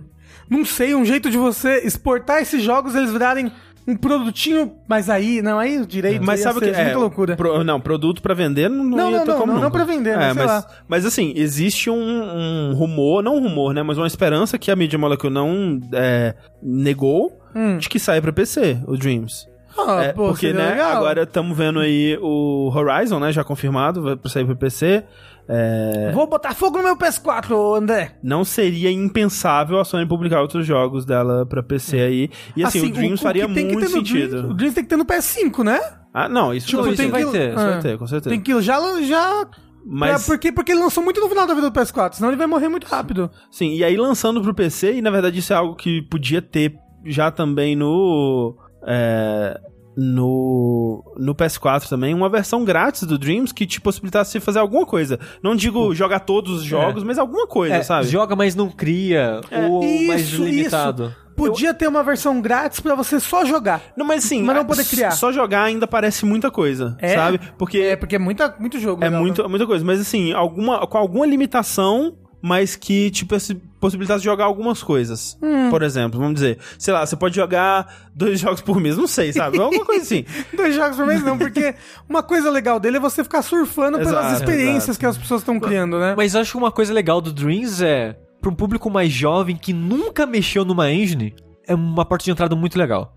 [0.49, 3.51] Não sei, um jeito de você exportar esses jogos eles virarem
[3.87, 7.35] um produtinho, mas aí, não, aí direito Mas sabe o que ser muita loucura.
[7.37, 9.85] pro- não, produto pra vender não, Não, ia não, ter não, como não, não pra
[9.85, 10.65] vender, é, mas lá.
[10.87, 14.75] mas assim, existe um, um rumor, não um rumor, né, mas uma esperança que a
[14.75, 17.77] Media Molecule não é, negou Hum.
[17.77, 19.47] de que sai pra PC, o Dreams.
[19.79, 20.97] Ah, É, pô, porque, né, legal.
[20.97, 25.03] agora estamos vendo aí o Horizon, né, já confirmado, vai sair pro PC.
[25.49, 28.17] É, Vou botar fogo no meu PS4, ô, André.
[28.21, 32.29] não seria impensável a Sony publicar outros jogos dela pra PC aí.
[32.55, 34.29] E assim, o Dreams faria tem que muito sentido.
[34.29, 35.79] Dreams- o Dreams tem que ter no PS5, né?
[36.13, 37.11] Ah, não, isso Tipo, isso certeza.
[37.11, 37.69] vai que- ter, Isso Ah.
[37.71, 38.29] vai ter, com certeza.
[38.29, 39.47] Tem que já já
[39.89, 42.37] Mas, É, porque, porque ele lançou muito no final da vida do PS4, senão ele
[42.37, 43.31] vai morrer muito rápido.
[43.49, 46.73] sim, e aí lançando pro PC, e na verdade isso é algo que podia ter
[47.05, 48.53] já também no...
[48.85, 49.57] é,
[49.97, 54.85] no, no PS4 também, uma versão grátis do Dreams que te possibilitasse você fazer alguma
[54.85, 55.19] coisa.
[55.41, 58.07] Não digo jogar todos os jogos, mas alguma coisa, É, sabe?
[58.07, 59.41] Joga, mas não cria.
[59.69, 61.15] ou mais Isso, limitado.
[61.35, 63.79] Podia ter uma versão grátis pra você só jogar.
[63.95, 65.11] Não, mas assim, Mas não poder criar.
[65.11, 67.13] Só jogar ainda parece muita coisa, É?
[67.13, 67.39] sabe?
[67.59, 69.03] Porque É, porque é muita, muito jogo.
[69.03, 69.47] É muito, né?
[69.47, 72.15] muita coisa, mas assim, alguma, com alguma limitação,
[72.47, 75.37] mas que, tipo, esse- possibilitasse jogar algumas coisas.
[75.41, 75.69] Hum.
[75.69, 79.33] Por exemplo, vamos dizer, sei lá, você pode jogar dois jogos por mês, não sei,
[79.33, 79.59] sabe?
[79.59, 80.25] Alguma coisa assim.
[80.55, 81.75] Dois jogos por mês não, porque
[82.09, 84.99] uma coisa legal dele é você ficar surfando pelas Exato, experiências exato.
[84.99, 86.13] que as pessoas estão criando, né?
[86.17, 89.55] Mas eu acho que uma coisa legal do Dreams é, pra um público mais jovem
[89.55, 91.35] que nunca mexeu numa engine,
[91.67, 93.13] é uma porta de entrada muito legal.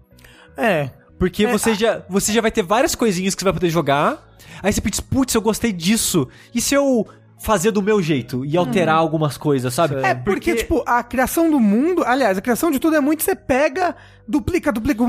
[0.57, 0.91] É.
[1.19, 4.27] Porque É, você, já, você já vai ter várias coisinhas que você vai poder jogar.
[4.63, 6.27] Aí você pensa, putz, eu gostei disso.
[6.55, 7.07] E se eu
[7.41, 9.95] fazer do meu jeito e alterar algumas coisas, sabe?
[10.03, 13.35] É, porque, tipo, a criação do mundo, aliás, a criação de tudo é muito você
[13.35, 13.97] pega,
[14.29, 15.07] duplica, duplica um,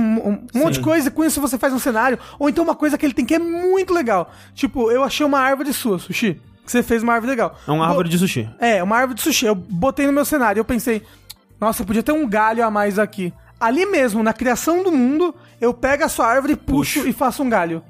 [0.56, 2.18] um monte de coisa e com isso você faz um cenário.
[2.40, 4.32] Ou então uma coisa que ele tem que é muito legal.
[4.56, 6.40] Tipo, eu achei uma árvore sua, Sushi.
[6.64, 7.58] Que você fez uma árvore legal.
[7.68, 8.48] É uma Bo- árvore de sushi.
[8.60, 9.46] É, uma árvore de sushi.
[9.48, 10.60] Eu botei no meu cenário.
[10.60, 11.02] Eu pensei,
[11.60, 13.34] nossa, podia ter um galho a mais aqui.
[13.62, 17.50] Ali mesmo, na criação do mundo, eu pego a sua árvore, puxo, e faço um
[17.50, 17.84] galho.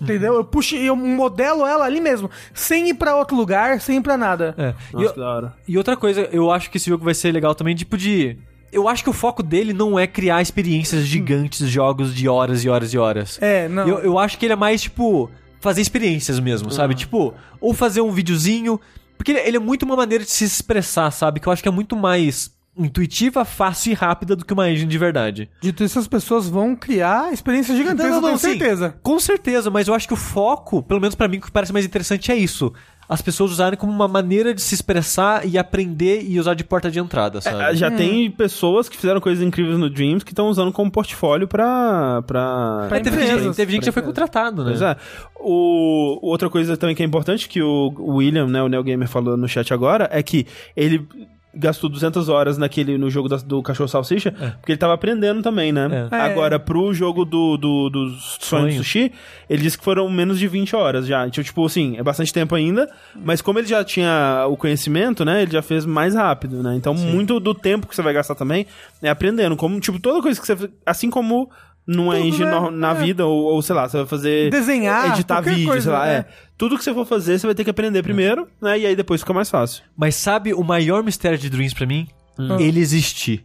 [0.00, 0.34] Entendeu?
[0.34, 2.28] Eu puxo e eu modelo ela ali mesmo.
[2.52, 4.52] Sem ir pra outro lugar, sem ir pra nada.
[4.58, 4.74] É.
[4.92, 5.54] E, Nossa, da hora.
[5.68, 8.36] e outra coisa, eu acho que esse jogo vai ser legal também, tipo de...
[8.72, 12.68] Eu acho que o foco dele não é criar experiências gigantes, jogos de horas e
[12.68, 13.38] horas e horas.
[13.40, 13.86] É, não.
[13.86, 15.30] Eu, eu acho que ele é mais, tipo,
[15.60, 16.94] fazer experiências mesmo, sabe?
[16.94, 18.80] Tipo, ou fazer um videozinho.
[19.16, 21.38] Porque ele, ele é muito uma maneira de se expressar, sabe?
[21.38, 24.90] Que eu acho que é muito mais intuitiva, fácil e rápida do que uma engine
[24.90, 25.50] de verdade.
[25.60, 28.48] Dito isso, as pessoas vão criar experiências gigantescas, eu tenho sim.
[28.50, 28.94] certeza.
[29.02, 31.72] Com certeza, mas eu acho que o foco, pelo menos pra mim, o que parece
[31.72, 32.72] mais interessante é isso.
[33.08, 36.90] As pessoas usarem como uma maneira de se expressar e aprender e usar de porta
[36.90, 37.62] de entrada, sabe?
[37.62, 41.46] É, já tem pessoas que fizeram coisas incríveis no Dreams que estão usando como portfólio
[41.46, 42.22] pra.
[42.22, 42.86] pra...
[42.88, 44.70] Pra É, teve, gente, teve gente que já foi contratado, né?
[44.70, 44.96] Pois é.
[45.38, 49.08] O, outra coisa também que é importante que o o William, né, o Neo Gamer
[49.08, 50.46] falou no chat agora, é que
[50.76, 51.06] ele
[51.54, 55.70] gastou 200 horas naquele, no jogo da- do Cachorro Salsicha, porque ele tava aprendendo também,
[55.72, 56.08] né?
[56.10, 56.16] É.
[56.16, 56.20] É.
[56.20, 58.76] Agora, pro jogo do, do, do Sonho Sonho.
[58.78, 59.12] Sushi,
[59.50, 61.26] ele disse que foram menos de 20 horas já.
[61.26, 65.42] Então, tipo assim, é bastante tempo ainda, mas como ele já tinha o conhecimento, né,
[65.42, 66.74] ele já fez mais rápido, né?
[66.74, 68.66] Então, muito do tempo que você vai gastar também
[69.02, 69.56] é aprendendo.
[69.56, 70.70] Como, tipo, toda coisa que você...
[70.86, 71.50] Assim como
[71.86, 72.70] numa Tudo, engine né?
[72.70, 72.94] na É.
[72.94, 74.50] vida, ou, ou, sei lá, você vai fazer...
[74.50, 76.14] Desenhar, Editar vídeo, coisa, sei lá, é.
[76.16, 76.26] é.
[76.56, 78.78] Tudo que você for fazer, você vai ter que aprender primeiro, né?
[78.78, 79.82] E aí depois fica mais fácil.
[79.96, 82.06] Mas sabe o maior mistério de Dreams pra mim?
[82.38, 82.58] Hum.
[82.60, 83.44] Ele existir.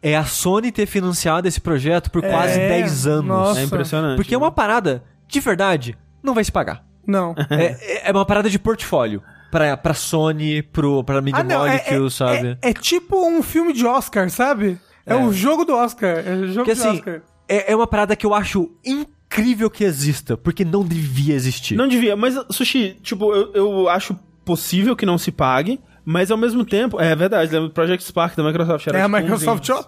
[0.00, 3.24] É a Sony ter financiado esse projeto por quase É, 10 anos.
[3.26, 3.60] nossa.
[3.60, 4.16] É impressionante.
[4.16, 6.84] Porque é uma parada, de verdade, não vai se pagar.
[7.06, 7.34] Não.
[7.50, 9.22] é, é uma parada de portfólio.
[9.50, 12.58] Pra, pra Sony, pro, pra Media Ah, não, é, Molecule, é- sabe?
[12.62, 14.78] é- é tipo um filme de Oscar, sabe?
[15.04, 16.22] É, o jogo do Oscar.
[16.24, 17.20] É o jogo Porque de assim, Oscar.
[17.56, 21.74] É, é uma parada que eu acho incrível que exista, porque não devia existir.
[21.76, 26.38] Não devia, mas, Sushi, tipo, eu, eu acho possível que não se pague, mas ao
[26.38, 27.00] mesmo tempo...
[27.00, 28.86] É verdade, lembra do Project Spark da Microsoft.
[28.86, 29.84] Era É a tipo um Microsoft, ó.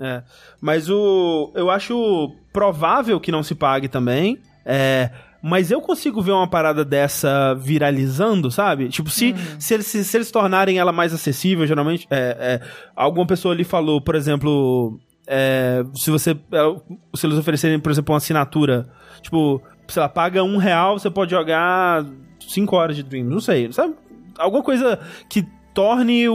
[0.00, 0.22] É.
[0.60, 1.50] Mas o.
[1.54, 4.38] Eu acho provável que não se pague também.
[4.64, 5.10] É.
[5.42, 8.88] Mas eu consigo ver uma parada dessa viralizando, sabe?
[8.88, 12.06] Tipo, se, se, eles, se, se eles tornarem ela mais acessível, geralmente.
[12.10, 12.60] É, é,
[12.94, 14.98] alguma pessoa ali falou, por exemplo.
[15.28, 16.30] É, se você.
[16.32, 16.76] é,
[17.14, 18.88] Se eles oferecerem, por exemplo, uma assinatura.
[19.20, 22.04] Tipo, sei lá, paga um real, você pode jogar
[22.40, 23.30] cinco horas de Dreams.
[23.30, 23.94] Não sei, sabe?
[24.38, 24.98] Alguma coisa
[25.28, 25.44] que
[25.74, 26.34] torne o,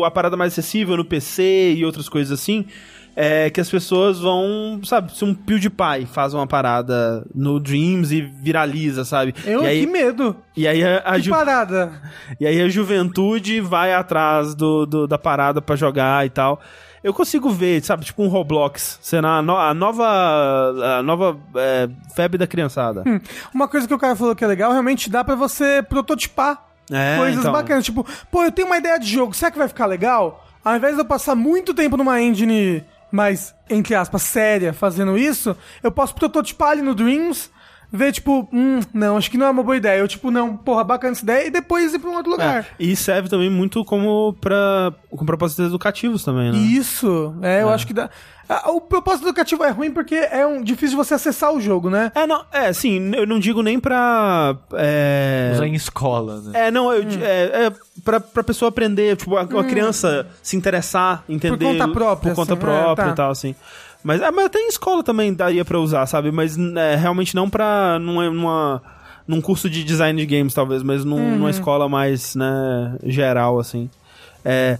[0.00, 2.64] o- a parada mais acessível no PC e outras coisas assim.
[3.16, 8.20] É que as pessoas vão, sabe, se um PewDiePie faz uma parada no Dreams e
[8.22, 9.34] viraliza, sabe?
[9.44, 10.36] Eu, e aí, que medo.
[10.56, 11.92] e aí a, a Que ju- parada.
[12.40, 16.60] e aí a juventude vai atrás do, do- da parada pra jogar e tal.
[17.02, 20.04] Eu consigo ver, sabe, tipo um Roblox, sendo a, no- a nova,
[20.98, 23.02] a nova é, febre da criançada.
[23.06, 23.18] Hum.
[23.54, 27.16] Uma coisa que o cara falou que é legal, realmente dá pra você prototipar É,
[27.16, 27.52] coisas então.
[27.52, 27.84] bacanas.
[27.84, 30.46] Tipo, pô, eu tenho uma ideia de jogo, será que vai ficar legal?
[30.62, 35.56] Ao invés de eu passar muito tempo numa engine mais, entre aspas, séria fazendo isso,
[35.82, 37.50] eu posso prototipar ali no Dreams,
[37.92, 39.98] ver, tipo, hum, não, acho que não é uma boa ideia.
[40.00, 42.60] Eu, tipo, não, porra, bacana essa ideia, e depois ir pra um outro lugar.
[42.60, 46.58] É, e serve também muito como pra, com propósitos educativos também, né?
[46.58, 48.08] Isso, é, eu acho que dá.
[48.66, 52.10] O propósito educativo é ruim porque é um, difícil você acessar o jogo, né?
[52.16, 54.56] É, não, é, sim, eu não digo nem pra.
[54.72, 56.66] É, Usar em escola, né?
[56.66, 57.08] é não, eu, Hum.
[57.22, 57.72] é, é
[58.04, 61.64] pra, pra pessoa aprender, tipo, a, a criança se interessar, entender.
[61.64, 63.12] conta própria, Por conta assim, própria é, tá.
[63.12, 63.54] e tal, assim.
[64.02, 66.30] Mas, é, mas até em escola também daria pra usar, sabe?
[66.32, 67.98] Mas é, realmente não pra.
[67.98, 68.82] Numa, numa,
[69.28, 71.36] num curso de design de games, talvez, mas num- Uhum.
[71.36, 73.88] numa escola mais, né, geral, assim.
[74.44, 74.78] É,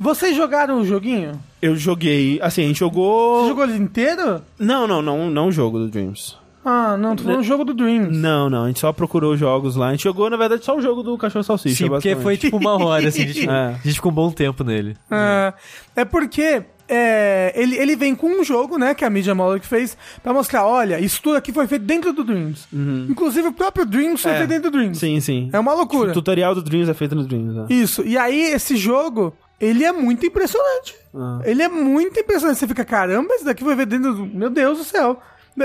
[0.00, 1.40] Vocês jogaram o joguinho?
[1.62, 2.38] eu joguei.
[2.42, 3.42] Assim, a gente jogou.
[3.42, 4.42] Você jogou ele inteiro?
[4.58, 6.36] Não, não, não, não o jogo do Dreams.
[6.66, 8.16] Ah, não, tô falando do jogo do Dreams.
[8.16, 9.88] Não, não, a gente só procurou jogos lá.
[9.88, 12.56] A gente jogou, na verdade, só o jogo do Cachorro Salsicha, Sim, porque foi tipo
[12.56, 13.52] uma hora, assim, a gente, É.
[13.52, 14.96] a gente ficou um bom tempo nele.
[15.10, 15.52] Ah,
[15.94, 19.96] é porque é, ele, ele vem com um jogo, né, que a Media Molecule fez,
[20.22, 22.66] pra mostrar, olha, isso tudo aqui foi feito dentro do Dreams.
[23.08, 24.36] Inclusive o próprio Dreams foi Uhum.
[24.36, 24.38] É.
[24.40, 24.98] feito dentro do Dreams.
[24.98, 25.50] Sim, sim.
[25.52, 26.10] É uma loucura.
[26.10, 27.66] O tutorial do Dreams é feito no Dreams, né?
[27.70, 28.02] Isso.
[28.02, 30.94] E aí, esse jogo, ele é muito impressionante.
[31.14, 31.40] Ah.
[31.44, 32.58] Ele é muito impressionante.
[32.58, 34.26] Você fica, caramba, esse daqui foi ver dentro do...
[34.26, 35.20] Meu Deus do céu.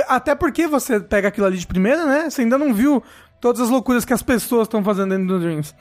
[0.07, 2.29] Até porque você pega aquilo ali de primeira, né?
[2.29, 3.03] Você ainda não viu
[3.41, 5.73] todas as loucuras que as pessoas estão fazendo dentro do Dreams.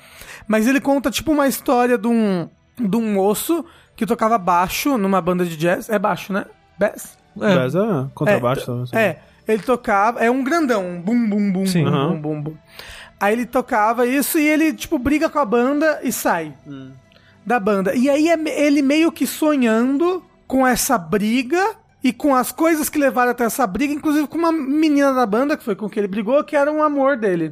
[0.46, 2.48] Mas ele conta, tipo, uma história de um,
[2.78, 3.64] de um moço
[3.98, 5.90] que tocava baixo numa banda de jazz.
[5.90, 6.46] É baixo, né?
[6.78, 7.18] Bass?
[7.34, 7.80] Mas é,
[8.14, 8.82] contrabaixo É, também.
[8.84, 8.96] assim.
[8.96, 11.84] É, ele tocava, é um grandão, um bum bum bum Sim.
[11.84, 12.54] bum, bum bum bum.
[13.18, 16.52] Aí ele tocava isso e ele tipo briga com a banda e sai
[17.44, 17.92] da banda.
[17.94, 22.98] E aí é ele meio que sonhando com essa briga e com as coisas que
[22.98, 26.06] levaram até essa briga, inclusive com uma menina da banda que foi com que ele
[26.06, 27.50] brigou, que era um amor dele.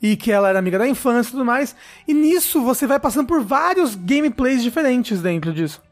[0.00, 1.74] E que ela era amiga da infância e tudo mais.
[2.06, 5.82] E nisso você vai passando por vários gameplays diferentes dentro disso.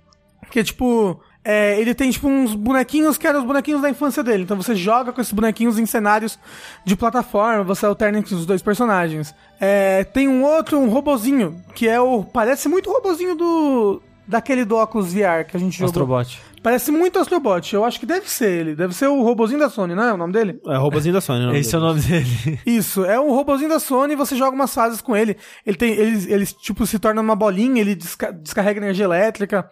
[0.50, 4.44] Que tipo, é, ele tem tipo uns bonequinhos que eram os bonequinhos da infância dele.
[4.44, 6.38] Então você joga com esses bonequinhos em cenários
[6.84, 9.34] de plataforma, você alterna entre os dois personagens.
[9.58, 12.22] É, tem um outro, um robozinho, que é o.
[12.22, 14.02] Parece muito o robozinho do.
[14.24, 15.90] Daquele do óculos VR que a gente jogou.
[15.90, 16.40] Astrobot.
[16.62, 17.74] Parece muito Astrobot.
[17.74, 18.74] Eu acho que deve ser ele.
[18.76, 20.60] Deve ser o robozinho da Sony, não é o nome dele?
[20.66, 21.58] É roubazinho da Sony, né?
[21.58, 22.60] Esse é o nome dele.
[22.64, 25.36] Isso, é um robozinho da Sony, você joga umas fases com ele.
[25.66, 25.92] Ele tem.
[25.92, 29.68] Ele, ele tipo, se torna uma bolinha, ele desca- descarrega energia elétrica.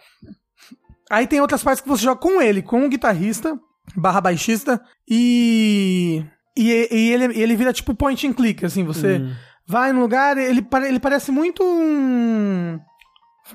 [1.11, 3.59] Aí tem outras partes que você joga com ele, com o guitarrista,
[3.97, 6.25] barra baixista, e.
[6.59, 9.19] E, e ele, ele vira tipo point and click, assim, você
[9.67, 12.79] vai no lugar, ele, ele parece muito um.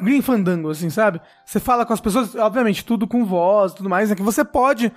[0.02, 1.20] Green Fandango, assim, sabe?
[1.46, 4.16] Você fala com as pessoas, obviamente, tudo com voz e tudo mais, né?
[4.16, 4.92] Que você pode,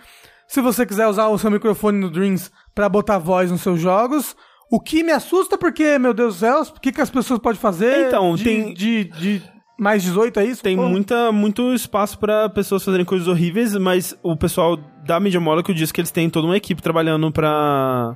[0.46, 4.36] se você quiser usar o seu microfone no Dreams pra botar voz nos seus jogos.
[4.70, 7.58] O que me assusta porque, meu Deus do céu, o que, que as pessoas podem
[7.58, 9.42] fazer Então, de, tem- de, de
[9.78, 10.62] mais 18, é isso?
[10.62, 14.76] Tem Pô, muita, muito espaço pra pessoas fazerem coisas horríveis, mas o pessoal
[15.06, 18.14] da Media Molecule diz que eles têm toda uma equipe trabalhando pra...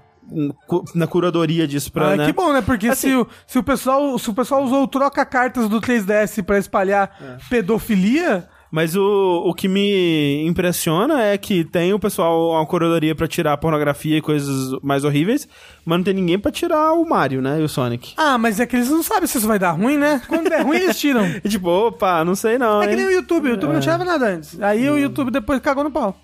[0.94, 2.26] na curadoria disso pra, Ah, né?
[2.26, 2.62] que bom, né?
[2.62, 6.42] Porque Assim- se, o, se, o pessoal, se o pessoal usou o troca-cartas do 3DS
[6.42, 7.36] pra espalhar É.
[7.50, 13.28] pedofilia, Mas o, o que me impressiona é que tem o pessoal, uma curadoria pra
[13.28, 15.46] tirar pornografia e coisas mais horríveis,
[15.84, 17.60] mas não tem ninguém pra tirar o Mario, né?
[17.60, 18.14] E o Sonic.
[18.16, 20.22] ah, mas é que eles não sabem se isso vai dar ruim, né?
[20.26, 21.20] Quando der ruim, eles tiram.
[21.44, 23.16] E tipo, opa, não sei não, É que nem o hein?
[23.16, 24.58] YouTube, o YouTube não tirava nada antes.
[24.58, 26.16] Aí o YouTube depois cagou no pau.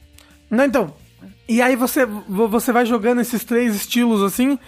[0.50, 0.90] Não, então.
[1.48, 4.58] E aí você, vo- você vai jogando esses três estilos assim.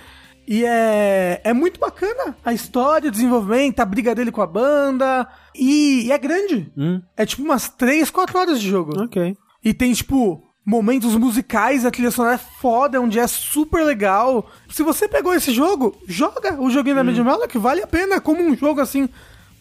[0.48, 5.28] E é, é muito bacana a história, o desenvolvimento, a briga dele com a banda.
[5.54, 6.72] E, e é grande.
[6.76, 9.00] Hum, É tipo umas 3, 4 horas de jogo.
[9.04, 9.36] ok.
[9.62, 14.50] E tem, tipo, momentos musicais, a trilha sonora é foda, onde é super legal.
[14.70, 18.42] Se você pegou esse jogo, joga o joguinho da Media que vale a pena como
[18.42, 19.06] um jogo assim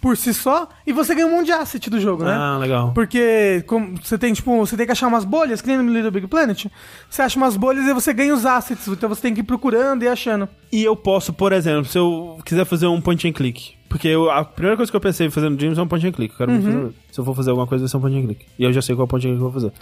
[0.02, 0.68] por si só.
[0.88, 2.32] E você ganha um monte de asset do jogo, né?
[2.34, 2.92] Ah, legal.
[2.94, 6.12] Porque como você tem, tipo, você tem que achar umas bolhas, que nem no Little
[6.12, 6.66] Big Planet.
[7.10, 8.88] Você acha umas bolhas e você ganha os assets.
[8.88, 10.48] Então você tem que ir procurando e achando.
[10.72, 13.74] E eu posso, por exemplo, se eu quiser fazer um point and click.
[13.90, 16.06] Porque eu- a primeira coisa que eu pensei em fazer no Dreams é um point
[16.08, 16.32] and click.
[16.34, 16.62] Eu quero Uhum.
[16.62, 18.46] fazer- se eu for fazer alguma coisa, vai ser um point and click.
[18.58, 19.74] E eu já sei qual point and click eu vou fazer.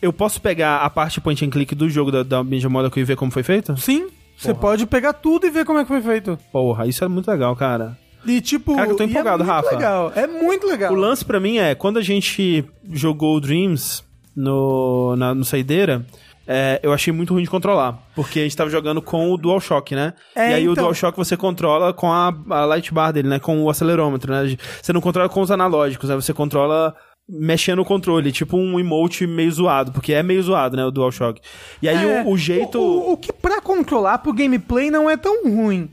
[0.00, 3.04] Eu posso pegar a parte point and click do jogo da, da Media Molecule e
[3.04, 3.76] ver como foi feito?
[3.76, 4.06] Sim,
[4.38, 6.38] você pode pegar tudo e ver como é que foi feito.
[6.50, 7.98] Porra, isso é muito legal, cara.
[8.26, 8.74] E tipo.
[8.76, 9.70] Cara, eu tô e empolgado, é muito Rafa.
[9.76, 10.12] Legal.
[10.14, 10.92] É muito legal.
[10.92, 14.02] O lance pra mim é, quando a gente jogou o Dreams
[14.36, 16.04] no, na, no Saideira,
[16.46, 17.98] é, eu achei muito ruim de controlar.
[18.14, 20.14] Porque a gente tava jogando com o DualShock, né?
[20.34, 20.84] É, e aí o então.
[20.84, 23.38] DualShock você controla com a, a light bar dele, né?
[23.38, 24.56] Com o acelerômetro, né?
[24.82, 26.14] Você não controla com os analógicos, né?
[26.16, 26.94] Você controla
[27.32, 31.40] mexendo o controle, tipo um emote meio zoado, porque é meio zoado, né, o DualShock.
[31.80, 32.76] E aí É, o, o jeito...
[32.80, 35.88] O, o- o que pra controlar pro gameplay não é tão ruim.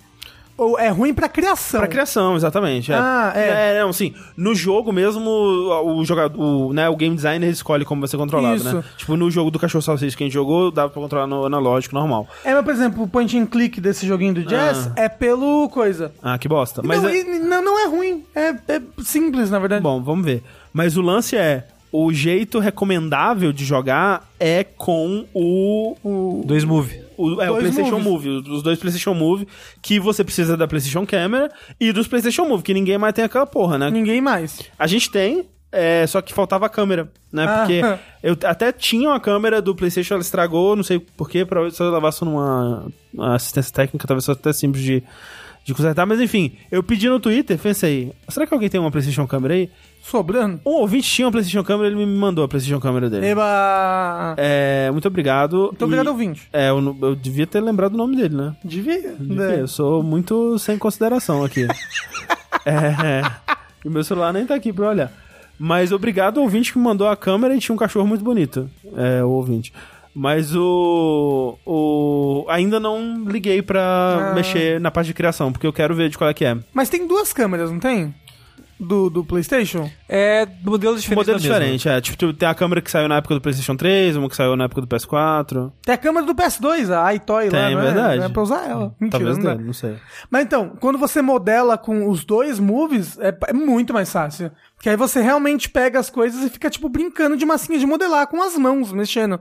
[0.57, 1.79] Ou é ruim pra criação.
[1.79, 2.91] Pra criação, exatamente.
[2.91, 2.95] É.
[2.95, 3.79] Ah, é.
[3.79, 4.13] não, sim.
[4.35, 8.55] No jogo mesmo, o jogador, o, né, o game designer escolhe como vai ser controlado,
[8.55, 8.75] Isso.
[8.75, 8.83] né?
[8.97, 11.93] Tipo, no jogo do cachorro salsicha que a gente jogou, dava pra controlar no analógico
[11.93, 12.27] normal.
[12.43, 16.11] É, mas por exemplo, o point and click desse joguinho do Jazz é pelo coisa.
[16.23, 16.81] Ah, que bosta.
[16.83, 18.23] Mas não, é- e não, não é ruim.
[18.33, 19.83] É, é simples, na verdade.
[19.83, 20.43] Bom, vamos ver.
[20.73, 25.95] Mas o lance é, o jeito recomendável de jogar é com o...
[26.03, 27.06] O, Dois move.
[27.17, 28.31] O é, o PlayStation moves.
[28.31, 29.47] Move, os dois PlayStation Move,
[29.81, 33.45] que você precisa da PlayStation Camera e dos PlayStation Move, que ninguém mais tem aquela
[33.45, 33.89] porra, né?
[33.89, 34.61] Ninguém mais.
[34.77, 37.45] A gente tem, é, só que faltava a câmera, né?
[37.45, 37.57] Ah.
[37.57, 37.81] Porque
[38.23, 41.91] eu até tinha uma câmera do PlayStation, ela estragou, não sei porquê, pra se eu
[41.91, 45.03] levasse numa uma assistência técnica, talvez fosse até simples de,
[45.67, 46.05] de consertar.
[46.05, 49.69] Mas enfim, eu pedi no Twitter, pensei, será que alguém tem uma PlayStation câmera aí?
[50.01, 50.61] Sobrando.
[50.65, 53.25] Um ouvinte tinha uma PlayStation câmera, ele me mandou a PlayStation câmera dele.
[53.27, 54.33] Eba.
[54.37, 55.57] É, muito obrigado.
[55.65, 56.47] Muito obrigado, E- ouvinte.
[56.53, 58.55] É, eu, eu devia ter lembrado o nome dele, né?
[58.63, 59.13] Devia.
[59.19, 59.59] Devia, né?
[59.59, 61.67] Eu sou muito sem consideração aqui.
[62.65, 63.21] é,
[63.83, 65.11] e meu celular nem tá aqui pra olhar.
[65.59, 68.69] Mas obrigado ao ouvinte que me mandou a câmera e tinha um cachorro muito bonito.
[68.95, 69.73] É, o ouvinte.
[70.19, 71.59] Mas o.
[71.63, 74.33] o ainda não liguei pra Ah.
[74.33, 76.57] mexer na parte de criação, porque eu quero ver de qual é que é.
[76.73, 78.15] Mas tem duas câmeras, não tem?
[78.79, 79.89] Do, do PlayStation?
[80.09, 81.27] É modelos diferentes.
[81.27, 81.59] Modelo da mesma.
[81.59, 81.99] diferente, é.
[82.01, 84.65] Tipo, tem a câmera que saiu na época do PlayStation 3, uma que saiu na
[84.65, 85.71] época do PS4.
[85.83, 87.75] Tem a câmera do PS2, a iToy lá, Tem, é?
[87.75, 88.17] verdade.
[88.19, 88.93] Não é pra usar ela.
[88.99, 89.95] Mentira, Talvez não dele, não sei.
[90.29, 94.51] Mas então, quando você modela com os dois moves, é, é muito mais fácil.
[94.75, 98.27] Porque aí você realmente pega as coisas e fica, tipo, brincando de massinha de modelar
[98.27, 99.39] com as mãos, mexendo.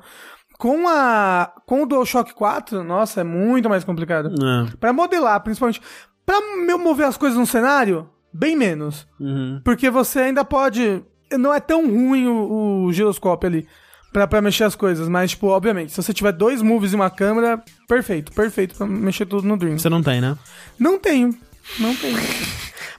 [0.58, 1.52] Com a.
[1.66, 4.28] Com o DualShock 4, nossa, é muito mais complicado.
[4.28, 4.76] É.
[4.78, 5.80] Pra modelar, principalmente.
[6.24, 9.06] Pra meu mover as coisas no cenário, bem menos.
[9.20, 9.60] Uhum.
[9.64, 11.02] Porque você ainda pode.
[11.32, 13.68] Não é tão ruim o, o giroscópio ali
[14.16, 15.08] pra, pra mexer as coisas.
[15.08, 19.26] Mas, tipo, obviamente, se você tiver dois moves e uma câmera, perfeito, perfeito pra mexer
[19.26, 19.78] tudo no Dream.
[19.78, 20.36] Você não tem, né?
[20.78, 21.36] Não tenho.
[21.78, 22.16] Não tenho.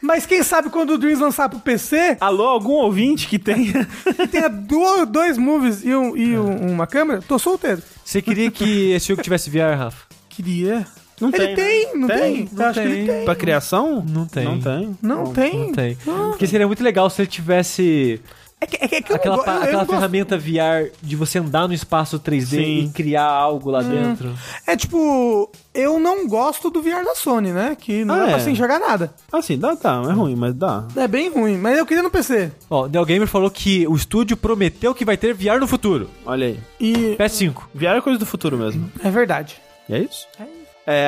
[0.02, 3.88] Mas quem sabe quando o Dreams lançar pro PC, Alô, algum ouvinte que tenha.
[4.16, 7.82] que tenha do- dois moves e, um- e um- uma câmera, tô solteiro.
[8.06, 10.06] Você queria que esse jogo tivesse VR, Rafa?
[10.30, 10.86] Queria.
[11.20, 11.92] Não ele tem, tem, né?
[11.96, 12.46] não tem?
[12.46, 13.26] Tem, acho que ele tem.
[13.26, 14.06] Pra criação?
[14.08, 14.46] Não tem.
[14.46, 14.98] Não tem.
[15.02, 15.60] Não tem.
[15.66, 15.98] Não tem.
[16.30, 18.22] Porque seria muito legal se ele tivesse
[18.60, 21.38] É que, é que- eu aquela, eu- eu aquela não gosto- ferramenta VR de você
[21.38, 22.80] andar no espaço 3D Sim.
[22.86, 23.74] e criar algo Hum.
[23.74, 24.34] lá dentro.
[24.66, 27.78] É tipo, eu não gosto do VR da Sony, né?
[27.80, 29.14] Que não Ah, é pra você enxergar nada.
[29.32, 30.02] Assim, dá, tá.
[30.10, 30.86] É ruim, mas dá.
[30.96, 32.52] É bem ruim, mas eu queria no PC.
[32.68, 36.10] Ó, o Neil Gamer falou que o estúdio prometeu que vai ter VR no futuro.
[36.26, 36.60] Olha aí.
[36.80, 37.70] E PS5.
[37.76, 38.92] VR é coisa do futuro mesmo.
[39.04, 39.56] é verdade.
[39.88, 40.26] E é isso?
[40.40, 40.44] É,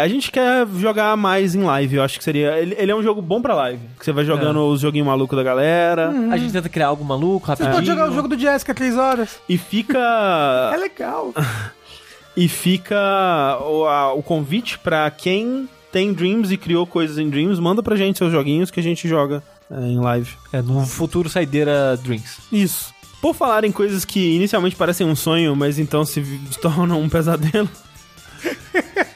[0.03, 2.57] a gente quer jogar mais em live, eu acho que seria.
[2.60, 3.80] Ele, ele é um jogo bom pra live.
[3.97, 6.10] Que você vai jogando os joguinhos malucos da galera.
[6.10, 6.31] Hum.
[6.31, 7.73] A gente tenta criar algo maluco, Você rapidinho.
[7.76, 9.39] pode jogar o jogo do Jessica 3 horas.
[9.47, 10.76] E É fica.
[10.77, 11.34] legal.
[12.35, 17.60] e fica o, a- o convite pra quem tem Dreams e criou coisas em Dreams,
[17.60, 19.41] manda pra gente seus joguinhos que a gente joga
[19.72, 20.30] é, em live.
[20.53, 22.38] É, no futuro saideira Drinks.
[22.51, 22.93] Isso.
[23.22, 26.22] Por falar em coisas que inicialmente parecem um sonho, mas então se
[26.61, 27.68] tornam um pesadelo.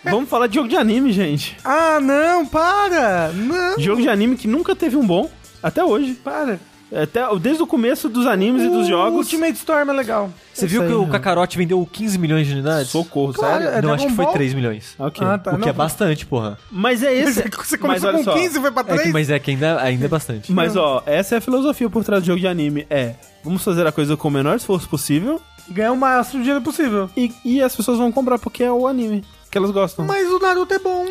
[0.04, 1.56] Vamos falar de jogo de anime, gente.
[1.64, 3.30] Ah, não, para!
[3.34, 5.30] Não, Jogo de anime que nunca teve um bom,
[5.62, 6.14] até hoje.
[6.16, 6.60] para.
[6.96, 9.18] Até, desde o começo dos animes e dos O jogos.
[9.26, 10.30] Ultimate Storm é legal.
[10.54, 11.12] Você Eu viu sei, que o né?
[11.14, 12.90] Kakarote vendeu 15 milhões de unidades?
[12.92, 13.78] Socorro, Claro, sério?
[13.80, 14.34] é não, acho que foi Ball?
[14.36, 14.94] 3 milhões.
[15.00, 15.26] Ok.
[15.26, 15.52] Ah, tá.
[15.52, 15.68] o que não.
[15.70, 16.56] é bastante, porra.
[16.70, 17.42] Mas é esse.
[17.42, 18.34] Você mas começou com só.
[18.36, 19.12] 15 e foi pra É que, 3?
[19.12, 20.52] mas é que ainda, ainda é bastante.
[20.52, 22.86] Mas ó, essa é a filosofia por trás do jogo de anime.
[22.92, 26.62] É, vamos fazer a coisa com o menor esforço possível Ganhar o máximo de dinheiro
[26.64, 27.10] possível.
[27.18, 29.24] e, e as pessoas vão comprar porque é o anime
[29.54, 30.04] que elas gostam.
[30.06, 31.06] Mas o Naruto é bom.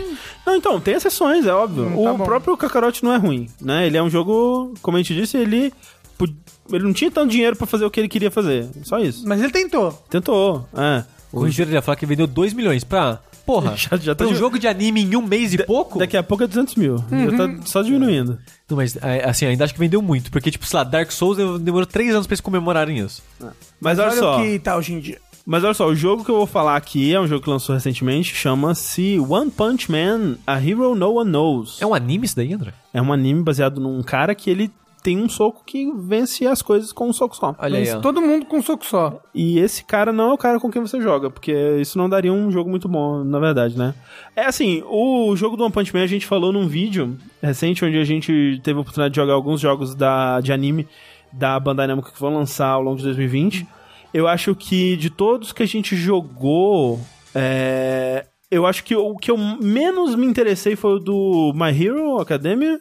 [0.47, 1.85] Não, então, tem exceções, é óbvio.
[1.87, 2.25] Hum, tá o bom.
[2.25, 3.87] próprio Kakarot não é ruim, né?
[3.87, 5.73] Ele é um jogo, como a gente disse, ele
[6.73, 8.69] ele não tinha tanto dinheiro pra fazer o que ele queria fazer.
[8.85, 9.27] Só isso.
[9.27, 9.93] Mas ele tentou.
[10.09, 11.05] Tentou, é.
[11.33, 13.19] Corrigiram ele ia falar que vendeu 2 milhões pra.
[13.45, 15.99] Porra, Já- já tá pra um de- jogo de anime em um mês e pouco?
[15.99, 16.97] Daqui a pouco é 200 mil.
[16.99, 18.39] Já tá só diminuindo.
[18.71, 20.31] Não, mas é, assim, ainda acho que vendeu muito.
[20.31, 23.21] Porque, tipo, sei lá, Dark Souls demorou 3 anos pra eles comemorarem isso.
[23.81, 24.39] Mas olha, Olha só.
[24.39, 25.19] o que tá hoje em dia.
[25.45, 27.75] Mas olha só, o jogo que eu vou falar aqui é um jogo que lançou
[27.75, 31.81] recentemente, chama-se One Punch Man, A Hero No One Knows.
[31.81, 32.73] É um anime isso daí, André?
[32.95, 34.71] É um anime baseado num cara que ele
[35.03, 37.57] tem um soco que vence as coisas com um soco só.
[37.59, 37.99] Olha aí, ó.
[37.99, 39.21] todo mundo com um soco só.
[39.35, 42.33] E esse cara não é o cara com quem você joga, porque isso não daria
[42.33, 43.95] um jogo muito bom, na verdade, né?
[44.37, 47.99] É assim, o jogo do One Punch Man a gente falou num vídeo recente, onde
[47.99, 50.87] a gente teve a oportunidade de jogar alguns jogos da, de anime
[51.33, 53.67] da Bandai Namco que vão lançar ao longo de 2020.
[54.13, 57.01] Eu acho que de todos que a gente jogou,
[57.35, 62.21] é, eu acho que o que eu menos me interessei foi o do My Hero
[62.21, 62.79] Academia.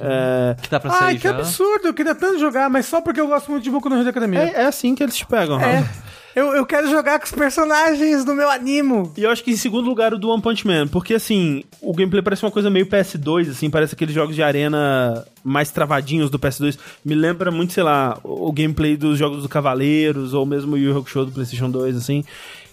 [0.00, 1.30] É, Que tá pra Ai, sair que já.
[1.36, 1.86] absurdo.
[1.88, 4.40] Eu queria tanto jogar, mas só porque eu gosto muito de Boku no Hero Academia.
[4.40, 5.86] é, é assim que eles te pegam, É.
[6.34, 9.12] Eu, eu quero jogar com os personagens do meu animo.
[9.16, 11.92] E eu acho que em segundo lugar o do One Punch Man, porque assim, o
[11.92, 16.38] gameplay parece uma coisa meio PS2, assim, parece aqueles jogos de arena mais travadinhos do
[16.38, 16.78] PS2.
[17.04, 20.96] Me lembra muito, sei lá, o gameplay dos jogos do Cavaleiros, ou mesmo o Yu
[20.96, 22.24] Hakusho do PlayStation 2, assim.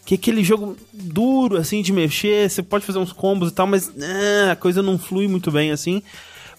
[0.06, 3.68] Que é aquele jogo duro, assim, de mexer, você pode fazer uns combos e tal,
[3.68, 6.02] mas né, a coisa não flui muito bem, assim.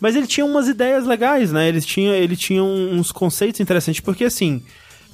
[0.01, 1.69] Mas ele tinha umas ideias legais, né?
[1.69, 4.63] Eles tinha, ele tinha uns conceitos interessantes, porque assim,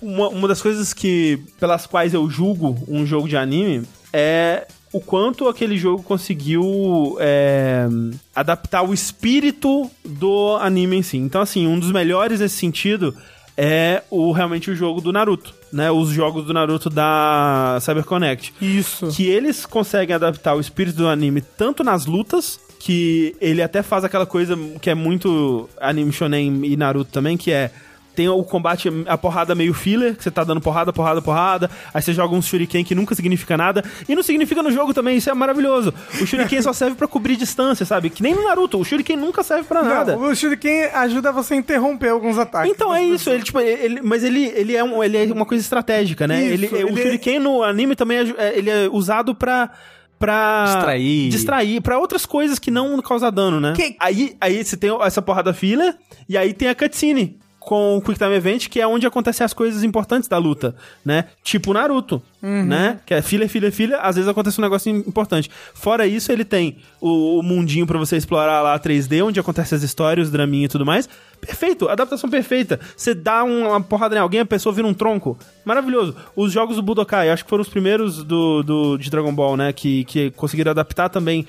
[0.05, 5.01] uma, uma das coisas que pelas quais eu julgo um jogo de anime é o
[5.01, 7.89] quanto aquele jogo conseguiu é,
[8.35, 11.17] adaptar o espírito do anime em si.
[11.17, 13.13] Então, assim, um dos melhores nesse sentido
[13.57, 15.91] é o realmente o jogo do Naruto, né?
[15.91, 19.09] Os jogos do Naruto da CyberConnect Isso.
[19.09, 24.05] que eles conseguem adaptar o espírito do anime tanto nas lutas, que ele até faz
[24.05, 27.71] aquela coisa que é muito anime shonen e Naruto também, que é
[28.15, 32.01] tem o combate, a porrada meio filler, que você tá dando porrada, porrada, porrada, aí
[32.01, 35.29] você joga um shuriken que nunca significa nada, e não significa no jogo também, isso
[35.31, 35.93] é maravilhoso.
[36.21, 38.11] O shuriken só serve pra cobrir distância, sabe?
[38.11, 40.17] Que nem no Naruto, o shuriken nunca serve pra nada.
[40.17, 42.71] Não, o Shuriken ajuda você a interromper alguns ataques.
[42.73, 45.63] Então é isso, ele, tipo, ele, mas ele, ele, é um, ele é uma coisa
[45.63, 46.43] estratégica, né?
[46.45, 49.71] Isso, ele, O ele é- Shuriken no anime também é, é- ele é usado pra.
[50.19, 51.29] Pra Distrair.
[51.29, 53.75] distrair, pra outras coisas que não causar dano, né?
[53.77, 55.95] Que- Aí, aí você tem essa porrada filler,
[56.29, 59.53] e aí tem a cutscene com o Quick Time Event, que é onde acontecem as
[59.53, 60.75] coisas importantes da luta,
[61.05, 61.25] né?
[61.43, 63.01] Tipo Naruto, né?
[63.07, 65.51] Que é filler, filler, filler, às vezes acontece um negócio importante.
[65.73, 69.83] Fora isso, ele tem o, o mundinho pra você explorar lá 3D, onde acontecem as
[69.83, 71.09] histórias, os draminha e tudo mais.
[71.41, 72.79] Perfeito, adaptação perfeita.
[72.97, 75.39] Você dá um- uma porrada em alguém, a pessoa vira um tronco.
[75.65, 76.15] Maravilhoso.
[76.37, 79.73] Os jogos do Budokai, acho que foram os primeiros do, do, de Dragon Ball, né?
[79.73, 81.47] Que, que conseguiram adaptar também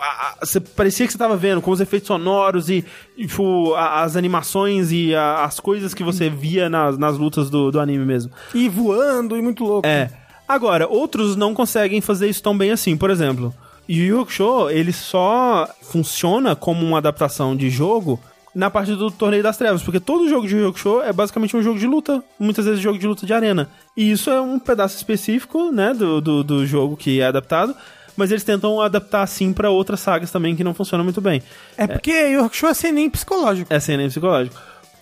[0.00, 2.84] a- a- Você parecia que você tava vendo com os efeitos sonoros e,
[3.16, 7.70] e, tipo, a- as animações e as coisas que você via nas, nas lutas do,
[7.70, 8.32] do anime mesmo.
[8.54, 9.86] E voando e muito louco.
[9.86, 10.10] É.
[10.48, 12.96] Agora, outros não conseguem fazer isso tão bem assim.
[12.96, 13.54] Por exemplo,
[13.88, 18.18] Yu Yu Hakusho, ele só funciona como uma adaptação de jogo
[18.52, 21.56] na parte do Torneio das Trevas, porque todo jogo de Yu Yu Hakusho é basicamente
[21.56, 23.68] um jogo de luta, muitas vezes jogo de luta de arena.
[23.96, 27.72] E isso é um pedaço específico, né, do, do, do jogo que é adaptado,
[28.16, 31.42] mas eles tentam adaptar assim pra outras sagas também que não funcionam muito bem.
[31.76, 33.72] É porque Yu Hakusho é sem nem psicológico.
[33.72, 34.56] É CNM psicológico.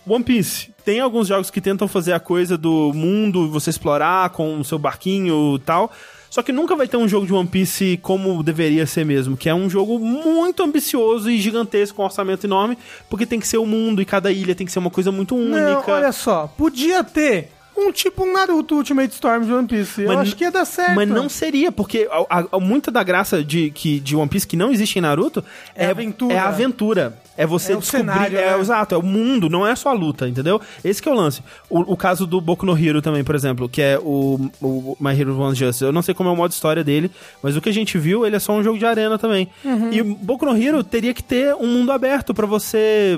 [0.07, 0.71] One Piece.
[0.83, 4.79] Tem alguns jogos que tentam fazer a coisa do mundo, você explorar com o seu
[4.79, 5.91] barquinho e tal.
[6.29, 9.49] Só que nunca vai ter um jogo de One Piece como deveria ser mesmo, que
[9.49, 12.77] é um jogo muito ambicioso e gigantesco, com um orçamento enorme,
[13.09, 15.35] porque tem que ser o mundo e cada ilha tem que ser uma coisa muito
[15.35, 15.91] Não, única.
[15.91, 16.47] olha só.
[16.55, 17.51] Podia ter
[17.87, 20.01] um tipo um Naruto Ultimate Storm de One Piece.
[20.01, 20.95] Eu Mas acho n- que ia dar certo.
[20.95, 24.55] Mas não seria, porque a, a- muita da graça de, que, de One Piece que
[24.57, 25.43] não existe em Naruto
[25.75, 26.33] É aventura.
[26.33, 27.17] É a aventura.
[27.37, 28.05] É você É descobrir.
[28.11, 28.59] cenário, é, né?
[28.59, 30.59] exato, é o mundo, não é só a luta, entendeu?
[30.83, 31.41] Esse que é o lance.
[31.69, 35.17] O, o caso do Boku no Hero também, por exemplo, que é o, o My
[35.17, 35.85] Hero One Justice.
[35.85, 37.09] Eu não sei como é o modo história dele,
[37.41, 39.47] mas o que a gente viu, ele é só um jogo de arena também.
[39.63, 39.89] Uhum.
[39.93, 43.17] E o Boku no Hero teria que ter um mundo aberto pra você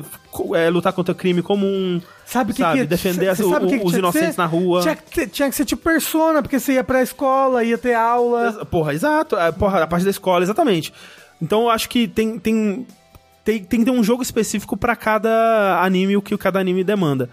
[0.55, 1.99] é, lutar contra crime comum.
[2.31, 3.93] Sabe o que Sabe, que defender cê- as- cê sabe o- o que que os
[3.93, 4.81] inocentes na rua.
[4.81, 7.93] Tinha que, ter- tinha que ser tipo persona, porque você ia pra escola, ia ter
[7.93, 8.65] aula.
[8.65, 9.35] Porra, exato.
[9.35, 10.93] É, Porra, a parte da escola, exatamente.
[11.41, 12.87] Então eu acho que tem, tem,
[13.43, 17.29] tem, tem que ter um jogo específico pra cada anime, o que cada anime demanda.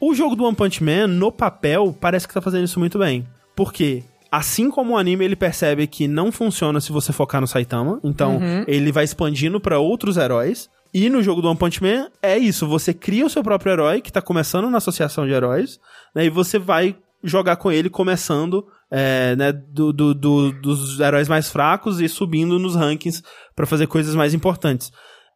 [0.00, 3.24] O jogo do One Punch Man, no papel, parece que tá fazendo isso muito bem.
[3.54, 4.02] Por quê?
[4.30, 8.00] Assim como o anime, ele percebe que não funciona se você focar no Saitama.
[8.02, 10.68] Então, ele vai expandindo pra outros heróis.
[10.94, 12.66] E no jogo do One Punch Man, é isso.
[12.68, 15.78] Você cria o seu próprio herói, que tá começando na associação de heróis.
[16.14, 21.28] Né, e você vai jogar com ele começando é, né, do, do- do- dos heróis
[21.28, 23.22] mais fracos e subindo nos rankings
[23.56, 24.90] pra fazer coisas mais importantes.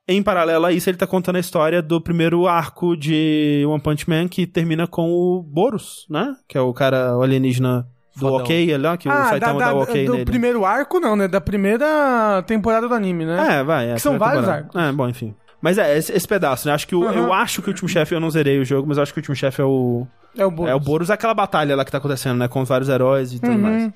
[0.07, 4.09] Em paralelo a isso, ele tá contando a história do primeiro arco de One Punch
[4.11, 6.35] Man, que termina com o Boros, né?
[6.47, 8.37] Que é o cara o alienígena do Fodão.
[8.39, 10.25] ok, ali, ó, que o ah, da, Saitama da- dá o ok do nele.
[10.27, 11.27] primeiro arco não, né?
[11.27, 13.59] Da primeira temporada do anime, né?
[13.59, 13.91] É, vai.
[13.91, 14.89] É, Que são vários temporada.
[14.89, 15.35] É, bom, enfim.
[15.61, 16.75] Mas é, esse, esse pedaço, né?
[16.75, 17.13] Acho que o, Uhum.
[17.13, 19.19] Eu acho que o último chefe, eu não zerei o jogo, mas eu acho que
[19.19, 20.07] o último chefe é o.
[20.37, 20.71] É o Boros.
[20.71, 22.47] É o Boros, aquela batalha lá que tá acontecendo, né?
[22.49, 23.59] Com vários heróis e tudo Uhum.
[23.59, 23.91] mais.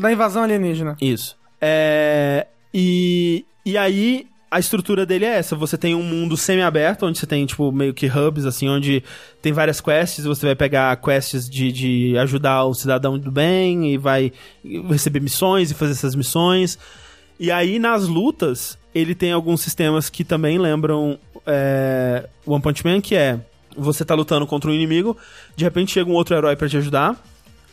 [0.00, 0.96] Da invasão alienígena.
[1.00, 1.36] Isso.
[1.60, 5.54] É, e, e aí, a estrutura dele é essa.
[5.56, 9.02] Você tem um mundo semi-aberto, onde você tem, tipo, meio que hubs, assim, onde
[9.40, 10.24] tem várias quests.
[10.24, 14.32] Você vai pegar quests de, de ajudar o cidadão do bem e vai
[14.90, 16.78] receber missões e fazer essas missões.
[17.38, 23.00] E aí, nas lutas, ele tem alguns sistemas que também lembram é, One Punch Man,
[23.00, 23.40] que é...
[23.78, 25.14] Você tá lutando contra um inimigo,
[25.54, 27.22] de repente chega um outro herói pra te ajudar,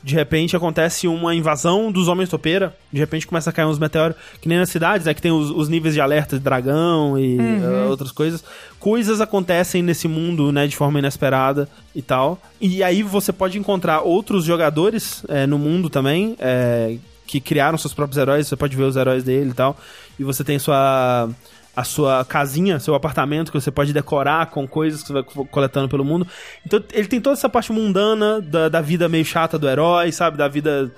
[0.03, 2.75] de repente acontece uma invasão dos homens topeira.
[2.91, 5.13] De repente começa a cair uns meteoros, que nem nas cidades, né?
[5.13, 8.43] Que tem os, os níveis de alerta de dragão e uh, outras coisas.
[8.79, 10.67] Coisas acontecem nesse mundo, né?
[10.67, 12.37] De forma inesperada e tal.
[12.59, 16.97] E aí você pode encontrar outros jogadores é, no mundo também, é,
[17.33, 18.47] que criaram seus próprios heróis.
[18.47, 19.75] Você pode ver os heróis dele e tal.
[20.19, 21.29] E você tem sua
[21.75, 25.43] a sua casinha, seu apartamento que você pode decorar com coisas que você vai co-
[25.45, 26.27] coletando pelo mundo.
[26.63, 30.37] Então ele tem toda essa parte mundana da, da vida meio chata do herói, sabe?
[30.37, 30.91] Da vida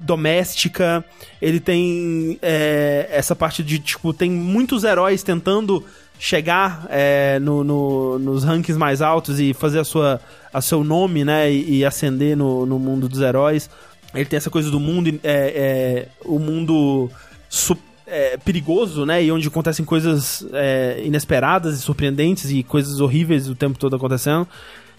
[0.00, 1.04] doméstica.
[1.40, 5.84] Ele tem é, essa parte de, tipo, tem muitos heróis tentando
[6.18, 10.20] chegar é, no, no- nos rankings mais altos e fazer a sua
[10.52, 11.52] a seu nome, né?
[11.52, 13.68] E, e ascender no, no mundo dos heróis.
[14.14, 17.10] Ele tem essa coisa do mundo, é, é, o mundo
[17.48, 17.76] su-
[18.06, 19.22] é, perigoso, né?
[19.22, 24.46] E onde acontecem coisas é, inesperadas e surpreendentes e coisas horríveis o tempo todo acontecendo.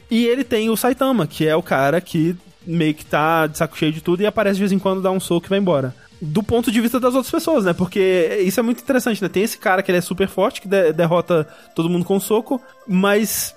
[0.10, 2.36] E ele tem o Saitama, que é o cara que
[2.66, 5.10] meio que tá de saco cheio de tudo e aparece de vez em quando, dá
[5.12, 5.96] um soco e vai embora.
[6.22, 7.74] Do ponto de vista das outras pessoas, né?
[7.74, 9.30] Porque isso é muito interessante, né?
[9.30, 12.20] Tem esse cara que ele é super forte, que de- derrota todo mundo com um
[12.20, 13.56] soco, mas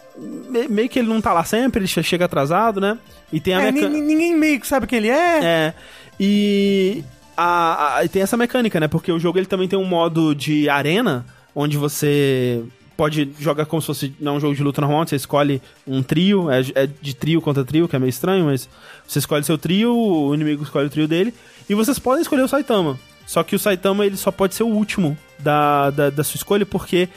[0.68, 2.98] meio que ele não tá lá sempre, ele che- chega atrasado, né?
[3.32, 5.40] E tem a É, meca- ni- ninguém meio que sabe quem ele é.
[5.44, 5.74] é.
[6.18, 7.02] E
[7.36, 8.88] a, a- tem essa mecânica, né?
[8.88, 11.24] Porque o jogo ele também tem um modo de arena,
[11.54, 12.62] onde você
[12.96, 16.02] pode jogar como se fosse não é um jogo de luta normal, você escolhe um
[16.02, 18.68] trio, é, é de trio contra trio, que é meio estranho, mas
[19.08, 21.32] você escolhe seu trio, o inimigo escolhe o trio dele,
[21.68, 22.98] e vocês podem escolher o Saitama.
[23.26, 26.66] Só que o Saitama ele só pode ser o último da, da, da sua escolha,
[26.66, 27.08] porque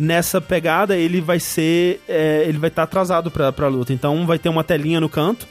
[0.00, 2.00] nessa pegada ele vai ser.
[2.08, 3.92] é, ele vai estar atrasado pra, pra luta.
[3.92, 5.46] Então vai ter uma telinha no canto,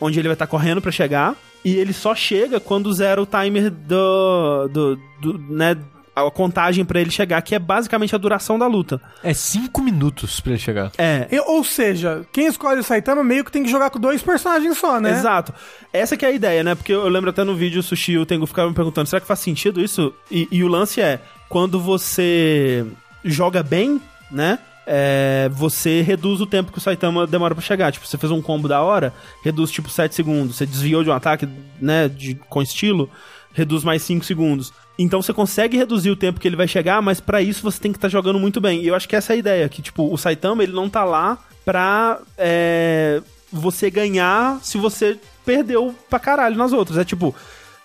[0.00, 1.36] onde ele vai estar correndo pra chegar.
[1.64, 4.68] E ele só chega quando zera o timer do.
[4.68, 5.76] do, do né,
[6.16, 9.00] a contagem pra ele chegar, que é basicamente a duração da luta.
[9.22, 10.90] É cinco minutos pra ele chegar.
[10.98, 11.28] É.
[11.30, 14.76] E- Ou seja, quem escolhe o Saitama meio que tem que jogar com dois personagens
[14.76, 15.12] só, né?
[15.12, 15.54] Exato.
[15.92, 16.74] Essa que é a ideia, né?
[16.74, 19.20] Porque eu lembro até no vídeo o Sushi e o Tengu ficaram me perguntando, será
[19.20, 20.12] que faz sentido isso?
[20.30, 22.84] E, e o lance é, quando você
[23.24, 24.58] joga bem, né?
[24.92, 27.92] é, você reduz o tempo que o Saitama demora pra chegar.
[27.92, 29.14] Tipo, você fez um combo da hora,
[29.44, 30.56] reduz tipo 7 segundos.
[30.56, 31.48] Você desviou de um ataque,
[31.80, 33.08] né, de, com estilo,
[33.52, 34.72] reduz mais 5 segundos.
[34.98, 37.92] Então você consegue reduzir o tempo que ele vai chegar, mas pra isso você tem
[37.92, 38.82] que estar jogando muito bem.
[38.82, 41.04] E eu acho que essa é a ideia, que tipo, o Saitama ele não tá
[41.04, 43.22] lá pra é,
[43.52, 46.98] você ganhar se você perdeu pra caralho nas outras.
[46.98, 47.32] É tipo,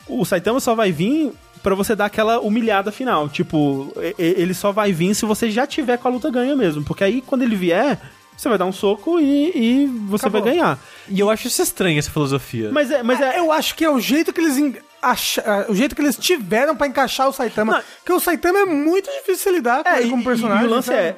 [0.08, 1.32] o Saitama só vai vir
[1.66, 3.28] pra você dar aquela humilhada final.
[3.28, 6.56] Tipo, e- e- ele só vai vir se você já tiver com a luta ganha
[6.56, 6.84] mesmo.
[6.84, 8.00] Porque aí quando ele vier,
[8.38, 10.44] você vai dar um soco e, e você Acabou.
[10.44, 10.80] vai ganhar.
[11.10, 12.70] E eu acho isso estranho, essa filosofia.
[12.72, 13.02] Mas é.
[13.02, 15.96] Mas é Eu acho que é o jeito que eles en- acha- ah, o jeito
[15.96, 17.74] que eles tiveram pra encaixar o Saitama.
[17.74, 17.82] Não.
[17.98, 20.66] Porque o Saitama é muito difícil de lidar com É, ele e, como personagem.
[20.66, 21.00] e o lance sabe?
[21.00, 21.16] é.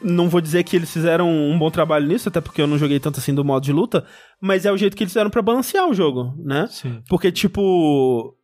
[0.00, 2.98] Não vou dizer que eles fizeram um bom trabalho nisso, até porque eu não joguei
[2.98, 4.06] tanto assim do modo de luta,
[4.40, 6.66] mas é o jeito que eles fizeram pra balancear o jogo, né?
[6.70, 7.02] Sim.
[7.10, 8.34] Porque, tipo.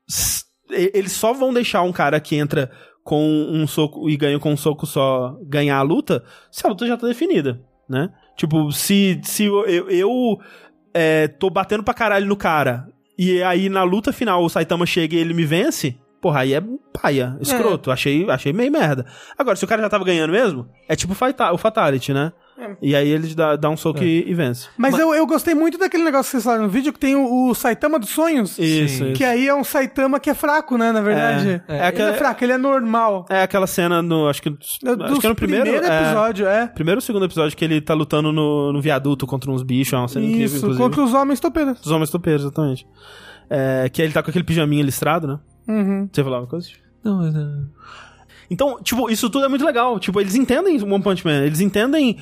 [0.70, 2.70] Eles só vão deixar um cara que entra
[3.04, 6.86] com um soco e ganho com um soco só ganhar a luta, se a luta
[6.86, 8.10] já tá definida, né?
[8.36, 10.40] Tipo, se, se eu, eu, eu,
[10.92, 15.14] é, tô batendo pra caralho no cara e aí na luta final o Saitama chega
[15.14, 16.62] e ele me vence, porra, aí é
[16.92, 17.92] paia, escroto.
[17.92, 19.06] Achei, achei meio merda.
[19.38, 22.32] Agora, se o cara já tava ganhando mesmo, é tipo o Fatality, né?
[22.80, 24.68] E aí ele dá, dá um soco e, e vence.
[24.76, 27.48] Mas eu, eu gostei muito daquele negócio que vocês falaram no vídeo, que tem o,
[27.50, 28.58] o Saitama dos sonhos.
[28.58, 29.10] Isso, Sim.
[29.10, 29.12] isso.
[29.16, 31.62] Que aí é um Saitama que é fraco, né, na verdade.
[31.68, 33.26] É, é ele aquela- é fraco, ele é normal.
[33.28, 34.28] É aquela cena no.
[34.28, 35.68] Acho que, acho Dos que é no primeiro.
[35.68, 36.66] é, episódio, é.
[36.66, 39.92] primeiro ou segundo episódio que ele tá lutando no, no viaduto contra uns bichos.
[39.92, 40.82] É uma cena incrível, Isso, inclusive.
[40.82, 41.80] contra os homens topeiros.
[41.84, 42.86] Os homens topeiros, exatamente.
[43.50, 45.38] É, que aí ele tá com aquele pijaminha listrado, né?
[45.68, 46.08] Uhum.
[46.10, 46.68] Você falava uma coisa?
[47.04, 47.40] Não, mas, é...
[48.50, 49.98] Então, tipo, isso tudo é muito legal.
[49.98, 52.16] Tipo, eles entendem o One Punch Man, eles entendem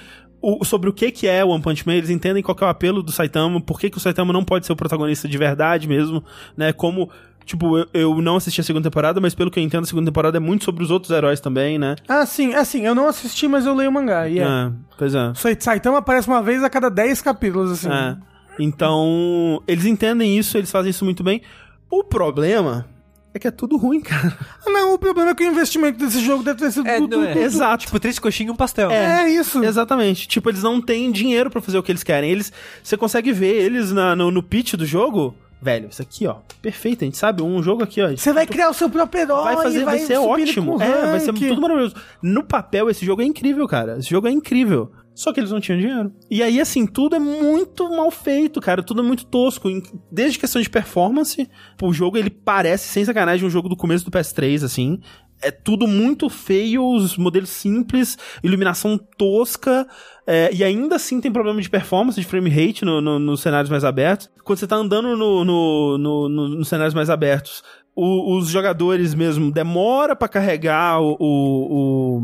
[0.61, 2.66] o- sobre o que que é o One Punch Man, eles entendem qual que é
[2.66, 5.39] o apelo do Saitama, por que que o Saitama não pode ser o protagonista de
[5.39, 6.23] verdade mesmo,
[6.57, 6.73] né?
[6.73, 7.09] Como,
[7.45, 10.07] tipo, eu, eu não assisti a segunda temporada, mas pelo que eu entendo, a segunda
[10.11, 11.97] temporada é muito sobre os outros heróis também, né?
[12.09, 14.29] Ah, sim, assim, eu não assisti, mas eu leio o mangá.
[14.29, 14.43] E é.
[14.43, 15.33] É, pois é.
[15.59, 17.89] Saitama aparece uma vez a cada 10 capítulos, assim.
[17.89, 18.16] É.
[18.59, 21.43] Então, eles entendem isso, eles fazem isso muito bem.
[21.91, 22.87] O problema
[23.35, 24.36] é que é tudo ruim, cara.
[24.66, 27.16] Ah, Não, o problema é que o investimento desse jogo deve ter sido É, tudo.
[27.19, 27.32] não é.
[27.32, 27.85] tudo- Exato.
[27.86, 28.90] Tipo, três coxinhas e um pastel.
[28.90, 29.62] É isso.
[29.65, 30.28] Exatamente.
[30.28, 32.31] Tipo, eles não têm dinheiro pra fazer o que eles querem.
[32.31, 32.52] Eles,
[32.82, 35.35] você consegue ver eles na- no, no pitch do jogo.
[35.61, 38.11] Velho, isso aqui, ó, perfeito, a gente sabe, um jogo aqui, ó.
[38.15, 39.44] Você vai criar o seu próprio herói.
[39.44, 40.82] vai fazer, vai, ser subir ótimo.
[40.82, 41.94] É, vai ser tudo maravilhoso.
[42.20, 43.97] No papel, esse jogo é incrível, cara.
[43.98, 44.93] Esse jogo é incrível.
[45.15, 46.12] Só que eles não tinham dinheiro.
[46.31, 48.82] E aí, assim, tudo é muito mal feito, cara.
[48.82, 49.69] Tudo é muito tosco.
[50.11, 51.49] Desde questão de performance,
[51.81, 54.99] o jogo, ele parece, sem sacanagem, um jogo do começo do PS3, assim.
[55.41, 59.86] É tudo muito feio, os modelos simples, iluminação tosca,
[60.27, 63.69] é, e ainda assim tem problema de performance, de frame rate no, no- nos cenários
[63.70, 64.31] mais abertos.
[64.43, 67.62] Quando você tá andando no, no- no- no- nos cenários mais abertos,
[67.95, 71.27] o- os jogadores mesmo demora pra carregar o, o-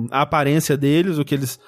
[0.05, 1.59] o- a aparência deles, o que eles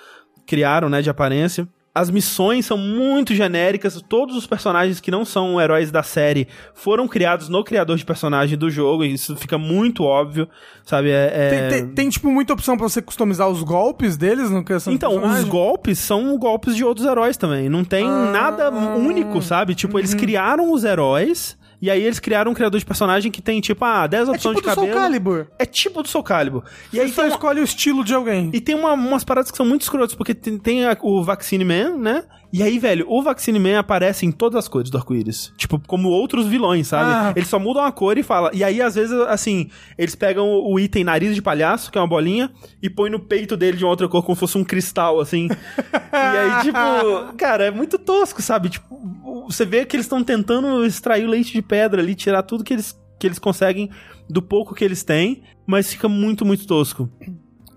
[0.53, 1.67] criaram, né, de aparência.
[1.95, 7.07] As missões são muito genéricas, todos os personagens que não são heróis da série foram
[7.09, 10.49] criados no criador de personagem do jogo, e isso fica muito óbvio,
[10.87, 11.11] sabe?
[11.11, 14.63] É, é- Tem, tem- tem, tipo, muita opção pra você customizar os golpes deles no
[14.65, 17.69] do Então, os golpes são golpes de outros heróis também.
[17.69, 18.31] Não tem Ah.
[18.31, 19.75] nada único, sabe?
[19.75, 19.99] Tipo, Uhum.
[20.01, 21.59] eles criaram os heróis.
[21.83, 24.57] E aí eles criaram um criador de personagem que tem, tipo, ah, 10 É opções
[24.57, 25.03] tipo de do Soul cabelo.
[25.03, 25.47] Calibur.
[25.59, 26.63] É tipo do Soul Calibur.
[26.93, 28.51] E aí aí só uma- escolhe o estilo de alguém.
[28.53, 31.65] e tem uma- umas paradas que são muito escrotas, porque tem, tem a- o Vaccine
[31.65, 32.23] Man, né?
[32.53, 35.53] E aí, velho, o Vaccine Man aparece em todas as cores do arco-íris.
[35.57, 37.11] Tipo, como outros vilões, sabe?
[37.11, 37.33] Ah.
[37.35, 38.51] Eles só mudam a cor e fala.
[38.53, 42.07] E aí, às vezes, assim, eles pegam o, item nariz de palhaço, que é uma
[42.07, 42.51] bolinha,
[42.83, 45.49] e põe no peito dele de uma outra cor, como se fosse um cristal, assim.
[46.13, 48.69] e aí, tipo, cara, é muito tosco, sabe?
[48.69, 49.01] Tipo,
[49.49, 52.73] você vê que eles estão tentando extrair o leite de pedra ali, tirar tudo que
[52.73, 53.91] eles, que eles conseguem
[54.29, 57.11] do pouco que eles têm, mas fica muito, muito tosco.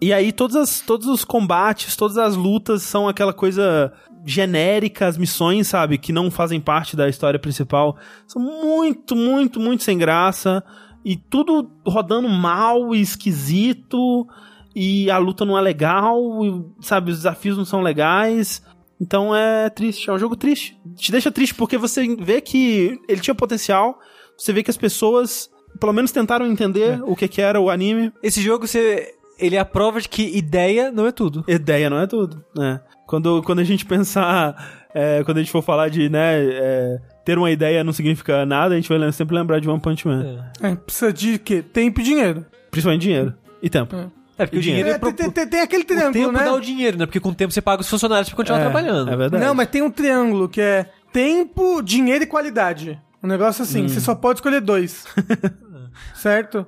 [0.02, 3.94] E aí todas as, todos os combates, todas as lutas são aquela coisa
[4.26, 7.98] genérica, as missões, sabe, que não fazem parte da história principal,
[8.28, 10.64] são muito, muito, muito sem graça
[11.04, 14.28] e tudo rodando mal e esquisito
[14.76, 18.62] e a luta não é legal, e, sabe, os desafios não são legais.
[19.00, 20.78] Então é triste, é um jogo triste.
[20.96, 24.00] Te deixa triste porque você vê que ele tinha potencial,
[24.38, 25.50] você vê que as pessoas
[25.80, 28.12] pelo menos tentaram entender o que que era o anime.
[28.24, 29.14] Esse jogo, você...
[29.38, 31.44] ele é a prova de que ideia não é tudo.
[31.48, 32.80] Ideia não é tudo, né?
[33.06, 37.38] Quando, quando a gente pensar, é, quando a gente for falar de, né, é, ter
[37.38, 40.24] uma ideia não significa nada, a gente vai sempre lembrar de One Punch Man.
[40.62, 41.62] É, É, precisa de quê?
[41.62, 42.46] Tempo e dinheiro.
[42.72, 43.96] Principalmente dinheiro e tempo.
[44.38, 44.90] É, porque o dinheiro...
[44.90, 46.44] É, é pro- tem, tem- tem aquele O triângulo, tempo né?
[46.44, 47.06] dá o dinheiro, né?
[47.06, 49.12] Porque com o tempo você paga os funcionários pra continuar É, trabalhando.
[49.12, 49.44] É verdade.
[49.44, 52.99] Não, mas tem um triângulo que é tempo, dinheiro e qualidade.
[53.24, 53.88] Um negócio assim, Hum.
[53.90, 55.06] você só pode escolher dois.
[56.14, 56.66] certo?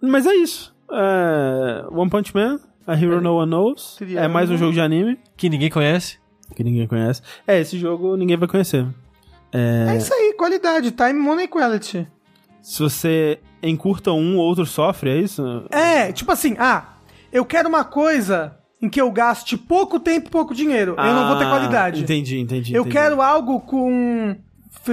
[0.00, 0.74] Mas é isso.
[0.90, 3.96] É, One Punch Man, A Hero No One Knows.
[3.96, 4.24] Triângulo.
[4.24, 6.18] É mais um jogo de anime Que ninguém conhece.
[6.54, 7.22] que ninguém conhece.
[7.46, 8.86] É, esse jogo ninguém vai conhecer.
[9.52, 12.06] É, isso aí, qualidade, time, money, quality.
[12.62, 15.42] Se você encurta um, o outro sofre, é isso?
[15.70, 16.84] É, tipo assim, ah,
[17.32, 20.94] eu quero uma coisa em que eu gaste pouco tempo e pouco dinheiro.
[20.98, 22.02] eu não vou ter Ah, qualidade.
[22.02, 22.74] Entendi, entendi.
[22.74, 22.96] Eu entendi.
[22.96, 24.36] quero algo com.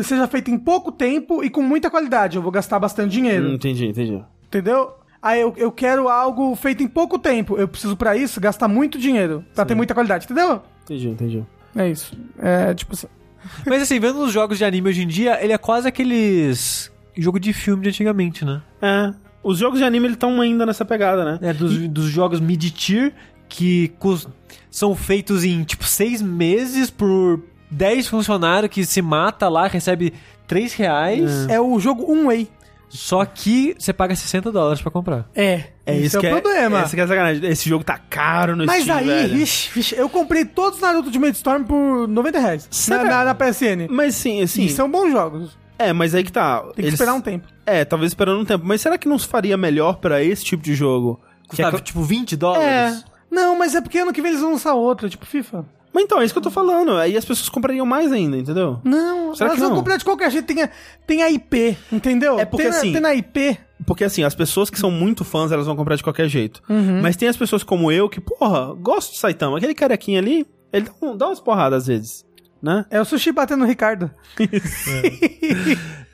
[0.03, 2.35] seja feito em pouco tempo e com muita qualidade.
[2.35, 3.47] Eu vou gastar bastante dinheiro.
[3.49, 4.23] Hum, entendi, entendi.
[4.47, 4.93] Entendeu?
[5.21, 7.57] Aí eu, eu quero algo feito em pouco tempo.
[7.57, 9.43] Eu preciso pra isso gastar muito dinheiro.
[9.55, 10.61] Pra ter muita qualidade, entendeu?
[10.83, 11.45] Entendi, entendi.
[11.75, 12.15] É isso.
[12.39, 13.07] É tipo assim.
[13.65, 16.91] Mas assim, vendo os jogos de anime hoje em dia, ele é quase aqueles...
[17.15, 18.61] Jogo de filme de antigamente, né?
[18.81, 19.11] É.
[19.47, 21.39] Os jogos de anime estão ainda nessa pegada, né?
[21.41, 23.13] É, dos, dos jogos mid-tier
[23.47, 24.27] que cus-
[24.69, 27.41] são feitos em, tipo, seis meses por
[27.71, 30.13] 10 funcionários que se mata lá, recebe
[30.47, 31.47] 3 reais.
[31.49, 32.49] É o jogo um way.
[32.89, 35.29] Só que você paga 60 dólares pra comprar.
[35.35, 36.81] É, É esse isso é que o problema.
[36.83, 37.51] Esse que é.
[37.51, 39.33] Esse jogo tá caro no Mas Steam, aí, velho.
[39.35, 42.69] vixe, vixe, eu comprei todos os Naruto Ultimate Storm por 90 reais.
[42.89, 43.87] Na, na, na PSN.
[43.89, 44.63] Mas sim, assim...
[44.63, 45.57] E são bons jogos.
[45.77, 46.61] É, mas aí que tá.
[46.75, 47.47] Tem que esperar um tempo.
[47.67, 48.65] É, talvez esperando um tempo.
[48.65, 51.19] Mas será que não se faria melhor pra esse tipo de jogo?
[51.49, 53.03] Que é Custava, co- tipo, 20 dólares?
[53.29, 55.65] Não, mas é porque ano que vem eles vão lançar outra, tipo FIFA.
[55.93, 56.93] Mas então, é isso que eu tô falando.
[56.95, 58.79] Aí as pessoas comprariam mais ainda, entendeu?
[58.83, 59.77] Não, Será elas que vão não?
[59.77, 60.45] comprar de qualquer jeito.
[60.45, 60.69] Tem a,
[61.05, 62.39] tem a IP, entendeu?
[62.39, 63.57] É porque tem, na- assim- Tem na IP.
[63.85, 66.61] Porque assim, as pessoas que são muito fãs, elas vão comprar de qualquer jeito.
[66.69, 67.01] Uhum.
[67.01, 69.57] Mas tem as pessoas como eu que, porra, gosto de Saitama.
[69.57, 72.25] Aquele carequinha ali, ele dá, um- dá umas porradas às vezes,
[72.61, 72.85] né?
[72.89, 74.09] É o sushi batendo no Ricardo.
[74.39, 76.06] É...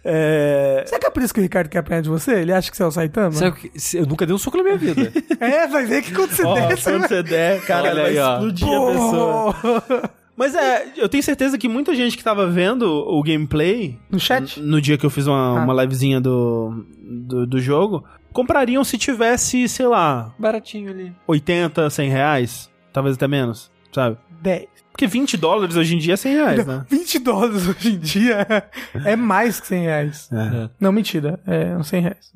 [0.86, 2.42] Será que é por isso que o Ricardo quer apanhar de você?
[2.42, 3.32] Ele acha que você é o Saitama?
[3.32, 5.12] Sabe que- se- eu nunca dei um soco na minha vida.
[5.40, 8.12] É, vai ver que quando você Ó, der, você quando você der, cara, Olha vai
[8.12, 8.34] aí, ó.
[8.34, 10.12] explodir a pessoa.
[10.36, 14.60] Mas é, eu tenho certeza que muita gente que tava vendo o gameplay No chat?
[14.60, 15.64] no dia que eu fiz uma, Ah.
[15.64, 21.14] uma livezinha do, do, do jogo, comprariam se tivesse, sei lá, Baratinho ali.
[21.28, 22.70] 80, 100 reais.
[22.92, 24.18] Talvez até menos, sabe?
[24.42, 24.66] 10.
[25.04, 26.86] Porque 20 dólares hoje em dia é 100 reais, né?
[26.90, 28.48] 20 dólares hoje em dia
[29.06, 30.30] é mais que 100 reais.
[30.32, 30.70] É.
[30.80, 31.40] Não, mentira.
[31.46, 32.34] É uns 100 reais.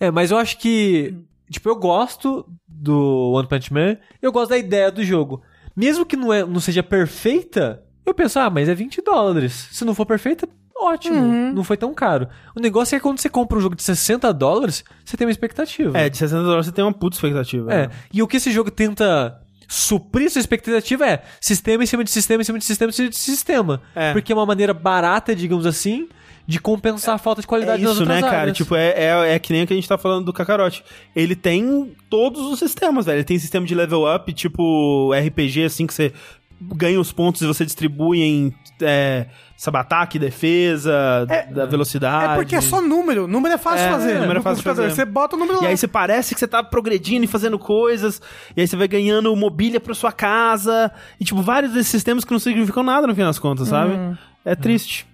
[0.00, 1.14] É, mas eu acho que.
[1.48, 5.42] Tipo, eu gosto do One Punch Man, eu gosto da ideia do jogo.
[5.74, 9.68] Mesmo que não, é, não seja perfeita, eu penso, ah, mas é 20 dólares.
[9.72, 10.46] Se não for perfeita,
[10.76, 11.16] ótimo.
[11.16, 11.52] Uhum.
[11.54, 12.28] Não foi tão caro.
[12.54, 15.30] O negócio é que quando você compra um jogo de 60 dólares, você tem uma
[15.30, 15.96] expectativa.
[15.96, 17.72] É, de 60 dólares você tem uma puta expectativa.
[17.72, 17.94] É, né?
[18.12, 22.40] e o que esse jogo tenta suprir sua expectativa é sistema em cima de sistema,
[22.40, 23.82] em cima de sistema, em cima de sistema.
[23.94, 24.12] É.
[24.12, 26.08] Porque é uma maneira barata, digamos assim,
[26.46, 28.40] de compensar a falta de É qualidade nas isso, né, cara?
[28.40, 28.56] áreas.
[28.56, 30.82] Tipo, é, é, é que nem o que a gente tá falando do Kakarote.
[31.14, 33.18] Ele tem todos os sistemas, velho.
[33.18, 36.14] Ele tem sistema de level up, tipo RPG, assim, que você
[36.60, 39.26] ganha os pontos e você distribui em é,
[39.56, 42.32] sabe, ataque, defesa, da velocidade.
[42.32, 43.26] É porque é só número.
[43.26, 44.20] Número é fácil É, fazer.
[44.20, 44.90] número é fácil de fazer.
[44.90, 45.68] Você bota o número E lá.
[45.70, 48.20] aí você parece que você tá progredindo e fazendo coisas,
[48.56, 50.90] e aí você vai ganhando mobília pra sua casa,
[51.20, 53.94] e tipo, vários desses sistemas que não significam nada no fim das contas, sabe?
[53.94, 54.16] Hum.
[54.44, 55.06] É triste.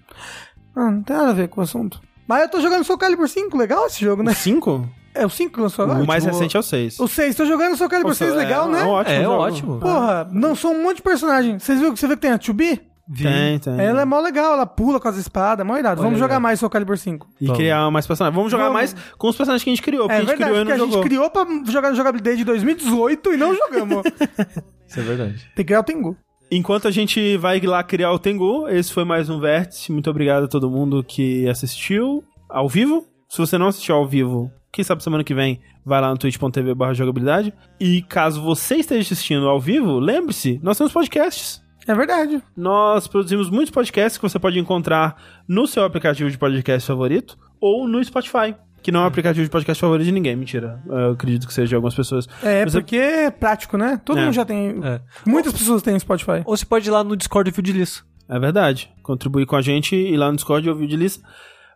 [0.76, 2.00] Ah, não tem nada a ver com o assunto.
[2.26, 3.56] Mas eu tô jogando Soul Calibur 5.
[3.56, 4.32] Legal esse jogo, né?
[4.34, 4.88] Cinco?
[5.14, 6.02] É o 5 que lançou agora?
[6.02, 6.98] o mais Tipo, recente é o seis.
[6.98, 7.36] O 6.
[7.36, 8.34] Tô jogando Soul Calibur 6.
[8.34, 8.80] Legal, é, né?
[8.80, 9.42] É um ótimo É, jogo.
[9.42, 9.78] ótimo.
[9.78, 11.58] Porra, lançou um monte de personagem.
[11.58, 12.80] Vocês viram, você viu que tem a 2B?
[13.16, 13.78] Tem, tem.
[13.80, 16.02] Ela é mó legal, ela pula com as espadas, mó irado.
[16.02, 17.28] Vamos jogar mais Soul Calibur 5.
[17.40, 17.58] E Vamos.
[17.58, 18.34] criar mais personagens.
[18.34, 18.78] Vamos jogar Vamos.
[18.78, 20.08] mais com os personagens que a gente criou.
[20.08, 21.04] Porque É a gente verdade, criou e não a gente jogou.
[21.04, 24.04] criou pra jogar no jogabilidade de 2018 e não jogamos.
[24.88, 25.34] Isso é verdade.
[25.54, 26.16] tem que criar o Tengu.
[26.50, 29.92] Enquanto a gente vai lá criar o Tengu, esse foi mais um Vértice.
[29.92, 33.04] Muito obrigado a todo mundo que assistiu ao vivo.
[33.28, 36.74] Se você não assistiu ao vivo, quem sabe semana que vem, vai lá no twitch.tv
[36.74, 37.54] barra jogabilidade.
[37.80, 41.62] E caso você esteja assistindo ao vivo, lembre-se, nós temos podcasts.
[41.86, 42.42] É verdade.
[42.56, 47.86] Nós produzimos muitos podcasts que você pode encontrar no seu aplicativo de podcast favorito ou
[47.86, 48.54] no Spotify.
[48.82, 50.82] Que não é um aplicativo de podcast favorito de ninguém, mentira.
[50.86, 52.26] Eu acredito que seja de algumas pessoas.
[52.42, 53.98] É, Mas eu- porque é prático, né?
[54.04, 54.24] Todo É.
[54.24, 54.78] mundo já tem.
[54.82, 55.00] É.
[55.26, 56.42] Muitas pessoas têm Spotify.
[56.44, 58.02] Ou você pode ir lá no Discord do Fio de Liça.
[58.28, 58.90] É verdade.
[59.02, 61.26] Contribuir com a gente e lá no Discord ouvir de lista.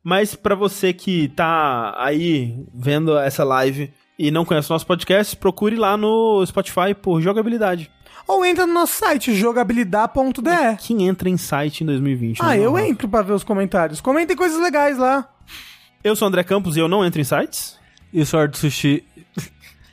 [0.08, 5.36] Mas pra você que tá aí vendo essa live e não conhece o nosso podcast,
[5.36, 7.90] procure lá no Spotify por jogabilidade.
[8.26, 10.78] Ou entra no nosso site, jogabilidade.de.
[10.78, 12.38] Quem entra em site em 2020?
[12.40, 12.58] Ah, né?
[12.58, 14.00] eu entro pra ver os comentários.
[14.00, 15.28] Comentem coisas legais lá.
[16.02, 17.78] Eu sou o André Campos e eu não entro em sites.
[18.10, 19.04] E o Sword Sushi.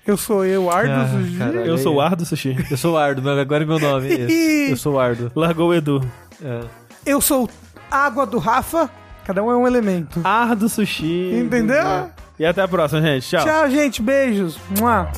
[0.08, 1.38] Eu sou eu, Ardo Ah, Sushi.
[1.38, 1.66] caralho.
[1.66, 2.56] Eu sou o Ardo Sushi.
[2.72, 4.08] Eu sou o Ardo, mas agora é meu nome.
[4.08, 4.72] é esse.
[4.72, 5.30] Eu sou o Ardo.
[5.36, 6.10] Largou o Edu.
[6.42, 6.62] É.
[7.06, 7.50] Eu sou
[7.92, 8.90] Água do Rafa.
[9.26, 10.22] Cada um é um elemento.
[10.24, 11.34] Ardo Sushi.
[11.34, 12.10] Entendeu?
[12.38, 13.28] E até a próxima, gente.
[13.28, 13.44] Tchau.
[13.44, 14.02] Tchau, gente.
[14.02, 14.58] Beijos.
[14.80, 15.10] Mua.